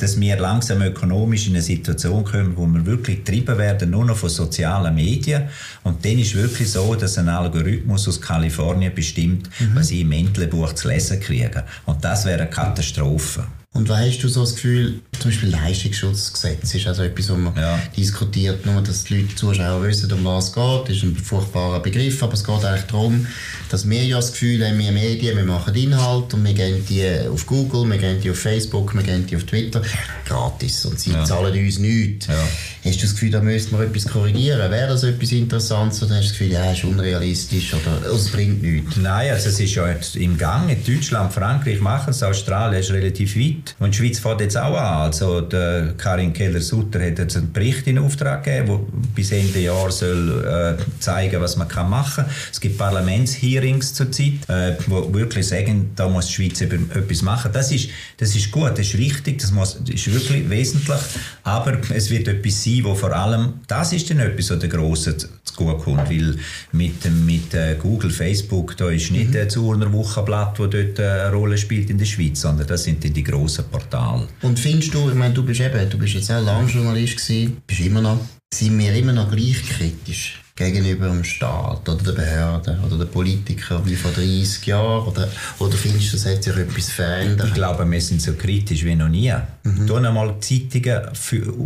dass 0.00 0.20
wir 0.20 0.36
langsam 0.38 0.82
ökonomisch 0.82 1.46
in 1.46 1.54
eine 1.54 1.62
Situation 1.62 2.24
kommen, 2.24 2.56
wo 2.56 2.66
wir 2.66 2.84
wirklich 2.86 3.24
getrieben 3.24 3.58
werden, 3.58 3.90
nur 3.90 4.04
noch 4.04 4.16
von 4.16 4.28
sozialen 4.28 4.94
Medien. 4.94 5.44
Und 5.82 6.04
dann 6.04 6.18
ist 6.18 6.34
wirklich 6.34 6.70
so, 6.70 6.94
dass 6.94 7.18
ein 7.18 7.28
Algorithmus 7.28 8.08
aus 8.08 8.20
Kalifornien 8.20 8.94
bestimmt, 8.94 9.48
mhm. 9.58 9.74
was 9.74 9.90
ich 9.90 10.00
im 10.00 10.12
Entlebuch 10.12 10.72
zu 10.74 10.88
lesen 10.88 11.20
kriege. 11.20 11.64
Und 11.84 12.04
das 12.04 12.24
wäre 12.24 12.42
eine 12.42 12.50
Katastrophe. 12.50 13.44
Und 13.76 13.90
was 13.90 14.00
hast 14.00 14.18
du 14.20 14.28
so 14.28 14.40
das 14.40 14.54
Gefühl, 14.54 15.00
zum 15.18 15.30
Beispiel 15.30 15.50
Leistungsschutzgesetz 15.50 16.74
ist 16.74 16.86
also 16.86 17.02
etwas, 17.02 17.28
was 17.28 17.36
man 17.36 17.54
ja. 17.56 17.78
diskutiert, 17.94 18.64
nur 18.64 18.80
dass 18.80 19.04
die 19.04 19.16
Leute, 19.16 19.28
die 19.28 19.34
Zuschauer 19.34 19.82
wissen, 19.82 20.10
um 20.12 20.24
was 20.24 20.48
es 20.48 20.52
geht. 20.54 20.82
Das 20.84 20.96
ist 20.96 21.02
ein 21.02 21.16
furchtbarer 21.16 21.80
Begriff, 21.80 22.22
aber 22.22 22.32
es 22.32 22.42
geht 22.42 22.64
eigentlich 22.64 22.86
darum, 22.86 23.26
dass 23.68 23.88
wir 23.88 24.02
ja 24.02 24.16
das 24.16 24.32
Gefühl 24.32 24.66
haben, 24.66 24.78
wir 24.78 24.92
Medien, 24.92 25.36
wir 25.36 25.44
machen 25.44 25.74
Inhalt 25.74 26.32
und 26.32 26.44
wir 26.44 26.54
gehen 26.54 26.86
die 26.88 27.28
auf 27.28 27.44
Google, 27.44 27.84
wir 27.90 27.98
gehen 27.98 28.18
die 28.20 28.30
auf 28.30 28.38
Facebook, 28.38 28.94
wir 28.94 29.02
gehen 29.02 29.26
die 29.26 29.36
auf 29.36 29.44
Twitter, 29.44 29.82
gratis 30.24 30.86
und 30.86 30.98
sie 30.98 31.12
ja. 31.12 31.24
zahlen 31.24 31.52
uns 31.52 31.78
nichts. 31.78 32.28
Ja. 32.28 32.34
Hast 32.82 32.96
du 32.98 33.02
das 33.02 33.12
Gefühl, 33.12 33.30
da 33.30 33.42
müsste 33.42 33.74
man 33.74 33.86
etwas 33.86 34.06
korrigieren? 34.06 34.70
Wäre 34.70 34.88
das 34.88 35.02
etwas 35.02 35.32
Interessantes 35.32 36.02
oder 36.02 36.14
hast 36.14 36.24
du 36.24 36.28
das 36.28 36.38
Gefühl, 36.38 36.52
ja, 36.52 36.72
es 36.72 36.78
ist 36.78 36.84
unrealistisch 36.84 37.74
oder 37.74 38.10
es 38.10 38.30
bringt 38.30 38.62
nichts? 38.62 38.96
Nein, 38.96 39.32
also 39.32 39.50
es 39.50 39.60
ist 39.60 39.74
ja 39.74 39.86
im 40.14 40.38
Gang. 40.38 40.70
In 40.70 40.82
Deutschland, 40.82 41.32
Frankreich 41.32 41.80
machen 41.80 42.10
es, 42.10 42.22
Australien 42.22 42.80
ist 42.80 42.90
relativ 42.90 43.36
weit. 43.36 43.65
Und 43.78 43.94
die 43.94 43.98
Schweiz 43.98 44.18
fährt 44.18 44.40
jetzt 44.40 44.56
auch 44.56 44.76
an. 44.76 45.02
Also 45.02 45.40
der 45.40 45.94
Karin 45.96 46.32
Keller-Sutter 46.32 47.00
hat 47.04 47.18
jetzt 47.18 47.36
einen 47.36 47.52
Bericht 47.52 47.86
in 47.86 47.98
Auftrag 47.98 48.44
gegeben, 48.44 48.66
der 48.68 49.02
bis 49.14 49.32
Ende 49.32 49.60
Jahr 49.60 49.90
soll 49.90 50.44
äh, 50.44 51.00
zeigen, 51.00 51.40
was 51.40 51.56
man 51.56 51.68
kann 51.68 51.90
machen 51.90 52.24
kann. 52.24 52.34
Es 52.52 52.60
gibt 52.60 52.78
Parlamentshearings 52.78 53.94
zurzeit, 53.94 54.48
äh, 54.48 54.76
wo 54.86 55.12
wirklich 55.12 55.46
sagen, 55.46 55.90
da 55.96 56.08
muss 56.08 56.26
die 56.26 56.32
Schweiz 56.32 56.60
etwas 56.60 57.22
machen. 57.22 57.50
Das 57.52 57.72
ist, 57.72 57.88
das 58.18 58.34
ist 58.34 58.50
gut, 58.50 58.72
das 58.72 58.80
ist 58.80 58.94
richtig, 58.94 59.38
das, 59.38 59.50
muss, 59.50 59.78
das 59.78 59.94
ist 59.94 60.12
wirklich 60.12 60.48
wesentlich. 60.48 61.00
Aber 61.42 61.78
es 61.94 62.10
wird 62.10 62.28
etwas 62.28 62.62
sein, 62.62 62.80
wo 62.84 62.94
vor 62.94 63.12
allem, 63.14 63.54
das 63.66 63.92
ist 63.92 64.10
dann 64.10 64.20
etwas, 64.20 64.50
was 64.50 64.58
der 64.58 64.68
Grossen 64.68 65.16
gut 65.56 65.78
kommt, 65.78 66.10
weil 66.10 66.36
mit, 66.72 67.10
mit 67.24 67.54
äh, 67.54 67.76
Google, 67.80 68.10
Facebook, 68.10 68.76
da 68.76 68.90
ist 68.90 69.10
nicht 69.10 69.30
mhm. 69.30 69.40
ein 69.40 69.50
Zurner 69.50 69.92
Wochenblatt, 69.92 70.58
das 70.58 70.70
dort 70.70 70.98
äh, 70.98 71.02
eine 71.02 71.32
Rolle 71.32 71.58
spielt 71.58 71.90
in 71.90 71.98
der 71.98 72.04
Schweiz, 72.04 72.42
sondern 72.42 72.66
das 72.66 72.84
sind 72.84 73.02
die 73.02 73.24
grossen 73.24 73.45
Portale. 73.48 74.28
Und 74.42 74.58
findest 74.58 74.94
du, 74.94 75.08
ich 75.08 75.14
meine, 75.14 75.34
du 75.34 75.42
bist 75.42 75.60
eben, 75.60 75.88
du 75.88 75.98
bist 75.98 76.14
jetzt 76.14 76.30
auch 76.30 76.44
lange 76.44 76.70
Journalist 76.70 77.16
gewesen, 77.16 77.62
bist 77.66 77.80
immer 77.80 78.00
noch, 78.00 78.20
sind 78.52 78.78
wir 78.78 78.94
immer 78.94 79.12
noch 79.12 79.30
gleich 79.30 79.62
kritisch? 79.68 80.40
gegenüber 80.56 81.08
dem 81.08 81.22
Staat 81.22 81.86
oder 81.86 82.02
der 82.02 82.12
Behörde 82.12 82.78
oder 82.84 82.96
den 82.96 83.08
Politikern 83.08 83.84
wie 83.84 83.94
vor 83.94 84.10
30 84.10 84.66
Jahren? 84.66 85.06
Oder, 85.06 85.28
oder 85.58 85.76
findest 85.76 86.12
du, 86.12 86.16
es 86.16 86.24
hat 86.24 86.42
sich 86.42 86.56
etwas 86.56 86.88
verändert? 86.88 87.48
Ich 87.48 87.54
glaube, 87.54 87.88
wir 87.88 88.00
sind 88.00 88.22
so 88.22 88.32
kritisch 88.32 88.82
wie 88.84 88.94
noch 88.94 89.08
nie. 89.08 89.34
Mhm. 89.66 89.86
Tu 89.86 89.96
einmal 89.96 90.34
Zeitungen 90.40 91.00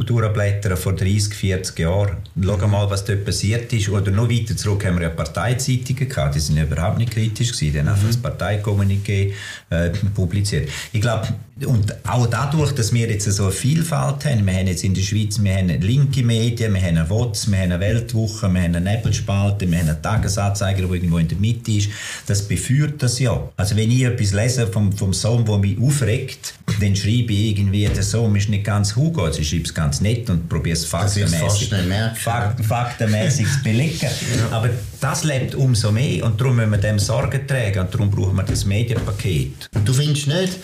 durchblättern 0.06 0.76
vor 0.76 0.94
30, 0.94 1.34
40 1.34 1.78
Jahren. 1.78 2.16
Schau 2.42 2.56
mhm. 2.56 2.70
mal, 2.70 2.90
was 2.90 3.04
dort 3.04 3.24
passiert 3.24 3.72
ist. 3.72 3.88
Oder 3.88 4.10
noch 4.10 4.30
weiter 4.30 4.56
zurück 4.56 4.86
haben 4.86 4.96
wir 4.96 5.02
ja 5.02 5.08
Parteizeitungen 5.10 6.08
gehabt. 6.08 6.34
Die 6.34 6.40
sind 6.40 6.56
überhaupt 6.56 6.98
nicht 6.98 7.12
kritisch 7.12 7.52
gewesen. 7.52 7.72
Die 7.72 7.78
haben 7.78 7.86
mhm. 7.86 7.92
einfach 7.92 8.06
das 8.06 8.16
Parteikommuniqué 8.16 9.32
äh, 9.68 9.90
publiziert. 10.14 10.68
Ich 10.92 11.00
glaube, 11.00 11.28
und 11.66 11.94
auch 12.08 12.26
dadurch, 12.26 12.72
dass 12.72 12.92
wir 12.92 13.08
jetzt 13.10 13.30
so 13.30 13.44
eine 13.44 13.52
Vielfalt 13.52 14.24
haben, 14.24 14.46
wir 14.46 14.54
haben 14.54 14.66
jetzt 14.66 14.84
in 14.84 14.94
der 14.94 15.02
Schweiz, 15.02 15.42
wir 15.42 15.54
haben 15.54 15.68
linke 15.68 16.22
Medien, 16.22 16.72
wir 16.72 16.80
haben 16.80 16.96
eine 16.96 17.10
WOTS, 17.10 17.50
wir 17.50 17.58
haben 17.58 17.72
eine 17.72 17.80
Weltwoche, 17.80 18.48
wir 18.48 18.62
haben 18.62 18.74
eine 18.74 18.80
Nebelspalte, 18.80 19.70
wir 19.70 19.78
haben 19.78 19.88
einen 19.88 20.02
Tagesanzeiger, 20.02 20.82
der 20.82 20.90
irgendwo 20.90 21.18
in 21.18 21.28
der 21.28 21.38
Mitte 21.38 21.72
ist, 21.72 21.90
das 22.26 22.46
beführt 22.48 23.02
das 23.02 23.18
ja. 23.18 23.48
Also 23.56 23.76
wenn 23.76 23.90
ich 23.90 24.04
etwas 24.04 24.32
lese 24.32 24.66
vom, 24.66 24.92
vom 24.92 25.12
Song, 25.12 25.44
der 25.44 25.58
mich 25.58 25.78
aufregt, 25.78 26.54
dann 26.80 26.96
schreibe 26.96 27.32
ich 27.32 27.58
irgendwie, 27.58 27.88
der 27.94 28.02
Sohn 28.02 28.34
ist 28.36 28.48
nicht 28.48 28.64
ganz 28.64 28.94
Hugo, 28.96 29.24
also 29.24 29.40
ich 29.40 29.48
schreibe 29.48 29.64
es 29.64 29.74
ganz 29.74 30.00
nett 30.00 30.28
und 30.30 30.48
probiere 30.48 30.74
es 30.74 30.84
faktenmäßig, 30.84 31.70
Fakt, 32.16 32.64
faktenmäßig 32.64 33.46
zu 33.46 33.62
belegen. 33.62 33.98
ja. 34.00 34.56
Aber 34.56 34.70
das 35.00 35.24
lebt 35.24 35.54
umso 35.54 35.90
mehr 35.90 36.24
und 36.24 36.40
darum 36.40 36.56
müssen 36.56 36.70
wir 36.70 36.78
dem 36.78 36.98
Sorge 36.98 37.46
tragen 37.46 37.80
und 37.80 37.94
darum 37.94 38.10
brauchen 38.10 38.36
wir 38.36 38.42
das 38.42 38.64
Medienpaket. 38.64 39.70
Und 39.74 39.88
du 39.88 39.92
findest 39.92 40.26
nicht, 40.26 40.58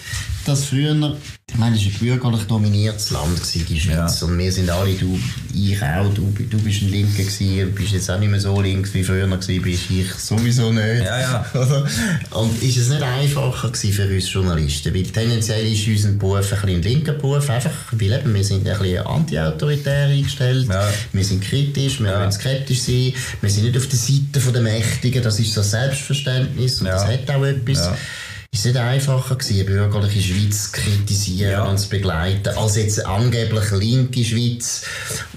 dass 0.47 0.67
früher, 0.67 1.17
ich 1.49 1.59
meine, 1.59 1.77
es 1.77 1.85
war 1.85 1.93
ein 1.93 1.99
bürgerlich 1.99 2.43
dominiertes 2.45 3.11
Land, 3.11 3.37
gewesen, 3.37 3.67
die 3.69 3.81
Schweiz. 3.81 4.21
Ja. 4.21 4.27
Und 4.27 4.39
wir 4.39 4.53
sind 4.53 4.71
alle, 4.71 4.95
du, 4.95 5.19
ich 5.53 5.83
auch, 5.83 6.13
du, 6.15 6.33
du 6.51 6.59
bist 6.59 6.83
ein 6.83 6.91
Linker 6.91 7.25
gewesen, 7.25 7.75
bist 7.75 7.93
jetzt 7.93 8.11
auch 8.11 8.19
nicht 8.19 8.31
mehr 8.31 8.41
so 8.41 8.61
links 8.61 8.95
wie 8.95 9.03
früher 9.03 9.27
gewesen, 9.27 9.63
bist 9.63 9.91
ich 9.91 10.13
sowieso 10.15 10.71
nicht. 10.73 11.05
Ja, 11.05 11.21
ja. 11.21 11.47
Und 12.31 12.63
ist 12.63 12.77
es 12.77 12.89
nicht 12.89 13.03
einfacher 13.03 13.69
gewesen 13.69 13.93
für 13.93 14.15
uns 14.15 14.33
Journalisten? 14.33 14.95
Weil 14.95 15.03
tendenziell 15.05 15.73
ist 15.73 15.87
unser 15.89 16.11
Beruf 16.11 16.53
ein, 16.53 16.69
ein 16.69 16.83
linker 16.83 17.15
Beruf, 17.15 17.51
einfach, 17.51 17.71
weil 17.93 18.13
eben, 18.13 18.33
wir 18.33 18.45
sind 18.45 18.67
ein 18.69 18.79
bisschen 18.79 19.07
anti-autoritär 19.07 20.09
eingestellt, 20.09 20.69
ja. 20.69 20.89
wir 21.13 21.25
sind 21.25 21.43
kritisch, 21.43 22.01
wir 22.01 22.11
ja. 22.11 22.21
wollen 22.21 22.33
skeptisch 22.33 22.83
sein, 22.83 23.13
wir 23.41 23.51
sind 23.51 23.65
nicht 23.65 23.77
auf 23.77 23.89
der 23.89 23.99
Seite 23.99 24.26
der 24.35 24.63
Mächtigen, 24.63 25.23
das 25.23 25.39
ist 25.39 25.55
so 25.55 25.63
Selbstverständnis 25.63 26.81
und 26.81 26.87
ja. 26.87 26.93
das 26.95 27.07
hat 27.07 27.31
auch 27.31 27.45
etwas 27.45 27.91
ist 28.57 28.61
es 28.61 28.73
nicht 28.73 28.77
einfacher 28.79 29.37
gewesen, 29.37 29.55
eine 29.55 29.65
bürgerliche 29.65 30.33
Schweiz 30.33 30.73
zu 30.73 30.81
kritisieren 30.81 31.51
ja. 31.51 31.65
und 31.65 31.77
zu 31.77 31.91
begleiten, 31.91 32.57
als 32.57 32.77
jetzt 32.77 33.05
angeblich 33.05 33.71
linke 33.73 34.25
Schweiz, 34.25 34.83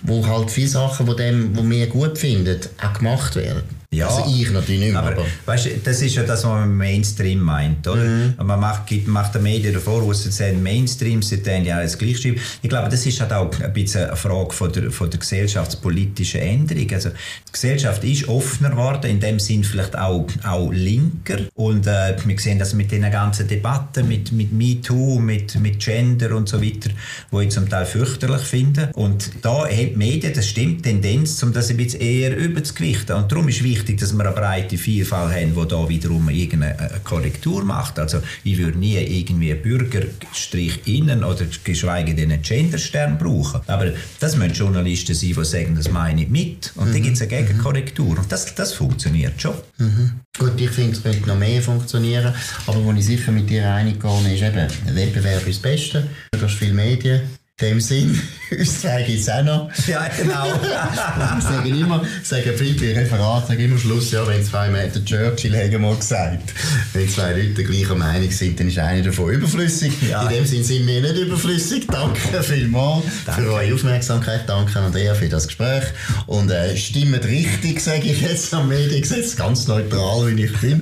wo 0.03 0.25
halt 0.25 0.49
viele 0.49 0.69
Sachen, 0.69 1.05
die, 1.05 1.15
dem, 1.17 1.53
die 1.53 1.69
wir 1.69 1.87
gut 1.87 2.17
finden, 2.17 2.59
auch 2.81 2.93
gemacht 2.93 3.35
werden. 3.35 3.78
Ja, 3.91 4.07
also 4.07 4.31
ich 4.31 4.51
natürlich 4.51 4.81
nicht 4.81 4.91
mehr. 4.91 5.01
Aber, 5.01 5.13
aber. 5.13 5.25
Weißt, 5.47 5.67
das 5.83 5.99
ist 6.03 6.13
ja 6.13 6.21
das, 6.21 6.43
was 6.43 6.51
man 6.51 6.77
Mainstream 6.77 7.39
meint. 7.39 7.87
Oder? 7.87 8.03
Mhm. 8.03 8.35
Man 8.37 8.59
macht, 8.59 8.85
gibt, 8.85 9.07
macht 9.07 9.33
den 9.33 9.41
Medien 9.41 9.73
davor, 9.73 10.03
wo 10.03 10.13
sie 10.13 10.29
sagen, 10.29 10.61
Mainstream, 10.61 11.23
sie 11.23 11.41
dann 11.41 11.65
ja 11.65 11.77
alles 11.77 11.97
gleich 11.97 12.19
schreiben. 12.19 12.39
Ich 12.61 12.69
glaube, 12.69 12.89
das 12.89 13.03
ist 13.07 13.19
halt 13.19 13.33
auch 13.33 13.49
ein 13.59 13.73
bisschen 13.73 14.05
eine 14.05 14.15
Frage 14.15 14.51
von 14.51 14.71
der, 14.71 14.91
von 14.91 15.09
der 15.09 15.19
gesellschaftspolitischen 15.19 16.39
Änderung. 16.39 16.87
Also, 16.93 17.09
die 17.09 17.51
Gesellschaft 17.51 18.03
ist 18.03 18.27
offener 18.27 18.69
geworden, 18.69 19.09
in 19.09 19.19
dem 19.19 19.39
Sinn 19.39 19.63
vielleicht 19.63 19.97
auch, 19.97 20.27
auch 20.43 20.71
linker. 20.71 21.39
Und 21.55 21.87
äh, 21.87 22.15
wir 22.23 22.39
sehen 22.39 22.59
das 22.59 22.75
mit 22.75 22.91
den 22.91 23.01
ganzen 23.09 23.47
Debatten, 23.47 24.07
mit, 24.07 24.31
mit 24.31 24.53
MeToo, 24.53 25.17
mit, 25.17 25.59
mit 25.59 25.79
Gender 25.79 26.35
und 26.35 26.47
so 26.47 26.61
weiter, 26.61 26.91
wo 27.31 27.39
ich 27.39 27.49
zum 27.49 27.67
Teil 27.67 27.87
fürchterlich 27.87 28.43
finde. 28.43 28.91
Und 28.93 29.31
da 29.41 29.63
hat 29.63 29.71
die 29.71 29.95
Medien, 29.95 30.31
das 30.31 30.47
stimmt, 30.47 30.83
Tendenz, 30.83 31.41
um 31.41 31.51
das 31.53 31.71
ein 31.71 31.77
bisschen 31.77 32.01
eher 32.01 32.37
überzugewichten. 32.37 33.15
Und 33.15 33.31
darum 33.31 33.49
ist 33.49 33.63
wichtig, 33.63 33.78
wichtig, 33.79 33.99
dass 33.99 34.13
wir 34.13 34.25
eine 34.25 34.33
breite 34.33 34.77
Vielfalt 34.77 35.33
haben, 35.33 35.55
die 35.55 35.67
da 35.67 35.89
wiederum 35.89 36.29
irgendeine 36.29 36.79
äh, 36.79 36.99
Korrektur 37.03 37.63
macht. 37.63 37.99
Also 37.99 38.21
ich 38.43 38.57
würde 38.57 38.77
nie 38.77 38.97
irgendwie 38.97 39.53
Bürgerstrich 39.53 40.85
innen 40.85 41.23
oder 41.23 41.45
geschweige 41.63 42.13
denn 42.13 42.31
einen 42.31 42.41
Genderstern 42.41 43.17
brauchen. 43.17 43.61
Aber 43.67 43.91
das 44.19 44.35
müssen 44.35 44.53
Journalisten 44.53 45.15
sein, 45.15 45.33
die 45.37 45.45
sagen, 45.45 45.75
das 45.75 45.91
meine 45.91 46.23
ich 46.23 46.29
mit. 46.29 46.71
Und 46.75 46.89
mhm. 46.89 46.93
dann 46.93 47.03
gibt 47.03 47.15
es 47.15 47.21
eine 47.21 47.29
Gegenkorrektur. 47.29 48.17
Und 48.17 48.31
das, 48.31 48.53
das 48.55 48.73
funktioniert 48.73 49.41
schon. 49.41 49.55
Mhm. 49.77 50.11
Gut, 50.37 50.59
ich 50.59 50.69
finde, 50.69 50.91
es 50.91 51.03
könnte 51.03 51.27
noch 51.27 51.37
mehr 51.37 51.61
funktionieren. 51.61 52.33
Aber 52.67 52.83
wo 52.83 52.91
ich 52.93 53.05
sicher 53.05 53.31
mit 53.31 53.49
dir 53.49 53.73
einig 53.73 53.99
gehe, 54.01 54.33
ist 54.33 54.41
eben, 54.41 54.67
Wettbewerb 54.95 55.47
ist 55.47 55.63
das 55.63 55.71
Beste. 55.71 56.07
Du 56.31 56.41
hast 56.41 56.55
viele 56.55 56.73
Medien, 56.73 57.21
dem 57.61 57.81
Sinn, 57.81 58.19
uns 58.49 59.11
ich 59.11 59.19
es 59.19 59.29
auch 59.29 59.43
noch. 59.43 59.69
Ja, 59.87 60.07
genau. 60.07 60.45
wir 60.61 61.41
sagen 61.41 61.79
immer, 61.79 62.03
sagen 62.23 62.51
viele 62.55 62.95
Referate, 62.95 63.47
sagen 63.47 63.59
immer 63.59 63.77
Schluss, 63.77 64.11
ja, 64.11 64.25
wenn 64.27 64.43
zwei 64.43 64.69
Meter 64.69 65.03
Churchill 65.03 65.55
haben 65.55 65.81
mal 65.81 65.95
gesagt, 65.95 66.53
wenn 66.93 67.09
zwei 67.09 67.33
Leute 67.33 67.63
gleicher 67.63 67.95
Meinung 67.95 68.31
sind, 68.31 68.59
dann 68.59 68.67
ist 68.67 68.79
einer 68.79 69.03
davon 69.03 69.31
überflüssig. 69.31 69.91
Ja. 70.09 70.23
In 70.23 70.29
dem 70.29 70.45
Sinn 70.45 70.63
sind 70.63 70.87
wir 70.87 71.01
nicht 71.01 71.17
überflüssig. 71.17 71.87
Danke 71.87 72.41
vielmals 72.43 73.03
Danke. 73.25 73.41
für 73.41 73.53
eure 73.53 73.73
Aufmerksamkeit. 73.73 74.47
Danke 74.47 74.79
Andrea 74.79 75.13
für 75.13 75.29
das 75.29 75.47
Gespräch. 75.47 75.83
Und 76.27 76.49
äh, 76.49 76.75
stimmt 76.77 77.25
richtig, 77.25 77.81
sage 77.81 78.03
ich 78.03 78.21
jetzt 78.21 78.53
am 78.53 78.69
Mediengesetz, 78.69 79.35
ganz 79.35 79.67
neutral, 79.67 80.35
wie 80.35 80.45
ich 80.45 80.57
bin. 80.59 80.81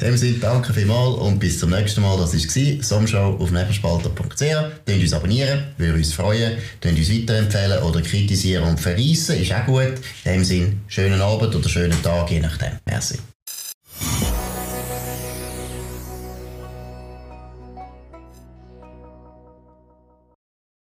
In 0.00 0.06
dem 0.06 0.16
Sinn, 0.16 0.40
danke 0.40 0.72
vielmals 0.72 1.18
und 1.18 1.38
bis 1.38 1.60
zum 1.60 1.70
nächsten 1.70 2.02
Mal. 2.02 2.18
Das 2.18 2.34
war 2.34 2.82
Somshow 2.82 3.36
auf 3.38 3.50
nebenspalter.ch. 3.50 4.40
Könnt 4.86 5.02
uns 5.02 5.12
abonnieren, 5.12 5.64
würde 5.78 5.98
uns 5.98 6.15
freuen. 6.16 6.58
Könnt 6.80 6.98
uns 6.98 7.10
weiterempfehlen 7.10 7.82
oder 7.82 8.00
kritisieren 8.00 8.64
und 8.64 8.80
verreissen, 8.80 9.40
ist 9.40 9.52
auch 9.52 9.66
gut. 9.66 9.94
In 10.24 10.32
dem 10.32 10.44
Sinn, 10.44 10.80
schönen 10.88 11.20
Abend 11.20 11.54
oder 11.54 11.68
schönen 11.68 12.02
Tag, 12.02 12.30
je 12.30 12.40
nachdem. 12.40 12.72
Merci. 12.86 13.18